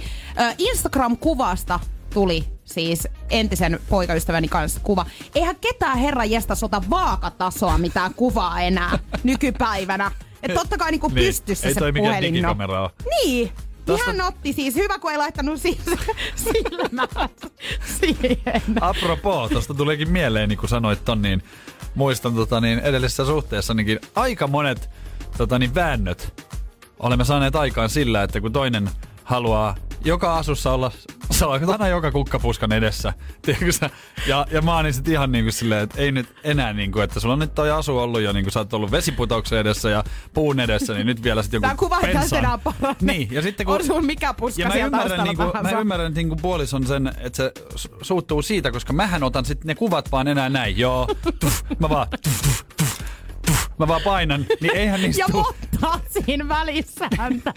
Instagram-kuvasta 0.58 1.80
tuli 2.14 2.44
siis 2.64 3.08
entisen 3.30 3.80
poikaystäväni 3.88 4.48
kanssa 4.48 4.80
kuva. 4.84 5.06
Eihän 5.34 5.56
ketään 5.56 5.98
herra 5.98 6.24
jesta 6.24 6.54
sota 6.54 6.82
vaakatasoa 6.90 7.78
mitään 7.78 8.14
kuvaa 8.14 8.60
enää 8.60 8.98
nykypäivänä. 9.24 10.10
Että 10.42 10.58
totta 10.60 10.78
kai 10.78 10.90
niinku 10.90 11.08
Niin, 11.08 11.14
pystyssä 11.26 11.68
ei 11.68 11.74
se 11.74 11.80
toi 11.80 11.92
mikään 11.92 12.08
puhelin. 12.14 12.34
digikamera 12.34 12.82
oo. 12.82 12.90
Niin. 13.24 13.52
Tosta- 13.86 14.10
Ihan 14.10 14.20
otti 14.26 14.52
siis. 14.52 14.74
Hyvä, 14.74 14.98
kun 14.98 15.10
ei 15.10 15.18
laittanut 15.18 15.60
siis 15.60 15.78
silmää 16.44 17.28
siihen. 18.00 18.62
Apropos, 18.80 19.50
tosta 19.50 19.74
tulikin 19.74 20.10
mieleen, 20.10 20.48
niin 20.48 20.58
kun 20.58 20.68
sanoit 20.68 21.04
ton, 21.04 21.22
niin 21.22 21.42
muistan 21.94 22.34
tota, 22.34 22.60
niin 22.60 22.78
edellisessä 22.78 23.24
suhteessa 23.24 23.74
niin 23.74 24.00
aika 24.14 24.46
monet 24.46 24.90
tota, 25.38 25.58
niin 25.58 25.74
väännöt 25.74 26.44
olemme 26.98 27.24
saaneet 27.24 27.56
aikaan 27.56 27.90
sillä, 27.90 28.22
että 28.22 28.40
kun 28.40 28.52
toinen 28.52 28.90
haluaa 29.24 29.76
joka 30.04 30.36
asussa 30.36 30.72
olla 30.72 30.92
salakotana 31.30 31.88
joka 31.88 32.12
kukkapuskan 32.12 32.72
edessä. 32.72 33.12
Tiedätkö 33.42 33.72
sä? 33.72 33.90
Ja, 34.26 34.46
ja 34.50 34.62
mä 34.62 34.74
oon 34.74 34.84
niin 34.84 34.94
sit 34.94 35.08
ihan 35.08 35.32
niin 35.32 35.44
kuin 35.44 35.52
silleen, 35.52 35.82
että 35.82 36.00
ei 36.00 36.12
nyt 36.12 36.34
enää 36.44 36.72
niin 36.72 36.92
kuin, 36.92 37.04
että 37.04 37.20
sulla 37.20 37.32
on 37.32 37.38
nyt 37.38 37.54
toi 37.54 37.70
asu 37.70 37.98
ollut 37.98 38.20
jo 38.20 38.32
niin 38.32 38.44
kuin 38.44 38.52
sä 38.52 38.60
oot 38.60 38.74
ollut 38.74 38.90
vesiputouksen 38.90 39.58
edessä 39.58 39.90
ja 39.90 40.04
puun 40.34 40.60
edessä, 40.60 40.94
niin 40.94 41.06
nyt 41.06 41.22
vielä 41.22 41.42
sitten 41.42 41.58
joku 41.58 41.66
Tää 41.66 41.76
kuva 41.76 42.00
ei 42.00 42.14
tästä 42.14 42.38
enää. 42.38 42.58
Niin, 43.00 43.28
ja 43.30 43.42
sitten 43.42 43.66
kun... 43.66 43.74
On 43.74 43.84
sun 43.84 44.06
mikä 44.06 44.34
puska 44.34 44.62
ja 44.62 44.68
mä 44.68 44.74
ymmärrän, 44.74 45.24
niin 45.24 45.36
kuin, 45.36 45.52
tahansa. 45.52 45.72
mä 45.72 45.80
ymmärrän 45.80 46.06
että 46.06 46.18
niin 46.18 46.28
kuin 46.28 46.42
puolison 46.42 46.86
sen, 46.86 47.12
että 47.18 47.36
se 47.36 47.52
su- 47.74 47.98
suuttuu 48.02 48.42
siitä, 48.42 48.72
koska 48.72 48.92
mähän 48.92 49.22
otan 49.22 49.44
sitten 49.44 49.66
ne 49.66 49.74
kuvat 49.74 50.12
vaan 50.12 50.28
enää 50.28 50.48
näin. 50.48 50.78
Joo, 50.78 51.08
tuff, 51.40 51.62
mä 51.78 51.88
vaan, 51.88 52.06
tuff, 52.24 52.42
tuff, 52.42 52.62
tuff, 53.46 53.66
mä 53.78 53.88
vaan 53.88 54.00
painan, 54.04 54.46
niin 54.60 54.76
eihän 54.76 55.02
niistä 55.02 55.22
Ja 55.22 55.26
tuu- 55.30 55.40
ottaa 55.72 56.00
siinä 56.24 56.48
välissä 56.48 57.08
häntä. 57.18 57.52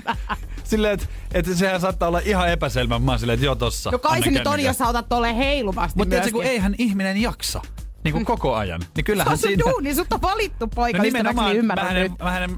silleen, 0.64 0.94
että, 0.94 1.06
että 1.34 1.56
sehän 1.56 1.82
saattaa 1.82 2.08
olla 2.08 2.20
ihan 2.26 2.50
epäselvä. 2.50 3.00
Mä 3.00 3.12
oon 3.12 3.20
silleen, 3.20 3.34
että 3.36 3.46
joo 3.46 3.56
tossa. 3.56 3.92
No 3.92 4.00
kai 4.00 4.24
se 4.24 4.32
nyt 4.32 4.48
on, 4.48 4.60
jos 4.60 4.78
sä 4.78 4.88
otat 4.88 5.10
tolle 5.10 5.38
heiluvasti 5.38 5.98
Mutta 5.98 6.10
tiedätkö, 6.10 6.32
myöskin. 6.32 6.34
kun 6.34 6.52
eihän 6.52 6.76
ihminen 6.78 7.18
jaksa. 7.22 7.62
Niin 8.04 8.14
kuin 8.14 8.26
koko 8.26 8.56
ajan. 8.56 8.80
Niin 8.80 8.90
Se 8.96 9.04
kyllähän 9.04 9.32
on 9.32 9.38
sun 9.38 9.50
siinä... 9.50 9.64
duuni, 9.72 9.96
sut 9.96 10.14
on 10.14 10.22
valittu 10.22 10.68
poika, 10.68 10.98
No 10.98 11.02
no 11.02 11.04
nimenomaan, 11.04 11.48
niin 11.50 11.60
ymmärrän 11.60 11.86
mähän, 11.88 12.02
nyt. 12.02 12.12
en, 12.12 12.18
mähän, 12.26 12.44
en, 12.44 12.58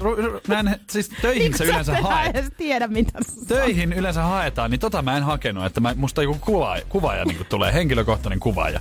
ru, 0.00 0.14
ru, 0.16 0.40
mä 0.48 0.60
en, 0.60 0.80
siis 0.90 1.10
töihin 1.22 1.52
sä 1.52 1.58
sä 1.58 1.64
yleensä 1.64 1.92
et 1.92 1.98
enää 1.98 2.10
haet. 2.12 2.36
edes 2.36 2.50
tiedä, 2.56 2.86
mitä 2.86 3.18
Töihin 3.48 3.92
yleensä 3.92 4.22
haetaan, 4.22 4.70
niin 4.70 4.80
tota 4.80 5.02
mä 5.02 5.16
en 5.16 5.22
hakenut, 5.22 5.64
että 5.64 5.80
mä, 5.80 5.94
musta 5.96 6.22
joku 6.22 6.38
kuvaaja, 6.40 6.82
kuvaaja 6.88 7.24
niin 7.24 7.46
tulee, 7.48 7.72
henkilökohtainen 7.74 8.40
kuvaaja. 8.40 8.80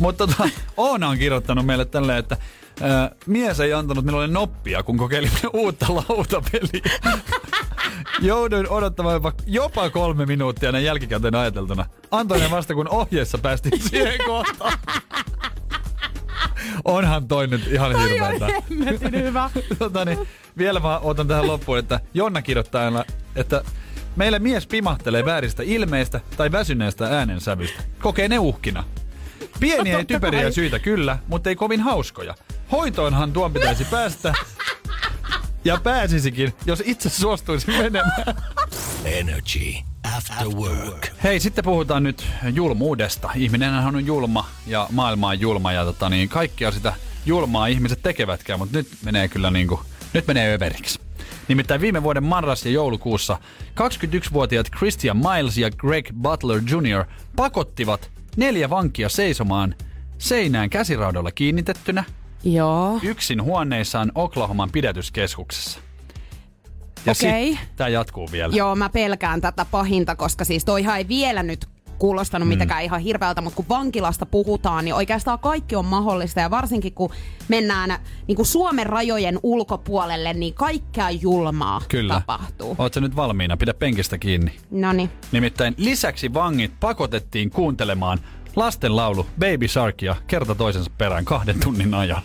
Mutta 0.00 0.26
tota, 0.26 0.48
Oona 0.76 1.08
on 1.08 1.18
kirjoittanut 1.18 1.66
meille 1.66 1.84
tälleen, 1.84 2.18
että 2.18 2.36
ää, 2.80 3.10
mies 3.26 3.60
ei 3.60 3.72
antanut 3.72 4.04
minulle 4.04 4.26
noppia, 4.26 4.82
kun 4.82 4.96
kokeilimme 4.96 5.38
uutta 5.52 5.86
lautapeliä. 5.94 6.98
Jouduin 8.20 8.68
odottamaan 8.68 9.14
jopa, 9.14 9.32
jopa 9.46 9.90
kolme 9.90 10.26
minuuttia 10.26 10.72
näin 10.72 10.84
jälkikäteen 10.84 11.34
ajateltuna. 11.34 11.86
Antoin 12.10 12.40
ne 12.40 12.50
vasta, 12.50 12.74
kun 12.74 12.88
ohjeessa 12.88 13.38
päästiin 13.38 13.82
siihen 13.90 14.18
kohtaan. 14.26 14.78
Onhan 16.84 17.28
toi 17.28 17.46
nyt 17.46 17.66
ihan 17.66 17.92
Toi 17.92 18.10
hirveetä. 18.10 18.46
on 18.46 19.12
hyvä. 19.12 19.50
tota, 19.78 20.04
niin, 20.04 20.18
vielä 20.58 20.80
mä 20.80 20.98
otan 20.98 21.28
tähän 21.28 21.46
loppuun, 21.46 21.78
että 21.78 22.00
Jonna 22.14 22.42
kirjoittaa 22.42 22.84
aina, 22.84 23.04
että 23.36 23.64
meillä 24.16 24.38
mies 24.38 24.66
pimahtelee 24.66 25.24
vääristä 25.24 25.62
ilmeistä 25.66 26.20
tai 26.36 26.52
väsyneestä 26.52 27.06
äänensävystä. 27.06 27.82
Kokee 28.02 28.28
ne 28.28 28.38
uhkina. 28.38 28.84
Pieniä 29.60 29.92
ja 29.92 29.98
Totta 29.98 30.14
typeriä 30.14 30.50
syitä 30.50 30.78
kyllä, 30.78 31.18
mutta 31.28 31.48
ei 31.50 31.56
kovin 31.56 31.80
hauskoja. 31.80 32.34
Hoitoonhan 32.72 33.32
tuon 33.32 33.52
pitäisi 33.52 33.84
päästä. 33.84 34.34
Ja 35.64 35.80
pääsisikin, 35.82 36.52
jos 36.66 36.82
itse 36.86 37.08
suostuisi 37.08 37.66
menemään. 37.66 38.36
Energy 39.04 39.74
After 40.16 40.48
Work. 40.48 41.08
Hei, 41.24 41.40
sitten 41.40 41.64
puhutaan 41.64 42.02
nyt 42.02 42.26
julmuudesta. 42.54 43.30
Ihminenhän 43.34 43.96
on 43.96 44.06
julma 44.06 44.46
ja 44.66 44.86
maailma 44.92 45.28
on 45.28 45.40
julma 45.40 45.72
ja 45.72 45.84
tota, 45.84 46.08
niin 46.08 46.28
kaikkia 46.28 46.70
sitä 46.70 46.92
julmaa 47.26 47.66
ihmiset 47.66 48.02
tekevätkään, 48.02 48.58
mutta 48.58 48.78
nyt 48.78 48.88
menee 49.04 49.28
kyllä 49.28 49.50
niinku, 49.50 49.80
nyt 50.12 50.26
menee 50.26 50.54
överiksi. 50.54 51.00
Nimittäin 51.48 51.80
viime 51.80 52.02
vuoden 52.02 52.24
marras- 52.24 52.64
ja 52.64 52.70
joulukuussa 52.70 53.38
21-vuotiaat 53.80 54.70
Christian 54.76 55.16
Miles 55.16 55.58
ja 55.58 55.70
Greg 55.70 56.12
Butler 56.12 56.62
Jr. 56.70 57.04
pakottivat 57.36 58.10
neljä 58.36 58.70
vankia 58.70 59.08
seisomaan 59.08 59.74
seinään 60.18 60.70
käsiraudoilla 60.70 61.30
kiinnitettynä 61.32 62.04
Joo. 62.44 63.00
yksin 63.02 63.42
huoneissaan 63.42 64.12
Oklahoman 64.14 64.70
pidätyskeskuksessa. 64.72 65.78
Ja 67.06 67.12
Okei. 67.12 67.58
tää 67.76 67.88
jatkuu 67.88 68.28
vielä. 68.32 68.56
Joo, 68.56 68.76
mä 68.76 68.88
pelkään 68.88 69.40
tätä 69.40 69.64
pahinta, 69.64 70.16
koska 70.16 70.44
siis 70.44 70.64
toihan 70.64 70.98
ei 70.98 71.08
vielä 71.08 71.42
nyt 71.42 71.66
kuulostanut 71.98 72.48
mitenkään 72.48 72.82
ihan 72.82 73.00
hirveältä, 73.00 73.40
mutta 73.40 73.56
kun 73.56 73.64
vankilasta 73.68 74.26
puhutaan, 74.26 74.84
niin 74.84 74.94
oikeastaan 74.94 75.38
kaikki 75.38 75.76
on 75.76 75.84
mahdollista. 75.84 76.40
Ja 76.40 76.50
varsinkin 76.50 76.92
kun 76.92 77.10
mennään 77.48 77.98
niin 78.26 78.36
kuin 78.36 78.46
Suomen 78.46 78.86
rajojen 78.86 79.38
ulkopuolelle, 79.42 80.32
niin 80.34 80.54
kaikkea 80.54 81.10
julmaa 81.10 81.80
Kyllä. 81.88 82.14
tapahtuu. 82.14 82.76
Ootko 82.78 83.00
nyt 83.00 83.16
valmiina? 83.16 83.56
Pidä 83.56 83.74
penkistä 83.74 84.18
kiinni. 84.18 84.52
Noniin. 84.70 85.10
Nimittäin 85.32 85.74
lisäksi 85.76 86.34
vangit 86.34 86.72
pakotettiin 86.80 87.50
kuuntelemaan 87.50 88.18
lastenlaulu 88.56 89.26
Baby 89.40 89.68
Sharkia 89.68 90.16
kerta 90.26 90.54
toisensa 90.54 90.90
perään 90.98 91.24
kahden 91.24 91.60
tunnin 91.60 91.94
ajan. 91.94 92.22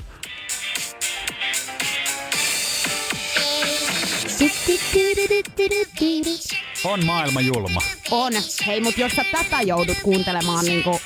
On 6.84 7.06
maailma 7.06 7.42
julma. 7.42 7.82
On. 8.12 8.34
Hei, 8.68 8.82
mutta 8.82 9.02
jos 9.02 9.12
sä 9.12 9.26
tätä 9.32 9.62
joudut 9.62 9.98
kuuntelemaan 10.04 10.66
niin 10.66 10.84
kuin 10.84 11.00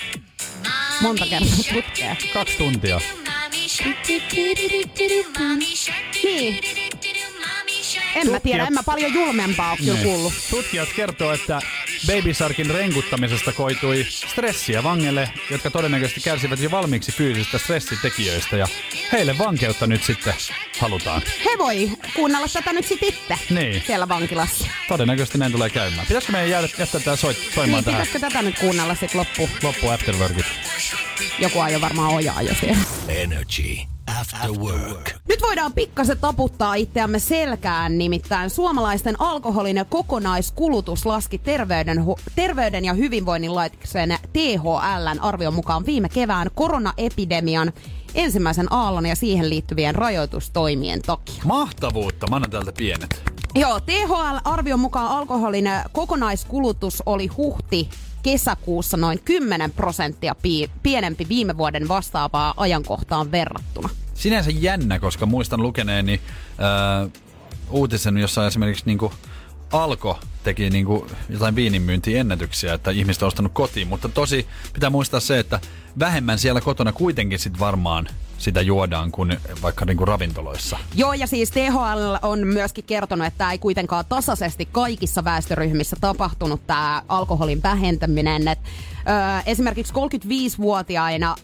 monta 1.01 1.25
kertaa 1.25 1.73
putkeen. 1.73 2.17
Kaksi 2.33 2.57
tuntia. 2.57 3.01
Niin. 6.23 6.59
En 8.15 8.31
mä 8.31 8.39
tiedä, 8.39 8.67
en 8.67 8.73
mä 8.73 8.83
paljon 8.83 9.13
julmempaa 9.13 9.69
ole 9.71 9.77
kyllä 9.77 9.93
Niin. 9.93 10.03
kuullut. 10.05 10.33
Tutkijat 10.49 10.89
kertoo, 10.95 11.33
että 11.33 11.59
Baby 12.07 12.33
Sharkin 12.33 12.69
renkuttamisesta 12.69 13.51
koitui 13.51 14.05
stressiä 14.09 14.83
vangeille, 14.83 15.29
jotka 15.51 15.71
todennäköisesti 15.71 16.21
kärsivät 16.21 16.59
jo 16.59 16.71
valmiiksi 16.71 17.11
fyysisistä 17.11 17.57
stressitekijöistä. 17.57 18.57
Ja 18.57 18.67
heille 19.11 19.37
vankeutta 19.37 19.87
nyt 19.87 20.03
sitten 20.03 20.33
halutaan. 20.79 21.21
He 21.45 21.57
voi 21.57 21.89
kuunnella 22.15 22.47
tätä 22.53 22.73
nyt 22.73 22.87
sit 22.87 23.03
itse 23.03 23.35
Niin. 23.49 23.83
siellä 23.87 24.09
vankilassa. 24.09 24.67
Todennäköisesti 24.87 25.37
näin 25.37 25.51
tulee 25.51 25.69
käymään. 25.69 26.07
Pitäisikö 26.07 26.31
meidän 26.31 26.49
jäädä, 26.49 26.67
jättää 26.77 27.01
tää 27.01 27.15
soit, 27.15 27.37
soimaan 27.37 27.67
Niin, 27.67 27.85
tähän 27.85 28.01
pitäisikö 28.07 28.19
tätä 28.19 28.41
nyt 28.41 28.59
kuunnella 28.59 28.95
sit 28.95 29.15
loppu? 29.15 29.49
loppu 29.63 29.89
afterworkit? 29.89 30.45
Joku 31.39 31.59
ajo 31.59 31.81
varmaan 31.81 32.13
ojaa 32.13 32.41
jo 32.41 32.55
siellä. 32.59 32.83
Energy 33.07 33.92
After 34.07 34.51
Work. 34.51 35.11
Nyt 35.29 35.41
voidaan 35.41 35.73
pikkasen 35.73 36.17
taputtaa 36.17 36.75
itseämme 36.75 37.19
selkään, 37.19 37.97
nimittäin 37.97 38.49
suomalaisten 38.49 39.21
alkoholin 39.21 39.77
ja 39.77 39.85
kokonaiskulutus 39.85 41.05
laski 41.05 41.37
terveyden, 41.37 42.03
terveyden 42.35 42.85
ja 42.85 42.93
hyvinvoinnin 42.93 43.55
laitoksen 43.55 44.17
THLn 44.33 45.19
arvion 45.21 45.53
mukaan 45.53 45.85
viime 45.85 46.09
kevään 46.09 46.47
koronaepidemian 46.55 47.73
ensimmäisen 48.15 48.67
aallon 48.69 49.05
ja 49.05 49.15
siihen 49.15 49.49
liittyvien 49.49 49.95
rajoitustoimien 49.95 51.01
takia. 51.01 51.43
Mahtavuutta, 51.45 52.27
mä 52.29 52.35
annan 52.35 52.51
täältä 52.51 52.71
pienet. 52.77 53.23
Joo, 53.55 53.79
THL-arvion 53.79 54.79
mukaan 54.79 55.07
alkoholin 55.07 55.69
kokonaiskulutus 55.91 57.03
oli 57.05 57.27
huhti 57.27 57.89
kesäkuussa 58.23 58.97
noin 58.97 59.19
10 59.25 59.71
prosenttia 59.71 60.35
pi- 60.35 60.71
pienempi 60.83 61.29
viime 61.29 61.57
vuoden 61.57 61.87
vastaavaa 61.87 62.53
ajankohtaan 62.57 63.31
verrattuna. 63.31 63.89
sinänsä 64.13 64.51
jännä, 64.51 64.99
koska 64.99 65.25
muistan 65.25 65.61
lukeneeni 65.61 66.21
ää, 66.57 67.07
uutisen, 67.69 68.17
jossa 68.17 68.47
esimerkiksi 68.47 68.85
niinku 68.85 69.13
Alko 69.73 70.19
teki 70.43 70.69
niinku 70.69 71.07
jotain 71.29 71.55
viininmyyntiennätyksiä, 71.55 72.73
että 72.73 72.91
ihmiset 72.91 73.23
on 73.23 73.27
ostanut 73.27 73.51
kotiin, 73.53 73.87
mutta 73.87 74.09
tosi 74.09 74.47
pitää 74.73 74.89
muistaa 74.89 75.19
se, 75.19 75.39
että 75.39 75.59
vähemmän 75.99 76.39
siellä 76.39 76.61
kotona 76.61 76.91
kuitenkin 76.91 77.39
sit 77.39 77.59
varmaan 77.59 78.07
sitä 78.43 78.61
juodaan 78.61 79.11
kuin 79.11 79.37
vaikka 79.61 79.85
niinku 79.85 80.05
ravintoloissa. 80.05 80.77
Joo, 80.95 81.13
ja 81.13 81.27
siis 81.27 81.51
THL 81.51 82.15
on 82.21 82.47
myöskin 82.47 82.83
kertonut, 82.83 83.27
että 83.27 83.51
ei 83.51 83.57
kuitenkaan 83.57 84.05
tasaisesti 84.09 84.67
kaikissa 84.71 85.23
väestöryhmissä 85.23 85.95
tapahtunut 86.01 86.67
tämä 86.67 87.01
alkoholin 87.07 87.63
vähentäminen. 87.63 88.47
Et, 88.47 88.59
ö, 88.59 89.41
esimerkiksi 89.45 89.93
35-vuotiaina 89.93 91.35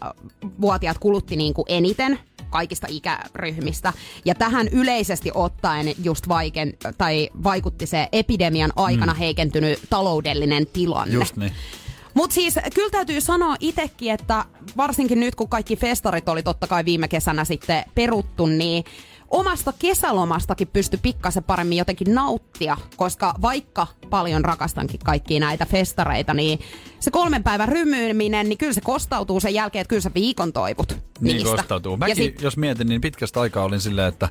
vuotiaat 0.62 0.98
kulutti 0.98 1.36
niinku 1.36 1.66
eniten 1.68 2.20
kaikista 2.50 2.88
ikäryhmistä. 2.90 3.94
Ja 4.26 4.36
tähän 4.36 4.68
yleisesti 4.68 5.32
ottaen 5.34 5.94
just 6.04 6.28
vaiken, 6.28 6.74
tai 6.98 7.30
vaikutti 7.44 7.86
se 7.86 8.08
epidemian 8.12 8.74
aikana 8.76 9.14
mm. 9.14 9.20
heikentynyt 9.20 9.80
taloudellinen 9.90 10.68
tilanne. 10.68 11.14
Just 11.14 11.38
niin. 11.38 11.52
Mutta 12.14 12.34
siis 12.34 12.60
kyllä 12.76 12.90
täytyy 12.90 13.22
sanoa 13.22 13.56
itsekin, 13.60 14.12
että 14.14 14.46
varsinkin 14.78 15.20
nyt 15.20 15.36
kun 15.36 15.50
kaikki 15.50 15.76
festarit 15.76 16.30
oli 16.30 16.44
totta 16.44 16.68
kai 16.68 16.86
viime 16.86 17.08
kesänä 17.08 17.46
sitten 17.46 17.84
peruttu, 17.96 18.46
niin 18.46 18.84
omasta 19.30 19.74
kesälomastakin 19.80 20.68
pysty 20.68 20.98
pikkasen 21.02 21.44
paremmin 21.44 21.78
jotenkin 21.78 22.16
nauttia, 22.16 22.78
koska 22.96 23.34
vaikka 23.42 23.88
paljon 24.10 24.46
rakastankin 24.46 25.00
kaikkia 25.06 25.40
näitä 25.40 25.66
festareita, 25.66 26.34
niin 26.34 26.60
se 27.00 27.12
kolmen 27.12 27.44
päivän 27.44 27.70
rymyyminen, 27.70 28.50
niin 28.50 28.58
kyllä 28.58 28.74
se 28.74 28.82
kostautuu 28.82 29.40
sen 29.40 29.54
jälkeen, 29.54 29.82
että 29.82 29.90
kyllä 29.90 30.02
sä 30.02 30.12
viikon 30.16 30.54
toivut 30.54 30.90
Niin 31.22 31.36
niistä. 31.36 31.50
kostautuu. 31.52 31.92
Ja 31.94 31.98
Mäkin, 31.98 32.16
sit, 32.16 32.42
jos 32.42 32.58
mietin, 32.58 32.88
niin 32.88 33.02
pitkästä 33.02 33.42
aikaa 33.42 33.64
olin 33.64 33.82
silleen, 33.82 34.08
että 34.08 34.30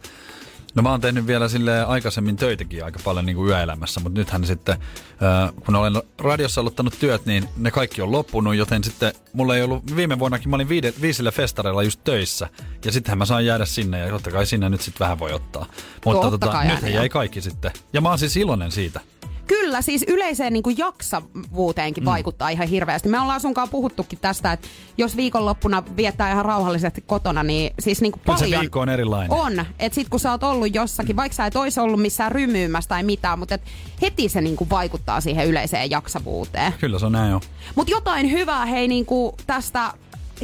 No 0.79 0.83
mä 0.83 0.91
oon 0.91 1.01
tehnyt 1.01 1.27
vielä 1.27 1.49
sille 1.49 1.85
aikaisemmin 1.85 2.37
töitäkin 2.37 2.85
aika 2.85 2.99
paljon 3.05 3.27
niin 3.27 3.37
kuin 3.37 3.49
yöelämässä, 3.49 4.01
mutta 4.01 4.19
nythän 4.19 4.47
sitten, 4.47 4.77
äh, 5.23 5.53
kun 5.67 5.77
olen 5.77 6.03
radiossa 6.19 6.61
aloittanut 6.61 6.95
työt, 7.01 7.27
niin 7.27 7.49
ne 7.57 7.71
kaikki 7.71 8.03
on 8.03 8.13
loppunut, 8.13 8.55
joten 8.55 8.85
sitten 8.85 9.13
mulla 9.33 9.57
ei 9.57 9.63
ollut, 9.63 9.97
viime 9.97 10.19
vuonnakin 10.19 10.51
mä 10.51 10.57
olin 10.57 10.69
viide, 10.69 10.95
viisillä 11.01 11.31
festareilla 11.31 11.83
just 11.83 12.01
töissä, 12.05 12.49
ja 12.85 12.93
sittenhän 12.93 13.19
mä 13.19 13.25
saan 13.25 13.47
jäädä 13.47 13.65
sinne, 13.65 13.99
ja 13.99 14.11
totta 14.11 14.31
kai 14.31 14.47
sinne 14.47 14.69
nyt 14.69 14.81
sitten 14.81 15.01
vähän 15.01 15.19
voi 15.19 15.33
ottaa. 15.33 15.67
Mutta 16.05 16.31
tota, 16.31 16.65
nyt 16.65 16.95
jäi 16.95 17.09
kaikki 17.09 17.41
sitten. 17.41 17.71
Ja 17.93 18.01
mä 18.01 18.09
oon 18.09 18.19
siis 18.19 18.37
iloinen 18.37 18.73
siitä. 18.73 19.01
Kyllä, 19.49 19.83
siis 19.83 20.05
yleiseen 20.09 20.53
niin 20.53 20.63
kuin 20.63 20.79
jaksavuuteenkin 20.79 22.05
mm. 22.05 22.07
vaikuttaa 22.07 22.49
ihan 22.49 22.69
hirveästi. 22.69 23.09
Me 23.09 23.21
ollaan 23.21 23.41
sunkaan 23.41 23.69
puhuttukin 23.69 24.19
tästä, 24.19 24.53
että 24.53 24.69
jos 24.99 25.17
viikonloppuna 25.17 25.83
viettää 25.97 26.33
ihan 26.33 26.45
rauhallisesti 26.45 27.05
kotona, 27.07 27.43
niin 27.43 27.75
siis 27.81 28.01
niin 28.01 28.13
kuin 28.13 28.23
Kyllä 28.25 28.39
se 28.39 28.45
paljon 28.45 28.61
viikko 28.61 28.81
on 28.81 28.89
erilainen. 28.89 29.33
on. 29.33 29.65
Että 29.79 29.95
sit 29.95 30.09
kun 30.09 30.21
sä 30.21 30.31
oot 30.31 30.43
ollut 30.43 30.75
jossakin, 30.75 31.17
vaikka 31.17 31.37
sä 31.37 31.47
et 31.47 31.57
ois 31.57 31.79
ollut 31.79 32.03
missään 32.03 32.33
rymyymässä 32.33 32.89
tai 32.89 33.03
mitään, 33.03 33.39
mutta 33.39 33.55
et 33.55 33.63
heti 34.03 34.29
se 34.29 34.41
niin 34.41 34.57
kuin 34.57 34.71
vaikuttaa 34.71 35.21
siihen 35.21 35.47
yleiseen 35.47 35.91
jaksavuuteen. 35.91 36.73
Kyllä 36.81 36.99
se 36.99 37.07
on 37.07 37.13
näin 37.13 37.31
jo. 37.31 37.41
Mutta 37.75 37.91
jotain 37.91 38.31
hyvää 38.31 38.67
hei 38.67 38.89
niin 38.89 39.07
kuin 39.07 39.33
tästä 39.47 39.93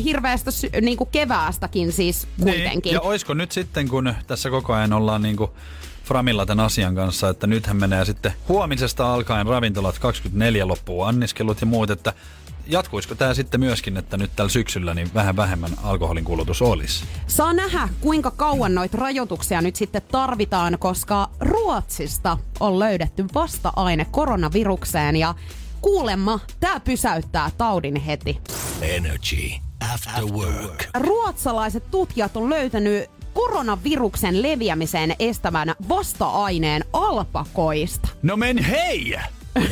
hirveästä 0.05 0.51
sy- 0.51 0.71
niin 0.81 0.97
kuin 0.99 1.11
keväästäkin 1.13 1.93
siis 1.93 2.27
kuitenkin. 2.43 2.91
Niin. 2.91 2.95
Ja 2.95 3.01
oisko 3.01 3.35
nyt 3.35 3.53
sitten, 3.53 3.89
kun 3.89 4.15
tässä 4.27 4.51
koko 4.51 4.73
ajan 4.73 4.93
ollaan 4.93 5.23
niinku 5.23 5.51
Framilla 6.05 6.47
tämän 6.47 6.65
asian 6.65 6.95
kanssa, 6.95 7.29
että 7.29 7.47
nythän 7.47 7.77
menee 7.77 8.05
sitten 8.05 8.33
huomisesta 8.49 9.15
alkaen 9.15 9.47
ravintolat 9.47 9.99
24 9.99 10.69
loppuu 10.69 11.03
anniskelut 11.03 11.61
ja 11.61 11.67
muut, 11.67 11.91
että 11.91 12.13
jatkuisiko 12.67 13.15
tämä 13.15 13.35
sitten 13.35 13.61
myöskin, 13.61 13.97
että 13.97 14.17
nyt 14.17 14.31
tällä 14.37 14.49
syksyllä 14.49 14.95
niin 14.95 15.11
vähän 15.15 15.37
vähemmän 15.37 15.71
alkoholin 15.83 16.25
kulutus 16.25 16.63
olisi? 16.63 17.05
Saa 17.27 17.53
nähdä, 17.53 17.89
kuinka 18.01 18.31
kauan 18.31 18.75
noita 18.75 18.99
rajoituksia 18.99 19.61
nyt 19.61 19.77
sitten 19.77 20.03
tarvitaan, 20.11 20.79
koska 20.79 21.31
Ruotsista 21.41 22.39
on 22.61 22.79
löydetty 22.79 23.25
vasta-aine 23.35 24.07
koronavirukseen 24.11 25.17
ja 25.17 25.35
kuulemma 25.81 26.41
tämä 26.61 26.81
pysäyttää 26.81 27.51
taudin 27.59 27.97
heti. 27.97 28.41
Energy 28.83 29.65
After 29.95 30.25
Work. 30.25 30.85
Ruotsalaiset 30.95 31.91
tutkijat 31.91 32.37
on 32.37 32.51
löytänyt 32.51 33.11
koronaviruksen 33.35 34.43
leviämisen 34.43 35.14
estävän 35.18 35.74
vasta-aineen 35.89 36.85
alpakoista. 36.93 38.09
No 38.22 38.37
men 38.37 38.59
hei! 38.59 39.14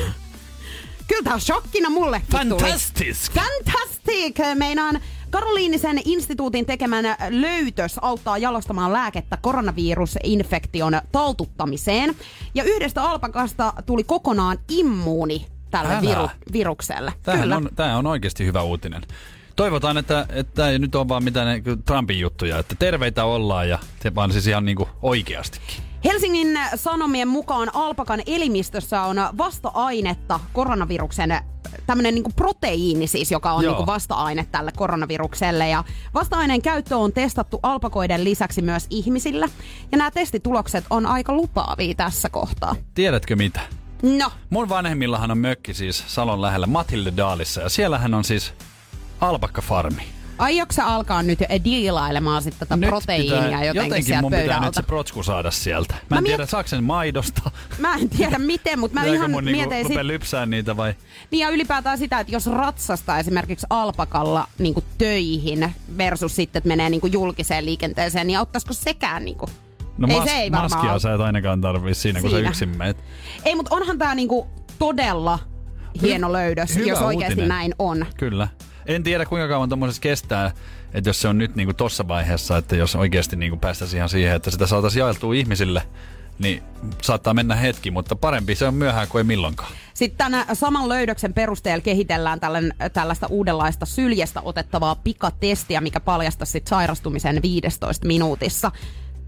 Kyllä 1.08 1.22
tää 1.24 1.38
shokkina 1.38 1.90
mulle 1.90 2.22
Fantastisk! 2.32 3.32
Fantastic! 3.32 4.38
Meinaan 4.54 5.00
Karoliinisen 5.30 6.00
instituutin 6.04 6.66
tekemän 6.66 7.04
löytös 7.30 7.98
auttaa 8.02 8.38
jalostamaan 8.38 8.92
lääkettä 8.92 9.38
koronavirusinfektion 9.42 11.00
taltuttamiseen. 11.12 12.14
Ja 12.54 12.64
yhdestä 12.64 13.02
alpakasta 13.02 13.72
tuli 13.86 14.04
kokonaan 14.04 14.58
immuuni 14.68 15.46
tälle 15.70 15.92
Älä. 15.94 16.00
viru- 16.00 16.30
virukselle. 16.52 17.12
Tämähän 17.22 17.42
Kyllä. 17.42 17.56
on, 17.56 17.68
tämä 17.74 17.96
on 17.96 18.06
oikeasti 18.06 18.46
hyvä 18.46 18.62
uutinen. 18.62 19.02
Toivotaan, 19.56 19.98
että 19.98 20.26
että 20.30 20.54
tämä 20.54 20.68
ei 20.68 20.78
nyt 20.78 20.94
ole 20.94 21.08
vaan 21.08 21.24
mitään 21.24 21.62
niin 21.64 21.82
Trumpin 21.82 22.20
juttuja, 22.20 22.58
että 22.58 22.74
terveitä 22.78 23.24
ollaan 23.24 23.68
ja 23.68 23.78
se 24.02 24.14
vaan 24.14 24.32
siis 24.32 24.46
ihan 24.46 24.64
niin 24.64 24.76
kuin 24.76 24.88
oikeastikin. 25.02 25.82
Helsingin 26.04 26.58
Sanomien 26.74 27.28
mukaan 27.28 27.70
alpakan 27.74 28.22
elimistössä 28.26 29.02
on 29.02 29.16
vasta-ainetta 29.38 30.40
koronaviruksen 30.52 31.40
tämmöinen 31.86 32.14
niin 32.14 32.24
proteiini 32.36 33.06
siis, 33.06 33.30
joka 33.30 33.52
on 33.52 33.64
Joo. 33.64 33.76
niin 33.76 33.86
vasta-aine 33.86 34.46
tälle 34.52 34.72
koronavirukselle. 34.76 35.68
Ja 35.68 35.84
vasta-aineen 36.14 36.62
käyttö 36.62 36.96
on 36.96 37.12
testattu 37.12 37.60
alpakoiden 37.62 38.24
lisäksi 38.24 38.62
myös 38.62 38.86
ihmisillä. 38.90 39.48
Ja 39.92 39.98
nämä 39.98 40.10
testitulokset 40.10 40.84
on 40.90 41.06
aika 41.06 41.32
lupaavia 41.32 41.94
tässä 41.94 42.28
kohtaa. 42.28 42.76
Tiedätkö 42.94 43.36
mitä? 43.36 43.60
No, 44.02 44.30
Mun 44.50 44.68
vanhemmillahan 44.68 45.30
on 45.30 45.38
mökki 45.38 45.74
siis 45.74 46.04
Salon 46.06 46.42
lähellä 46.42 46.66
Matilde 46.66 47.12
Daalissa 47.16 47.60
ja 47.60 47.68
siellähän 47.68 48.14
on 48.14 48.24
siis 48.24 48.54
alpakkafarmi. 49.22 50.02
aiotko 50.38 50.72
sä 50.72 50.86
alkaa 50.86 51.22
nyt 51.22 51.38
diilailemaan 51.64 52.42
sitten 52.42 52.68
tätä 52.68 52.86
proteiinia 52.86 53.40
jotenkin, 53.42 53.74
jotenkin 53.74 54.04
sieltä 54.04 54.22
mun 54.22 54.30
pitää 54.30 54.44
pöydän 54.46 54.62
nyt 54.62 54.74
se 54.74 54.82
protsku 54.82 55.22
saada 55.22 55.50
sieltä. 55.50 55.94
Mä, 55.94 56.00
Mä 56.10 56.16
en 56.16 56.22
miet- 56.22 56.26
tiedä, 56.26 56.46
saako 56.46 56.68
sen 56.68 56.84
maidosta. 56.84 57.50
Mä 57.78 57.94
en 57.94 58.08
tiedä 58.08 58.38
miten, 58.38 58.78
mutta 58.78 59.00
mä 59.00 59.06
ihan 59.06 59.30
mun 59.30 59.44
niinku 59.44 59.58
mietin 59.68 59.78
sit, 59.86 59.88
rupea 59.96 60.06
lypsää 60.06 60.46
niitä 60.46 60.76
vai? 60.76 60.94
Niin 61.30 61.40
ja 61.40 61.50
ylipäätään 61.50 61.98
sitä, 61.98 62.20
että 62.20 62.32
jos 62.32 62.46
ratsastaa 62.46 63.18
esimerkiksi 63.18 63.66
alpakalla 63.70 64.46
niin 64.58 64.74
töihin 64.98 65.74
versus 65.98 66.36
sitten, 66.36 66.60
että 66.60 66.68
menee 66.68 66.90
niin 66.90 67.12
julkiseen 67.12 67.64
liikenteeseen, 67.64 68.26
niin 68.26 68.38
auttaisiko 68.38 68.72
sekään 68.72 69.24
niin 69.24 69.36
kuin? 69.38 69.50
No 69.98 70.08
ei 70.08 70.18
mas- 70.20 70.24
se 70.24 70.30
ei 70.36 70.50
varmaan 70.52 70.70
maskia 70.70 70.90
auta. 70.90 71.02
sä 71.02 71.14
et 71.14 71.20
ainakaan 71.20 71.60
tarvii 71.60 71.94
siinä, 71.94 72.20
kun 72.20 72.30
Siinä. 72.30 72.44
sä 72.44 72.48
yksin 72.48 72.76
meet. 72.78 72.96
Ei, 73.44 73.54
mutta 73.54 73.74
onhan 73.74 73.98
tämä 73.98 74.14
niinku 74.14 74.46
todella 74.78 75.38
hieno 76.02 76.32
löydös, 76.32 76.74
hyvä 76.74 76.86
jos 76.88 76.98
oikeasti 76.98 77.32
uutinen. 77.32 77.48
näin 77.48 77.74
on. 77.78 78.06
Kyllä. 78.16 78.48
En 78.86 79.02
tiedä 79.02 79.26
kuinka 79.26 79.48
kauan 79.48 79.68
tuommoisessa 79.68 80.02
kestää, 80.02 80.52
että 80.94 81.10
jos 81.10 81.20
se 81.20 81.28
on 81.28 81.38
nyt 81.38 81.56
niinku 81.56 81.72
tossa 81.74 82.08
vaiheessa, 82.08 82.56
että 82.56 82.76
jos 82.76 82.96
oikeasti 82.96 83.36
niinku 83.36 83.56
päästäisiin 83.56 83.98
ihan 83.98 84.08
siihen, 84.08 84.36
että 84.36 84.50
sitä 84.50 84.66
saataisiin 84.66 85.00
jaeltua 85.00 85.34
ihmisille, 85.34 85.82
niin 86.38 86.62
saattaa 87.02 87.34
mennä 87.34 87.56
hetki, 87.56 87.90
mutta 87.90 88.16
parempi 88.16 88.54
se 88.54 88.66
on 88.66 88.74
myöhään 88.74 89.08
kuin 89.08 89.20
ei 89.20 89.24
milloinkaan. 89.24 89.72
Sitten 89.94 90.18
tämän 90.18 90.46
saman 90.52 90.88
löydöksen 90.88 91.34
perusteella 91.34 91.82
kehitellään 91.82 92.40
tällainen, 92.40 92.74
tällaista 92.92 93.26
uudenlaista 93.26 93.86
syljestä 93.86 94.40
otettavaa 94.40 94.94
pikatestiä, 94.94 95.80
mikä 95.80 96.00
paljastaa 96.00 96.46
sairastumisen 96.68 97.42
15 97.42 98.06
minuutissa. 98.06 98.72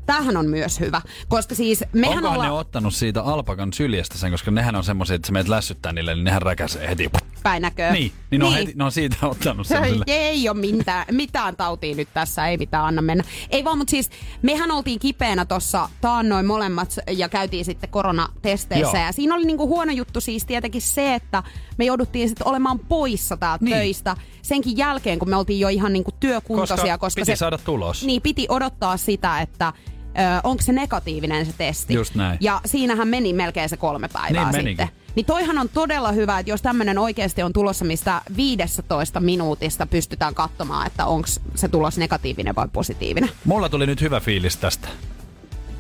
Tämähän 0.07 0.37
on 0.37 0.47
myös 0.47 0.81
hyvä, 0.81 1.01
koska 1.29 1.55
siis 1.55 1.85
mehän 1.93 2.17
Onkohan 2.17 2.37
ollaan 2.37 2.51
ne 2.53 2.59
ottanut 2.59 2.95
siitä 2.95 3.23
alpakan 3.23 3.73
syljestä 3.73 4.19
sen, 4.19 4.31
koska 4.31 4.51
nehän 4.51 4.77
on 4.77 4.85
semmoisia, 4.85 5.17
että 5.17 5.27
sä 5.27 5.33
meet 5.33 5.49
lässyttää 5.49 5.93
niille, 5.93 6.15
niin 6.15 6.25
nehän 6.25 6.43
räkäsee 6.43 6.89
heti. 6.89 7.11
päinäköä. 7.43 7.93
Niin, 7.93 8.13
niin, 8.31 8.39
ne, 8.41 8.47
on 8.47 8.53
heti, 8.55 8.73
ne 8.77 8.85
on 8.85 8.93
siitä 8.93 9.17
ottanut 9.23 9.67
Se 9.67 9.69
semmoiselle. 9.69 10.05
ei 10.09 10.49
ole 10.49 10.57
mitään, 10.61 11.05
mitään 11.11 11.57
tautia 11.57 11.95
nyt 11.95 12.09
tässä, 12.15 12.47
ei 12.49 12.57
mitään 12.57 12.85
anna 12.85 13.03
mennä. 13.03 13.25
Ei 13.51 13.65
vaan, 13.65 13.79
mutta 13.79 13.91
siis 13.91 14.11
mehän 14.43 14.71
oltiin 14.71 14.99
kipeänä 14.99 15.45
tuossa 15.45 15.89
taannoin 16.01 16.47
molemmat 16.47 16.97
ja 17.11 17.29
käytiin 17.29 17.65
sitten 17.65 17.91
koronatesteissä. 17.91 18.97
Joo. 18.99 19.07
Ja 19.07 19.13
siinä 19.13 19.35
oli 19.35 19.45
niinku 19.45 19.69
huono 19.69 19.93
juttu 19.93 20.21
siis 20.21 20.45
tietenkin 20.47 20.83
se, 20.83 21.15
että 21.15 21.43
me 21.79 21.85
jouduttiin 21.85 22.29
sitten 22.29 22.47
olemaan 22.47 22.79
poissa 22.79 23.37
täältä 23.37 23.65
Niin. 23.65 23.77
töistä 23.77 24.17
senkin 24.43 24.77
jälkeen, 24.77 25.19
kun 25.19 25.31
me 25.31 25.37
oltiin 25.37 25.61
jo 25.61 25.69
ihan 25.69 25.93
niinku 25.93 26.11
työkuntoisia. 26.21 26.99
Koska 26.99 27.21
piti 27.21 27.33
se, 27.33 27.37
saada 27.37 27.59
tulos. 27.59 28.05
Niin, 28.05 28.23
piti 28.23 28.47
odottaa 28.49 28.97
sitä, 28.97 29.41
että 29.41 29.73
ö, 30.19 30.41
onko 30.45 30.63
se 30.63 30.73
negatiivinen 30.73 31.47
se 31.47 31.53
testi. 31.59 31.95
Just 31.95 32.15
näin. 32.15 32.39
Ja 32.41 32.61
siinähän 32.67 33.09
meni 33.09 33.33
melkein 33.33 33.69
se 33.69 33.77
kolme 33.77 34.09
päivää 34.09 34.43
Niin 34.43 34.57
menikin. 34.57 34.87
sitten. 34.87 35.05
Niin 35.15 35.27
toihan 35.27 35.59
on 35.59 35.69
todella 35.69 36.13
hyvä, 36.13 36.39
että 36.39 36.51
jos 36.51 36.63
tämmöinen 36.63 36.99
oikeasti 36.99 37.43
on 37.43 37.53
tulossa, 37.53 37.85
mistä 37.85 38.21
15 38.37 39.21
minuutista 39.21 39.87
pystytään 39.87 40.35
katsomaan, 40.35 40.87
että 40.87 41.07
onko 41.07 41.29
se 41.55 41.69
tulos 41.69 41.99
negatiivinen 41.99 42.55
vai 42.55 42.69
positiivinen. 42.73 43.31
Mulla 43.45 43.69
tuli 43.69 43.87
nyt 43.87 44.01
hyvä 44.01 44.21
fiilis 44.21 44.57
tästä. 44.57 44.89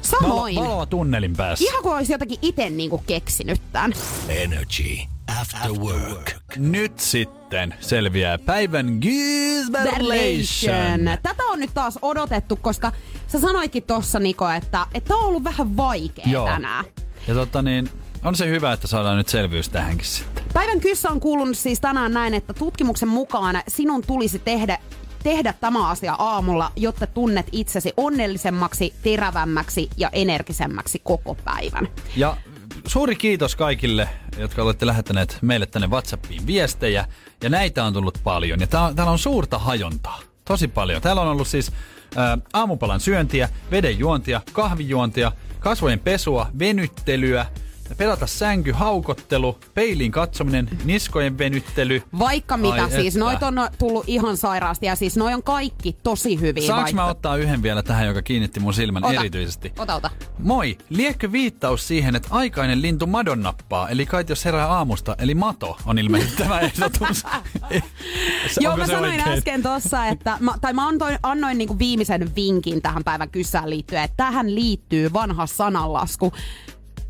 Samoin. 0.02 0.56
Valo, 0.56 0.68
valoa 0.68 0.86
tunnelin 0.86 1.36
päässä. 1.36 1.64
Ihan 1.64 1.82
kuin 1.82 1.94
olisi 1.94 2.12
jotakin 2.12 2.38
itse 2.42 2.70
niinku 2.70 2.98
keksinyt 3.06 3.60
tämän. 3.72 3.92
Energy 4.28 4.98
After 5.40 5.72
Work. 5.72 6.30
Nyt 6.56 6.98
sitten 7.00 7.74
selviää 7.80 8.38
päivän 8.38 8.98
Gizberlation. 9.00 11.00
Tätä 11.22 11.42
on 11.52 11.60
nyt 11.60 11.70
taas 11.74 11.98
odotettu, 12.02 12.56
koska 12.56 12.92
sä 13.26 13.40
sanoitkin 13.40 13.82
tossa 13.82 14.18
Niko, 14.18 14.50
että, 14.50 14.86
että 14.94 15.16
on 15.16 15.24
ollut 15.24 15.44
vähän 15.44 15.76
vaikea 15.76 16.24
Joo. 16.26 16.46
tänään. 16.46 16.84
Ja 17.28 17.34
totta 17.34 17.62
niin, 17.62 17.88
on 18.24 18.36
se 18.36 18.48
hyvä, 18.48 18.72
että 18.72 18.86
saadaan 18.86 19.16
nyt 19.16 19.28
selvyys 19.28 19.68
tähänkin 19.68 20.06
sitten. 20.06 20.44
Päivän 20.52 20.80
kyssä 20.80 21.10
on 21.10 21.20
kuulunut 21.20 21.58
siis 21.58 21.80
tänään 21.80 22.12
näin, 22.12 22.34
että 22.34 22.52
tutkimuksen 22.52 23.08
mukaan 23.08 23.62
sinun 23.68 24.02
tulisi 24.06 24.38
tehdä 24.38 24.78
tehdä 25.22 25.52
tämä 25.52 25.88
asia 25.88 26.14
aamulla, 26.18 26.72
jotta 26.76 27.06
tunnet 27.06 27.46
itsesi 27.52 27.92
onnellisemmaksi, 27.96 28.94
terävämmäksi 29.02 29.90
ja 29.96 30.10
energisemmäksi 30.12 31.00
koko 31.04 31.34
päivän. 31.34 31.88
Ja 32.16 32.36
suuri 32.86 33.16
kiitos 33.16 33.56
kaikille, 33.56 34.08
jotka 34.38 34.62
olette 34.62 34.86
lähettäneet 34.86 35.38
meille 35.42 35.66
tänne 35.66 35.88
WhatsAppiin 35.88 36.46
viestejä. 36.46 37.06
Ja 37.42 37.50
näitä 37.50 37.84
on 37.84 37.92
tullut 37.92 38.18
paljon. 38.24 38.60
Ja 38.60 38.66
tää, 38.66 38.94
täällä 38.94 39.12
on 39.12 39.18
suurta 39.18 39.58
hajontaa. 39.58 40.20
Tosi 40.44 40.68
paljon. 40.68 41.02
Täällä 41.02 41.22
on 41.22 41.28
ollut 41.28 41.48
siis 41.48 41.72
aamupalan 42.52 43.00
syöntiä, 43.00 43.48
veden 43.70 43.98
juontia, 43.98 44.40
kahvijuontia, 44.52 45.32
kasvojen 45.60 45.98
pesua, 45.98 46.46
venyttelyä, 46.58 47.46
pelata 47.96 48.26
sänky, 48.26 48.72
haukottelu, 48.72 49.58
peiliin 49.74 50.12
katsominen, 50.12 50.68
niskojen 50.84 51.38
venyttely. 51.38 52.02
Vaikka 52.18 52.56
mitä 52.56 52.84
Ai 52.84 52.90
siis, 52.90 53.14
että. 53.14 53.24
noit 53.24 53.42
on 53.42 53.54
tullut 53.78 54.04
ihan 54.06 54.36
sairaasti 54.36 54.86
ja 54.86 54.96
siis 54.96 55.16
noi 55.16 55.34
on 55.34 55.42
kaikki 55.42 55.96
tosi 56.02 56.40
hyviä. 56.40 56.66
Saanko 56.66 56.82
vaikka... 56.82 57.02
mä 57.02 57.08
ottaa 57.08 57.36
yhden 57.36 57.62
vielä 57.62 57.82
tähän, 57.82 58.06
joka 58.06 58.22
kiinnitti 58.22 58.60
mun 58.60 58.74
silmän 58.74 59.04
Ota. 59.04 59.20
erityisesti? 59.20 59.72
Ota, 59.78 59.94
ota. 59.94 60.10
Moi, 60.38 60.78
liekkö 60.88 61.32
viittaus 61.32 61.88
siihen, 61.88 62.16
että 62.16 62.28
aikainen 62.30 62.82
lintu 62.82 63.06
madon 63.06 63.42
nappaa, 63.42 63.88
eli 63.88 64.06
kai 64.06 64.24
jos 64.28 64.44
herää 64.44 64.66
aamusta, 64.68 65.16
eli 65.18 65.34
mato 65.34 65.76
on 65.86 65.98
ilmeisesti 65.98 66.36
tämä 66.36 66.60
ehdotus. 66.68 67.24
Joo, 68.60 68.76
mä 68.76 68.86
sanoin 68.86 69.04
oikein? 69.04 69.28
äsken 69.28 69.62
tossa, 69.62 70.06
että 70.06 70.36
mä, 70.40 70.54
tai 70.60 70.72
mä 70.72 70.88
antoin, 70.88 71.18
annoin 71.22 71.58
niinku 71.58 71.78
viimeisen 71.78 72.34
vinkin 72.36 72.82
tähän 72.82 73.04
päivän 73.04 73.30
kyssään 73.30 73.70
liittyen, 73.70 74.02
että 74.02 74.16
tähän 74.16 74.54
liittyy 74.54 75.12
vanha 75.12 75.46
sananlasku. 75.46 76.32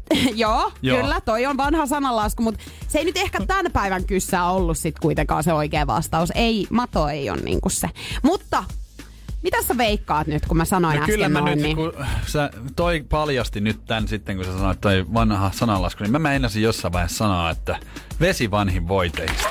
Joo, 0.34 0.72
Joo. 0.82 1.00
Kyllä, 1.00 1.20
toi 1.20 1.46
on 1.46 1.56
vanha 1.56 1.86
sananlasku, 1.86 2.42
mutta 2.42 2.60
se 2.88 2.98
ei 2.98 3.04
nyt 3.04 3.16
ehkä 3.16 3.46
tämän 3.46 3.72
päivän 3.72 4.04
kyssä 4.04 4.44
ollut 4.44 4.78
sit 4.78 4.98
kuitenkaan 4.98 5.44
se 5.44 5.52
oikea 5.52 5.86
vastaus. 5.86 6.32
Ei, 6.34 6.66
mato 6.70 7.08
ei 7.08 7.30
ole 7.30 7.40
niinku 7.40 7.68
se. 7.68 7.90
Mutta 8.22 8.64
mitä 9.42 9.62
sä 9.62 9.78
veikkaat 9.78 10.26
nyt, 10.26 10.46
kun 10.46 10.56
mä 10.56 10.64
sanoin 10.64 10.96
No 10.96 11.02
äsken 11.02 11.14
kyllä 11.14 11.28
mä 11.28 11.40
noin, 11.40 11.50
nyt, 11.50 11.62
niin... 11.62 11.76
kun 11.76 11.92
sä 12.26 12.50
toi 12.76 13.04
paljasti 13.08 13.60
nyt 13.60 13.84
tän 13.86 14.08
sitten, 14.08 14.36
kun 14.36 14.44
sä 14.44 14.52
sanoit 14.52 14.80
toi 14.80 15.06
vanha 15.14 15.50
sananlasku, 15.54 16.02
niin 16.02 16.12
mä 16.12 16.18
meinasin 16.18 16.62
jossain 16.62 16.92
vaiheessa 16.92 17.16
sanoa, 17.16 17.50
että 17.50 17.78
vesi 18.20 18.50
vanhin 18.50 18.88
voiteista. 18.88 19.48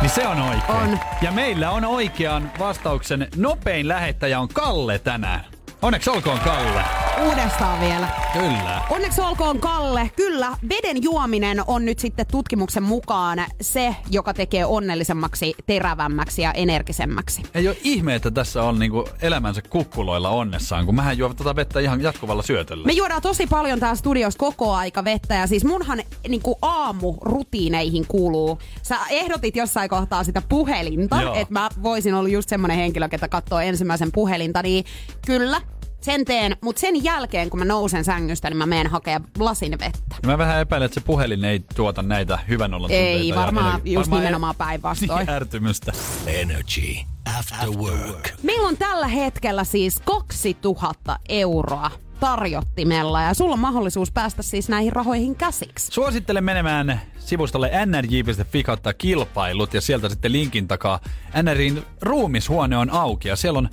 Niin 0.00 0.10
se 0.10 0.26
on 0.26 0.42
oikein. 0.42 0.92
On. 0.92 0.98
Ja 1.22 1.32
meillä 1.32 1.70
on 1.70 1.84
oikean 1.84 2.50
vastauksen 2.58 3.28
nopein 3.36 3.88
lähettäjä 3.88 4.40
on 4.40 4.48
Kalle 4.48 4.98
tänään. 4.98 5.44
Onneksi 5.82 6.10
olkoon 6.10 6.40
Kalle. 6.40 7.11
Uudestaan 7.28 7.80
vielä. 7.80 8.08
Kyllä. 8.32 8.82
Onneksi 8.90 9.20
olkoon 9.20 9.60
Kalle. 9.60 10.10
Kyllä, 10.16 10.56
veden 10.68 11.02
juominen 11.02 11.62
on 11.66 11.84
nyt 11.84 11.98
sitten 11.98 12.26
tutkimuksen 12.30 12.82
mukaan 12.82 13.44
se, 13.60 13.96
joka 14.10 14.34
tekee 14.34 14.66
onnellisemmaksi, 14.66 15.54
terävämmäksi 15.66 16.42
ja 16.42 16.52
energisemmäksi. 16.52 17.42
Ei 17.54 17.68
ole 17.68 17.76
ihme, 17.84 18.14
että 18.14 18.30
tässä 18.30 18.62
on 18.62 18.78
niinku 18.78 19.08
elämänsä 19.22 19.62
kukkuloilla 19.70 20.28
onnessaan, 20.28 20.86
kun 20.86 20.94
mähän 20.94 21.18
juon 21.18 21.36
tätä 21.36 21.56
vettä 21.56 21.80
ihan 21.80 22.00
jatkuvalla 22.00 22.42
syötöllä. 22.42 22.86
Me 22.86 22.92
juodaan 22.92 23.22
tosi 23.22 23.46
paljon 23.46 23.80
täällä 23.80 23.96
studiossa 23.96 24.38
koko 24.38 24.72
aika 24.74 25.04
vettä 25.04 25.34
ja 25.34 25.46
siis 25.46 25.64
munhan 25.64 26.02
niinku 26.28 26.58
aamurutiineihin 26.62 28.06
kuuluu. 28.08 28.58
Sä 28.82 28.96
ehdotit 29.10 29.56
jossain 29.56 29.90
kohtaa 29.90 30.24
sitä 30.24 30.42
puhelinta, 30.48 31.22
että 31.34 31.54
mä 31.54 31.68
voisin 31.82 32.14
olla 32.14 32.28
just 32.28 32.48
semmonen 32.48 32.76
henkilö, 32.76 33.08
ketä 33.08 33.28
katsoo 33.28 33.60
ensimmäisen 33.60 34.12
puhelinta, 34.12 34.62
niin 34.62 34.84
kyllä, 35.26 35.60
sen 36.04 36.24
teen, 36.24 36.56
mutta 36.62 36.80
sen 36.80 37.04
jälkeen 37.04 37.50
kun 37.50 37.58
mä 37.58 37.64
nousen 37.64 38.04
sängystä, 38.04 38.50
niin 38.50 38.56
mä 38.58 38.66
menen 38.66 38.86
hakea 38.86 39.20
lasin 39.38 39.72
vettä. 39.78 40.16
Mä 40.26 40.38
vähän 40.38 40.60
epäilen, 40.60 40.86
että 40.86 41.00
se 41.00 41.06
puhelin 41.06 41.44
ei 41.44 41.60
tuota 41.76 42.02
näitä 42.02 42.38
hyvän 42.48 42.74
olon 42.74 42.90
Ei, 42.90 43.28
ja 43.28 43.34
varmaan 43.34 43.80
ener- 43.80 43.92
just 43.92 44.10
nimenomaan 44.10 44.54
e- 44.54 44.58
päinvastoin. 44.58 45.30
ärtymystä. 45.36 45.92
Energy 46.26 46.94
After 47.38 47.70
Work. 47.70 48.28
Meillä 48.42 48.68
on 48.68 48.76
tällä 48.76 49.08
hetkellä 49.08 49.64
siis 49.64 50.00
2000 50.04 51.18
euroa 51.28 51.90
tarjottimella 52.20 53.22
ja 53.22 53.34
sulla 53.34 53.52
on 53.52 53.58
mahdollisuus 53.58 54.12
päästä 54.12 54.42
siis 54.42 54.68
näihin 54.68 54.92
rahoihin 54.92 55.36
käsiksi. 55.36 55.92
Suosittelen 55.92 56.44
menemään 56.44 57.00
sivustolle 57.18 57.70
nrj.fi 57.86 58.62
kautta 58.62 58.94
kilpailut 58.94 59.74
ja 59.74 59.80
sieltä 59.80 60.08
sitten 60.08 60.32
linkin 60.32 60.68
takaa. 60.68 61.00
NRin 61.42 61.82
ruumishuone 62.02 62.76
on 62.76 62.90
auki 62.90 63.28
ja 63.28 63.36
siellä 63.36 63.58
on 63.58 63.68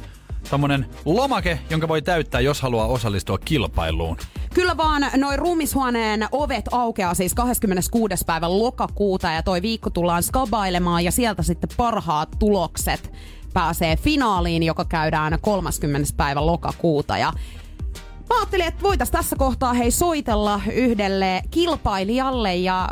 tommonen 0.49 0.85
lomake, 1.05 1.59
jonka 1.69 1.87
voi 1.87 2.01
täyttää, 2.01 2.41
jos 2.41 2.61
haluaa 2.61 2.87
osallistua 2.87 3.37
kilpailuun. 3.37 4.17
Kyllä 4.53 4.77
vaan 4.77 5.05
noin 5.17 5.39
ruumishuoneen 5.39 6.27
ovet 6.31 6.65
aukeaa 6.71 7.13
siis 7.13 7.33
26. 7.33 8.25
päivä 8.25 8.59
lokakuuta 8.59 9.31
ja 9.31 9.43
toi 9.43 9.61
viikko 9.61 9.89
tullaan 9.89 10.23
skabailemaan 10.23 11.03
ja 11.03 11.11
sieltä 11.11 11.43
sitten 11.43 11.69
parhaat 11.77 12.29
tulokset 12.39 13.11
pääsee 13.53 13.97
finaaliin, 13.97 14.63
joka 14.63 14.85
käydään 14.85 15.37
30. 15.41 16.13
päivä 16.17 16.45
lokakuuta 16.45 17.17
ja 17.17 17.33
Mä 18.29 18.39
ajattelin, 18.39 18.67
että 18.67 18.83
voitais 18.83 19.11
tässä 19.11 19.35
kohtaa 19.35 19.73
hei 19.73 19.91
soitella 19.91 20.61
yhdelle 20.73 21.41
kilpailijalle 21.51 22.55
ja 22.55 22.89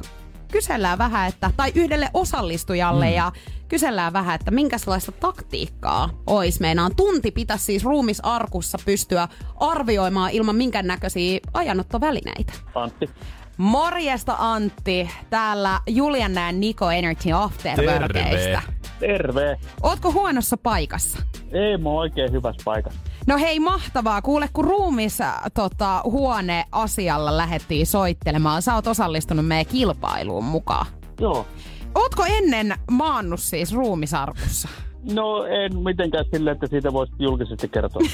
kysellään 0.51 0.97
vähän, 0.97 1.29
että, 1.29 1.51
tai 1.57 1.71
yhdelle 1.75 2.09
osallistujalle 2.13 3.05
mm. 3.05 3.15
ja 3.15 3.31
kysellään 3.67 4.13
vähän, 4.13 4.35
että 4.35 4.51
minkälaista 4.51 5.11
taktiikkaa 5.11 6.09
ois 6.27 6.59
meinaan. 6.59 6.95
Tunti 6.95 7.31
pitäisi 7.31 7.65
siis 7.65 7.83
ruumisarkussa 7.83 8.77
pystyä 8.85 9.27
arvioimaan 9.59 10.31
ilman 10.31 10.55
minkään 10.55 10.87
näköisiä 10.87 11.39
ajanottovälineitä. 11.53 12.53
Antti. 12.75 13.09
Morjesta 13.57 14.35
Antti, 14.39 15.09
täällä 15.29 15.79
Julian 15.87 16.33
näen 16.33 16.59
Niko 16.59 16.91
Energy 16.91 17.31
Afterworkeista. 17.31 18.61
Terve. 18.99 19.59
Ootko 19.83 20.11
huonossa 20.11 20.57
paikassa? 20.57 21.19
Ei, 21.51 21.77
mä 21.77 21.89
oon 21.89 21.99
oikein 21.99 22.31
hyvässä 22.31 22.61
paikassa. 22.65 22.99
No 23.27 23.37
hei, 23.37 23.59
mahtavaa. 23.59 24.21
Kuule, 24.21 24.49
kun 24.53 24.65
ruumis 24.65 25.21
äh, 25.21 25.35
tota, 25.53 26.01
huone 26.03 26.65
asialla 26.71 27.37
lähettiin 27.37 27.87
soittelemaan, 27.87 28.61
sä 28.61 28.75
oot 28.75 28.87
osallistunut 28.87 29.47
meidän 29.47 29.65
kilpailuun 29.65 30.43
mukaan. 30.43 30.85
Joo. 31.19 31.47
Ootko 31.95 32.25
ennen 32.25 32.75
maannut 32.91 33.39
siis 33.39 33.73
ruumisarkussa? 33.73 34.69
No 35.13 35.43
en 35.45 35.77
mitenkään 35.77 36.25
sille, 36.33 36.51
että 36.51 36.67
siitä 36.67 36.93
voisi 36.93 37.13
julkisesti 37.19 37.67
kertoa. 37.67 38.01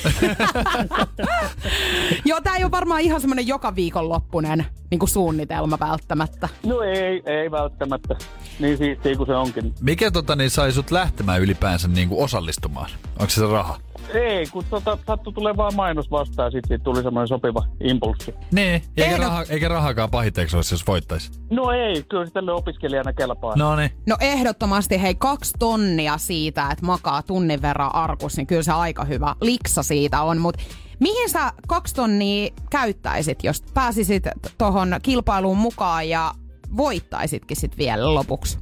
Joo, 2.26 2.41
tää 2.41 2.55
ei 2.55 2.64
ole 2.64 2.72
varmaan 2.72 3.01
ihan 3.01 3.22
semmonen 3.22 3.47
joka 3.47 3.76
viikonloppunen 3.76 4.66
niin 4.91 5.07
suunnitelma 5.07 5.80
välttämättä. 5.80 6.49
no 6.66 6.82
ei, 6.82 7.22
ei 7.26 7.51
välttämättä. 7.51 8.16
Niin 8.59 8.78
siistiä 8.78 9.16
kuin 9.16 9.28
se 9.28 9.36
onkin. 9.36 9.74
Mikä 9.82 10.11
tota, 10.11 10.36
niin 10.36 10.49
sai 10.49 10.72
sut 10.72 10.91
lähtemään 10.91 11.41
ylipäänsä 11.41 11.88
niin 11.88 12.09
kuin 12.09 12.24
osallistumaan? 12.24 12.89
Onko 13.20 13.30
se 13.30 13.36
se 13.36 13.47
raha? 13.47 13.80
Ei, 14.14 14.45
kun 14.45 14.64
tota, 14.70 14.97
sattu 15.07 15.32
tulee 15.32 15.57
vaan 15.57 15.76
mainos 15.76 16.11
vastaan 16.11 16.47
ja 16.47 16.51
sit 16.51 16.66
siitä 16.68 16.84
tuli 16.84 17.03
semmoinen 17.03 17.28
sopiva 17.28 17.64
impulssi. 17.84 18.36
Niin, 18.51 18.82
eikä, 18.97 19.18
raha, 19.18 19.43
eikä 19.49 19.68
rahakaan 19.68 20.09
pahiteeksi 20.09 20.55
olisi, 20.55 20.74
jos 20.74 20.88
voittaisi. 20.88 21.32
No 21.49 21.72
ei, 21.72 22.03
kyllä 22.09 22.26
tälle 22.26 22.51
opiskelijana 22.51 23.14
kelpaa. 23.14 23.55
No 23.55 23.76
niin. 23.76 23.91
No 24.07 24.16
ehdottomasti 24.20 25.01
hei 25.01 25.16
kaksi 25.16 25.53
tonnia 25.59 26.18
siitä, 26.18 26.68
että 26.72 26.86
makaa 26.86 27.24
tunnin 27.24 27.61
verran 27.61 27.95
arkus, 27.95 28.38
niin 28.38 28.47
kyllä 28.47 28.64
se 28.64 28.72
aika 28.72 29.05
hyvä 29.05 29.36
liksa 29.41 29.84
siitä 29.84 30.22
on. 30.22 30.38
Mutta 30.38 30.64
mihin 30.99 31.30
sä 31.30 31.51
kaksi 31.68 31.95
tonnia 31.95 32.49
käyttäisit, 32.70 33.43
jos 33.43 33.64
pääsisit 33.74 34.24
tuohon 34.57 34.95
kilpailuun 35.01 35.57
mukaan 35.57 36.09
ja 36.09 36.32
voittaisitkin 36.78 37.57
sit 37.57 37.78
vielä 37.78 38.14
lopuksi? 38.14 38.57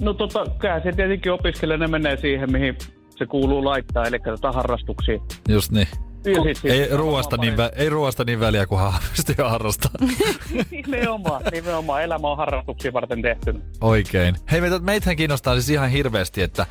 No 0.00 0.14
tota, 0.14 0.46
kyllä 0.58 0.80
se 0.80 0.92
tietenkin 0.92 1.32
opiskelijana 1.32 1.88
menee 1.88 2.16
siihen, 2.16 2.52
mihin 2.52 2.76
se 3.18 3.26
kuuluu 3.26 3.64
laittaa, 3.64 4.04
eli 4.04 4.18
tota 4.18 4.52
harrastuksiin. 4.52 5.20
Just 5.48 5.72
niin. 5.72 5.88
Ja 6.24 6.42
sit- 6.42 6.56
sit- 6.56 6.70
Ei 6.70 6.88
ruoasta, 6.96 7.36
niin, 7.36 7.54
vä- 7.54 7.72
ei 7.76 7.88
ruoasta 7.88 8.24
niin 8.24 8.40
väliä, 8.40 8.66
kun 8.66 8.80
pystyy 9.16 9.44
harrastamaan. 9.44 10.14
nimenomaan, 10.70 11.42
nimenomaan. 11.52 12.02
Elämä 12.02 12.28
on 12.28 12.36
harrastuksia 12.36 12.92
varten 12.92 13.22
tehty. 13.22 13.54
Oikein. 13.80 14.36
Hei, 14.50 14.60
meitä, 14.60 14.78
meitähän 14.78 15.16
kiinnostaa 15.16 15.54
siis 15.54 15.70
ihan 15.70 15.90
hirveästi, 15.90 16.42
että, 16.42 16.66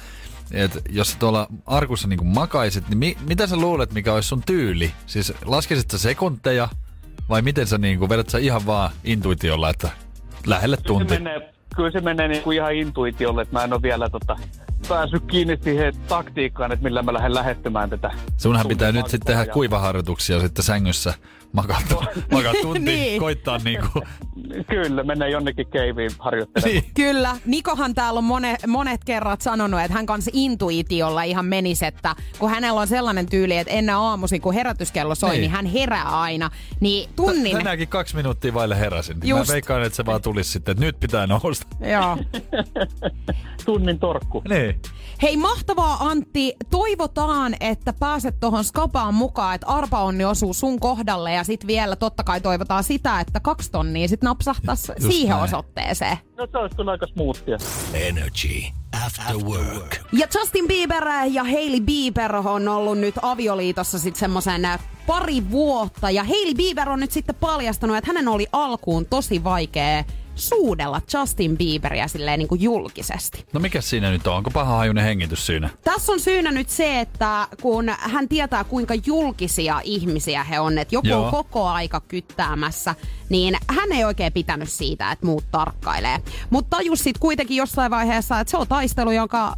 että 0.54 0.80
jos 0.90 1.12
sä 1.12 1.20
tuolla 1.20 1.48
arkussa 1.66 2.08
niin 2.08 2.28
makaisit, 2.28 2.90
niin 2.90 2.98
mi, 2.98 3.18
mitä 3.28 3.48
sä 3.48 3.56
luulet, 3.56 3.94
mikä 3.94 4.14
olisi 4.14 4.28
sun 4.30 4.44
tyyli? 4.46 4.92
Siis 5.06 5.34
laskisit 5.46 5.92
sä 5.92 5.98
sekunteja 5.98 6.70
vai 7.30 7.42
miten 7.42 7.68
sä 7.68 7.78
niin 7.78 8.00
kuin, 8.00 8.10
vedät 8.10 8.30
sä 8.30 8.38
ihan 8.38 8.66
vaan 8.66 8.92
intuitiolla, 9.04 9.70
että 9.70 9.90
lähelle 10.46 10.76
Se 10.76 10.82
tunti? 10.84 11.14
menee, 11.20 11.54
kyllä 11.78 11.92
se 11.92 12.02
menee 12.02 12.28
niin 12.28 12.44
kuin 12.44 12.58
ihan 12.58 12.76
intuitiolle, 12.76 13.42
että 13.42 13.56
mä 13.56 13.64
en 13.64 13.74
ole 13.74 13.82
vielä 13.82 14.10
tota, 14.10 14.36
päässyt 14.90 15.24
kiinni 15.28 15.58
siihen 15.62 15.94
taktiikkaan, 16.08 16.72
että 16.72 16.84
millä 16.84 17.04
mä 17.04 17.14
lähden 17.14 17.34
lähestymään 17.34 17.90
tätä. 17.90 18.12
Sunhan 18.38 18.68
pitää 18.68 18.92
nyt 18.92 19.08
sitten 19.08 19.36
tehdä 19.36 19.54
kuivaharjoituksia 19.54 20.40
sitten 20.40 20.64
sängyssä 20.64 21.14
makaa, 21.54 21.82
makaa 22.34 22.54
tunti, 22.62 22.80
Niin. 22.80 23.20
koittaa 23.20 23.58
niinku. 23.58 24.02
Kyllä, 24.70 25.04
mennään 25.04 25.32
jonnekin 25.32 25.68
keiviin 25.68 26.12
harjoittelemaan. 26.20 26.74
Niin. 26.82 26.92
Kyllä. 26.94 27.36
Nikohan 27.46 27.94
täällä 27.94 28.18
on 28.18 28.24
monet, 28.24 28.68
monet 28.68 29.04
kerrat 29.04 29.42
sanonut, 29.42 29.80
että 29.82 29.94
hän 29.94 30.06
kanssa 30.06 30.32
intuitiolla 30.34 31.24
ihan 31.24 31.46
menisi, 31.46 31.86
että 31.86 32.16
kun 32.40 32.50
hänellä 32.50 32.82
on 32.82 32.88
sellainen 32.88 33.30
tyyli, 33.30 33.58
että 33.58 33.74
ennen 33.74 33.96
aamuisin, 33.96 34.42
kun 34.42 34.54
herätyskello 34.54 35.16
soi, 35.16 35.30
niin, 35.30 35.34
Niin. 35.34 35.42
niin 35.42 35.52
hän 35.52 35.66
herää 35.66 36.20
aina. 36.22 36.50
Niin 36.80 37.10
tunnin... 37.16 37.58
Tänäänkin 37.58 37.88
kaksi 37.88 38.16
minuuttia 38.16 38.54
vaille 38.54 38.80
heräsin. 38.80 39.18
Just. 39.24 39.48
Mä 39.50 39.54
veikkaan, 39.54 39.84
että 39.84 39.96
se 39.96 40.06
vaan 40.06 40.22
tulisi 40.22 40.52
sitten, 40.52 40.72
että 40.72 40.86
nyt 40.86 41.00
pitää 41.00 41.28
nousta. 41.28 41.68
Joo. 41.94 42.18
Tunnin 43.66 44.00
torkku. 44.00 44.42
Niin. 44.50 44.82
Hei 45.22 45.38
mahtavaa 45.38 45.98
Antti, 46.00 46.56
toivotaan, 46.70 47.56
että 47.60 47.94
pääset 47.94 48.40
tuohon 48.40 48.64
skapaan 48.64 49.14
mukaan, 49.14 49.56
että 49.56 49.68
arpa 49.68 50.04
onni 50.04 50.26
osuu 50.26 50.54
sun 50.54 50.80
kohdalle 50.80 51.34
ja 51.38 51.44
sit 51.44 51.68
vielä 51.68 51.96
totta 51.96 52.24
kai 52.24 52.42
toivotaan 52.42 52.84
sitä, 52.84 53.20
että 53.20 53.40
kaksi 53.40 53.72
tonnia 53.72 54.08
sit 54.08 54.22
napsahtaisi 54.22 54.92
Just 55.00 55.14
siihen 55.14 55.30
näin. 55.30 55.44
osoitteeseen. 55.44 56.18
No 56.38 56.48
se 56.52 56.58
olisi 56.58 56.76
kyllä 56.76 56.92
aika 56.92 57.08
smoothia. 57.08 57.58
Energy 57.94 58.64
After 59.06 59.38
Work. 59.38 59.98
Ja 60.14 60.28
Justin 60.36 60.68
Bieber 60.68 61.04
ja 61.32 61.44
Hailey 61.44 61.80
Bieber 61.80 62.36
on 62.36 62.68
ollut 62.68 62.98
nyt 62.98 63.16
avioliitossa 63.22 64.00
sitten 64.00 64.20
semmoisen 64.20 64.66
äh, 64.66 64.80
pari 65.08 65.52
vuotta. 65.52 66.10
Ja 66.12 66.24
Hailey 66.24 66.54
Bieber 66.54 66.90
on 66.90 67.00
nyt 67.00 67.12
sitten 67.12 67.36
paljastanut, 67.36 67.98
että 67.98 68.08
hänen 68.10 68.28
oli 68.28 68.48
alkuun 68.52 69.06
tosi 69.06 69.44
vaikea 69.44 70.04
suudella 70.38 71.02
Justin 71.14 71.58
Bieberia 71.58 72.08
silleen 72.08 72.40
niin 72.40 72.48
kuin 72.48 72.62
julkisesti. 72.62 73.46
No 73.54 73.60
mikä 73.60 73.82
siinä 73.82 74.12
nyt 74.12 74.28
on? 74.28 74.36
Onko 74.36 74.52
paha 74.52 74.78
hajunen 74.78 75.04
hengitys 75.04 75.46
siinä? 75.46 75.70
Tässä 75.84 76.12
on 76.12 76.20
syynä 76.20 76.52
nyt 76.52 76.70
se, 76.70 77.00
että 77.00 77.48
kun 77.62 77.86
hän 78.00 78.28
tietää 78.28 78.64
kuinka 78.64 78.94
julkisia 79.06 79.82
ihmisiä 79.84 80.44
he 80.44 80.60
on, 80.60 80.78
että 80.78 80.96
joku 80.96 81.08
Joo. 81.08 81.26
on 81.26 81.32
koko 81.32 81.68
aika 81.68 82.02
kyttäämässä, 82.02 82.96
niin 83.30 83.58
hän 83.70 83.92
ei 83.92 84.06
oikein 84.06 84.34
pitänyt 84.34 84.70
siitä, 84.70 85.12
että 85.12 85.26
muut 85.26 85.46
tarkkailee. 85.52 86.22
Mutta 86.50 86.78
tajus 86.78 87.00
sitten 87.00 87.22
kuitenkin 87.22 87.58
jossain 87.58 87.92
vaiheessa, 87.92 88.40
että 88.40 88.52
se 88.52 88.58
on 88.58 88.68
taistelu, 88.68 89.12
jonka 89.12 89.56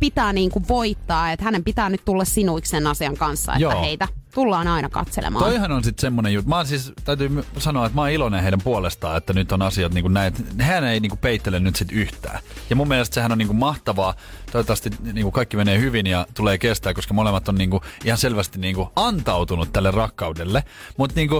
pitää 0.00 0.32
niinku 0.32 0.62
voittaa, 0.68 1.32
että 1.32 1.44
hänen 1.44 1.64
pitää 1.64 1.88
nyt 1.88 2.04
tulla 2.04 2.24
sinuiksi 2.24 2.70
sen 2.70 2.86
asian 2.86 3.16
kanssa, 3.16 3.52
että 3.52 3.62
Joo. 3.62 3.80
heitä 3.82 4.08
tullaan 4.34 4.68
aina 4.68 4.88
katselemaan. 4.88 5.44
Toihan 5.44 5.72
on 5.72 5.84
sitten 5.84 6.00
semmonen 6.00 6.32
juttu. 6.32 6.48
Mä 6.48 6.56
oon 6.56 6.66
siis, 6.66 6.92
täytyy 7.04 7.44
sanoa, 7.58 7.86
että 7.86 7.94
mä 7.94 8.00
oon 8.00 8.10
iloinen 8.10 8.42
heidän 8.42 8.60
puolestaan, 8.64 9.16
että 9.16 9.32
nyt 9.32 9.52
on 9.52 9.62
asiat 9.62 9.94
niin 9.94 10.02
kuin 10.02 10.14
näin. 10.14 10.34
Hän 10.58 10.84
ei 10.84 11.00
niin 11.00 11.10
kuin 11.10 11.18
peittele 11.18 11.60
nyt 11.60 11.76
sit 11.76 11.92
yhtään. 11.92 12.40
Ja 12.70 12.76
mun 12.76 12.88
mielestä 12.88 13.14
sehän 13.14 13.32
on 13.32 13.38
niin 13.38 13.48
kuin 13.48 13.58
mahtavaa. 13.58 14.14
Toivottavasti 14.52 14.90
niin 15.12 15.22
kuin 15.22 15.32
kaikki 15.32 15.56
menee 15.56 15.78
hyvin 15.78 16.06
ja 16.06 16.26
tulee 16.34 16.58
kestää, 16.58 16.94
koska 16.94 17.14
molemmat 17.14 17.48
on 17.48 17.54
niin 17.54 17.70
kuin 17.70 17.82
ihan 18.04 18.18
selvästi 18.18 18.58
niin 18.58 18.74
kuin 18.74 18.88
antautunut 18.96 19.72
tälle 19.72 19.90
rakkaudelle. 19.90 20.64
Mutta 20.96 21.16
niin 21.16 21.30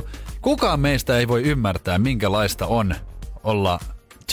kukaan 0.41 0.81
meistä 0.81 1.19
ei 1.19 1.29
voi 1.29 1.43
ymmärtää, 1.43 1.99
minkälaista 1.99 2.67
on 2.67 2.95
olla 3.45 3.81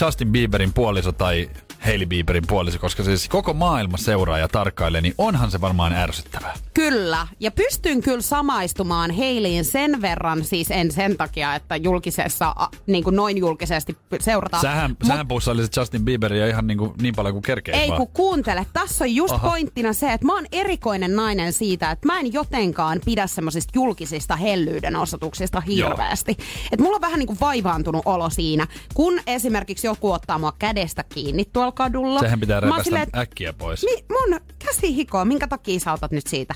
Justin 0.00 0.32
Bieberin 0.32 0.72
puoliso 0.72 1.12
tai 1.12 1.50
Hailey 1.78 2.06
Bieberin 2.06 2.44
puoliso, 2.46 2.78
koska 2.78 3.02
siis 3.02 3.28
koko 3.28 3.54
maailma 3.54 3.96
seuraa 3.96 4.38
ja 4.38 4.48
tarkkailee, 4.48 5.00
niin 5.00 5.14
onhan 5.18 5.50
se 5.50 5.60
varmaan 5.60 5.92
ärsyttävää. 5.92 6.54
Kyllä, 6.74 7.26
ja 7.40 7.50
pystyn 7.50 8.00
kyllä 8.02 8.20
samaistumaan 8.20 9.10
Heiliin 9.10 9.64
sen 9.64 10.02
verran, 10.02 10.44
siis 10.44 10.70
en 10.70 10.92
sen 10.92 11.16
takia, 11.16 11.54
että 11.54 11.76
julkisessa, 11.76 12.54
niin 12.86 13.04
kuin 13.04 13.16
noin 13.16 13.38
julkisesti 13.38 13.96
seurataan. 14.20 14.60
Sähän, 14.62 14.90
Mut- 14.90 15.06
sähän 15.06 15.28
pussailit 15.28 15.76
Justin 15.76 16.04
Bieberia 16.04 16.46
ihan 16.46 16.66
niin, 16.66 16.78
kuin, 16.78 16.92
niin 17.02 17.14
paljon 17.14 17.34
kuin 17.34 17.42
kerkeet 17.42 17.78
Ei 17.78 17.88
vaan. 17.88 17.98
kun 17.98 18.08
kuuntele, 18.12 18.66
tässä 18.72 19.04
on 19.04 19.14
just 19.14 19.34
Aha. 19.34 19.46
Aha. 19.46 19.50
pointtina 19.50 19.92
se, 19.92 20.12
että 20.12 20.26
mä 20.26 20.34
oon 20.34 20.46
erikoinen 20.52 21.16
nainen 21.16 21.52
siitä, 21.52 21.90
että 21.90 22.06
mä 22.06 22.20
en 22.20 22.32
jotenkaan 22.32 23.00
pidä 23.04 23.26
semmoisista 23.26 23.72
julkisista 23.74 24.36
hellyyden 24.36 24.96
osoituksista 24.96 25.60
hirveästi. 25.60 26.36
Että 26.72 26.82
mulla 26.82 26.96
on 26.96 27.00
vähän 27.00 27.18
niin 27.18 27.26
kuin 27.26 27.40
vaivaantunut 27.40 28.02
olo 28.04 28.30
siinä, 28.30 28.66
kun 28.94 29.20
esimerkiksi 29.26 29.86
joku 29.86 30.12
ottaa 30.12 30.38
mua 30.38 30.52
kädestä 30.58 31.04
kiinni 31.14 31.44
tuolla 31.44 31.67
kadulla. 31.72 32.20
Sehän 32.20 32.40
pitää 32.40 32.60
repästä 32.60 32.82
silleen, 32.82 33.08
äkkiä 33.16 33.52
pois. 33.52 33.82
Mi- 33.84 34.04
mun 34.08 34.40
käsi 34.58 34.94
hikoo, 34.96 35.24
minkä 35.24 35.46
takia 35.48 35.80
sä 35.80 35.92
otat 35.92 36.10
nyt 36.10 36.26
siitä? 36.26 36.54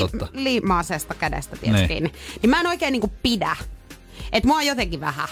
Totta. 0.00 0.28
Liimaasesta 0.32 1.14
kädestä 1.14 1.56
tietysti 1.56 2.00
Niin. 2.00 2.12
Niin 2.42 2.50
mä 2.50 2.60
en 2.60 2.66
oikein 2.66 2.92
niinku 2.92 3.12
pidä. 3.22 3.56
Et 4.32 4.44
mua 4.44 4.56
on 4.56 4.66
jotenkin 4.66 5.00
vähän. 5.00 5.28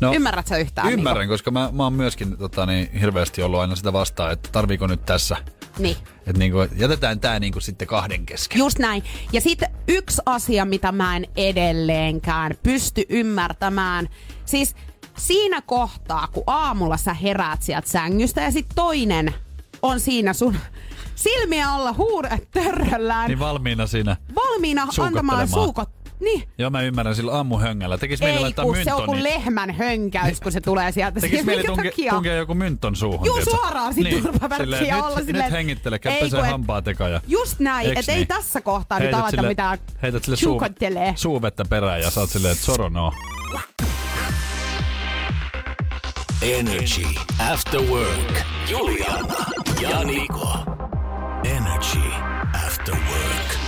No, 0.00 0.14
Ymmärrät 0.14 0.46
sä 0.46 0.56
yhtään? 0.56 0.92
Ymmärrän, 0.92 1.28
koska 1.28 1.50
mä, 1.50 1.70
mä 1.72 1.82
oon 1.82 1.92
myöskin 1.92 2.38
tota, 2.38 2.66
niin, 2.66 2.92
hirveästi 2.92 3.42
ollut 3.42 3.60
aina 3.60 3.76
sitä 3.76 3.92
vastaan, 3.92 4.32
että 4.32 4.48
tarviiko 4.52 4.86
nyt 4.86 5.06
tässä. 5.06 5.36
Niin. 5.78 5.96
Että 6.18 6.38
niin 6.38 6.52
kuin, 6.52 6.68
jätetään 6.76 7.20
tää 7.20 7.40
niin 7.40 7.52
kuin 7.52 7.62
sitten 7.62 7.88
kahden 7.88 8.26
kesken. 8.26 8.58
Just 8.58 8.78
näin. 8.78 9.04
Ja 9.32 9.40
sitten 9.40 9.70
yksi 9.88 10.22
asia, 10.26 10.64
mitä 10.64 10.92
mä 10.92 11.16
en 11.16 11.26
edelleenkään 11.36 12.52
pysty 12.62 13.02
ymmärtämään. 13.08 14.08
Siis 14.44 14.74
siinä 15.18 15.62
kohtaa, 15.62 16.28
kun 16.32 16.44
aamulla 16.46 16.96
sä 16.96 17.14
heräät 17.14 17.62
sieltä 17.62 17.88
sängystä 17.90 18.40
ja 18.40 18.50
sitten 18.50 18.74
toinen 18.74 19.34
on 19.82 20.00
siinä 20.00 20.32
sun 20.32 20.56
silmiä 21.14 21.70
alla 21.70 21.92
huuret 21.92 22.50
törröllään. 22.50 23.28
Niin 23.28 23.38
valmiina 23.38 23.86
siinä. 23.86 24.16
valmiina 24.34 24.86
antamaan 25.00 25.48
suukot. 25.48 25.88
Niin. 26.20 26.48
Joo, 26.58 26.70
mä 26.70 26.82
ymmärrän 26.82 27.16
sillä 27.16 27.32
aamuhöngällä. 27.32 27.98
Tekis 27.98 28.20
mieli 28.20 28.34
Ei, 28.36 28.40
laittaa 28.40 28.64
kun 28.64 28.76
se 28.84 28.94
on 28.94 29.04
kuin 29.04 29.16
myntoni. 29.16 29.34
lehmän 29.34 29.70
hönkäys, 29.70 30.40
kun 30.40 30.52
se 30.52 30.60
tulee 30.60 30.92
sieltä. 30.92 31.20
Tekis 31.20 31.44
mieli 31.44 31.64
tunke, 31.64 31.92
tunkea 32.10 32.34
joku 32.34 32.54
mynton 32.54 32.96
suuhun. 32.96 33.26
Juu, 33.26 33.44
suoraan 33.44 33.94
sit 33.94 34.10
turvavärkkiä 34.10 34.56
silleen, 34.58 35.02
olla 35.04 35.16
nyt, 35.16 35.26
silleen, 35.26 35.44
nyt 35.44 35.52
hengittele, 35.52 35.98
käy 35.98 36.12
ei, 36.12 36.20
pesee 36.20 36.38
kun 36.38 36.44
et- 36.46 36.52
hampaat 36.52 36.88
eka 36.88 37.08
ja... 37.08 37.20
Just 37.26 37.58
näin, 37.60 37.88
Eiks 37.88 38.00
että 38.00 38.12
ei 38.12 38.18
niin? 38.18 38.28
tässä 38.28 38.60
kohtaa 38.60 38.98
nyt 38.98 39.04
Heität 39.04 39.20
aleta 39.20 39.36
sille- 39.36 39.48
mitään 39.48 39.78
Heität 40.02 40.24
sille 40.24 40.36
suu, 40.36 40.60
suuvettä 41.14 41.64
perään 41.64 42.00
ja 42.00 42.10
saat 42.10 42.30
silleen, 42.30 42.52
että 42.52 42.64
soro 42.64 42.88
no. 42.88 43.12
Energy 46.42 47.06
After 47.52 47.80
Work. 47.80 48.42
Juliana 48.70 49.34
ja 49.80 50.04
Niko. 50.04 50.48
Energy 51.44 52.08
After 52.66 52.94
Work. 52.94 53.58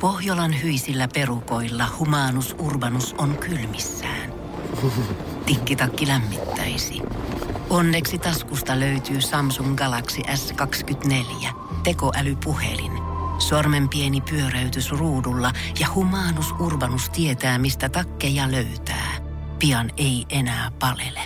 Pohjolan 0.00 0.62
hyisillä 0.62 1.08
perukoilla 1.14 1.84
humanus 1.98 2.56
urbanus 2.58 3.14
on 3.18 3.38
kylmissään. 3.38 4.32
Tikkitakki 5.46 6.06
lämmittäisi. 6.08 7.02
Onneksi 7.70 8.18
taskusta 8.18 8.80
löytyy 8.80 9.20
Samsung 9.20 9.76
Galaxy 9.76 10.22
S24 10.22 11.48
tekoälypuhelin. 11.82 13.05
Sormen 13.38 13.88
pieni 13.88 14.20
pyöräytys 14.20 14.90
ruudulla 14.90 15.52
ja 15.80 15.86
humanus 15.94 16.52
urbanus 16.52 17.10
tietää, 17.10 17.58
mistä 17.58 17.88
takkeja 17.88 18.52
löytää. 18.52 19.12
Pian 19.58 19.90
ei 19.96 20.26
enää 20.30 20.72
palele. 20.78 21.20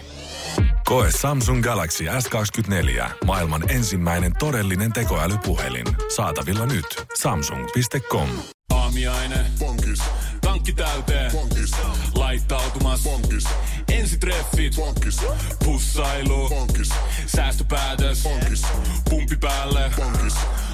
Koe 0.85 1.11
Samsung 1.21 1.63
Galaxy 1.63 2.05
S24. 2.05 3.11
Maailman 3.25 3.71
ensimmäinen 3.71 4.33
todellinen 4.39 4.93
tekoälypuhelin. 4.93 5.87
Saatavilla 6.17 6.67
nyt. 6.67 6.87
Samsung.com. 7.19 8.29
Aamiaine. 8.71 9.47
Bonkis. 9.59 10.03
Tankki 10.41 10.73
täyteen. 10.73 11.33
Bonkis. 11.33 11.71
Laittautumas. 12.15 13.03
Bonkis. 13.03 13.45
Ensitreffit. 13.93 14.77
Bonkis. 14.77 15.21
Pussailu. 15.65 16.49
Bonkis. 16.49 16.91
Säästöpäätös. 17.27 18.23
Bonkis. 18.23 18.63
Pumpi 19.11 19.37
päälle. 19.37 19.91
Bonkis. 19.97 20.35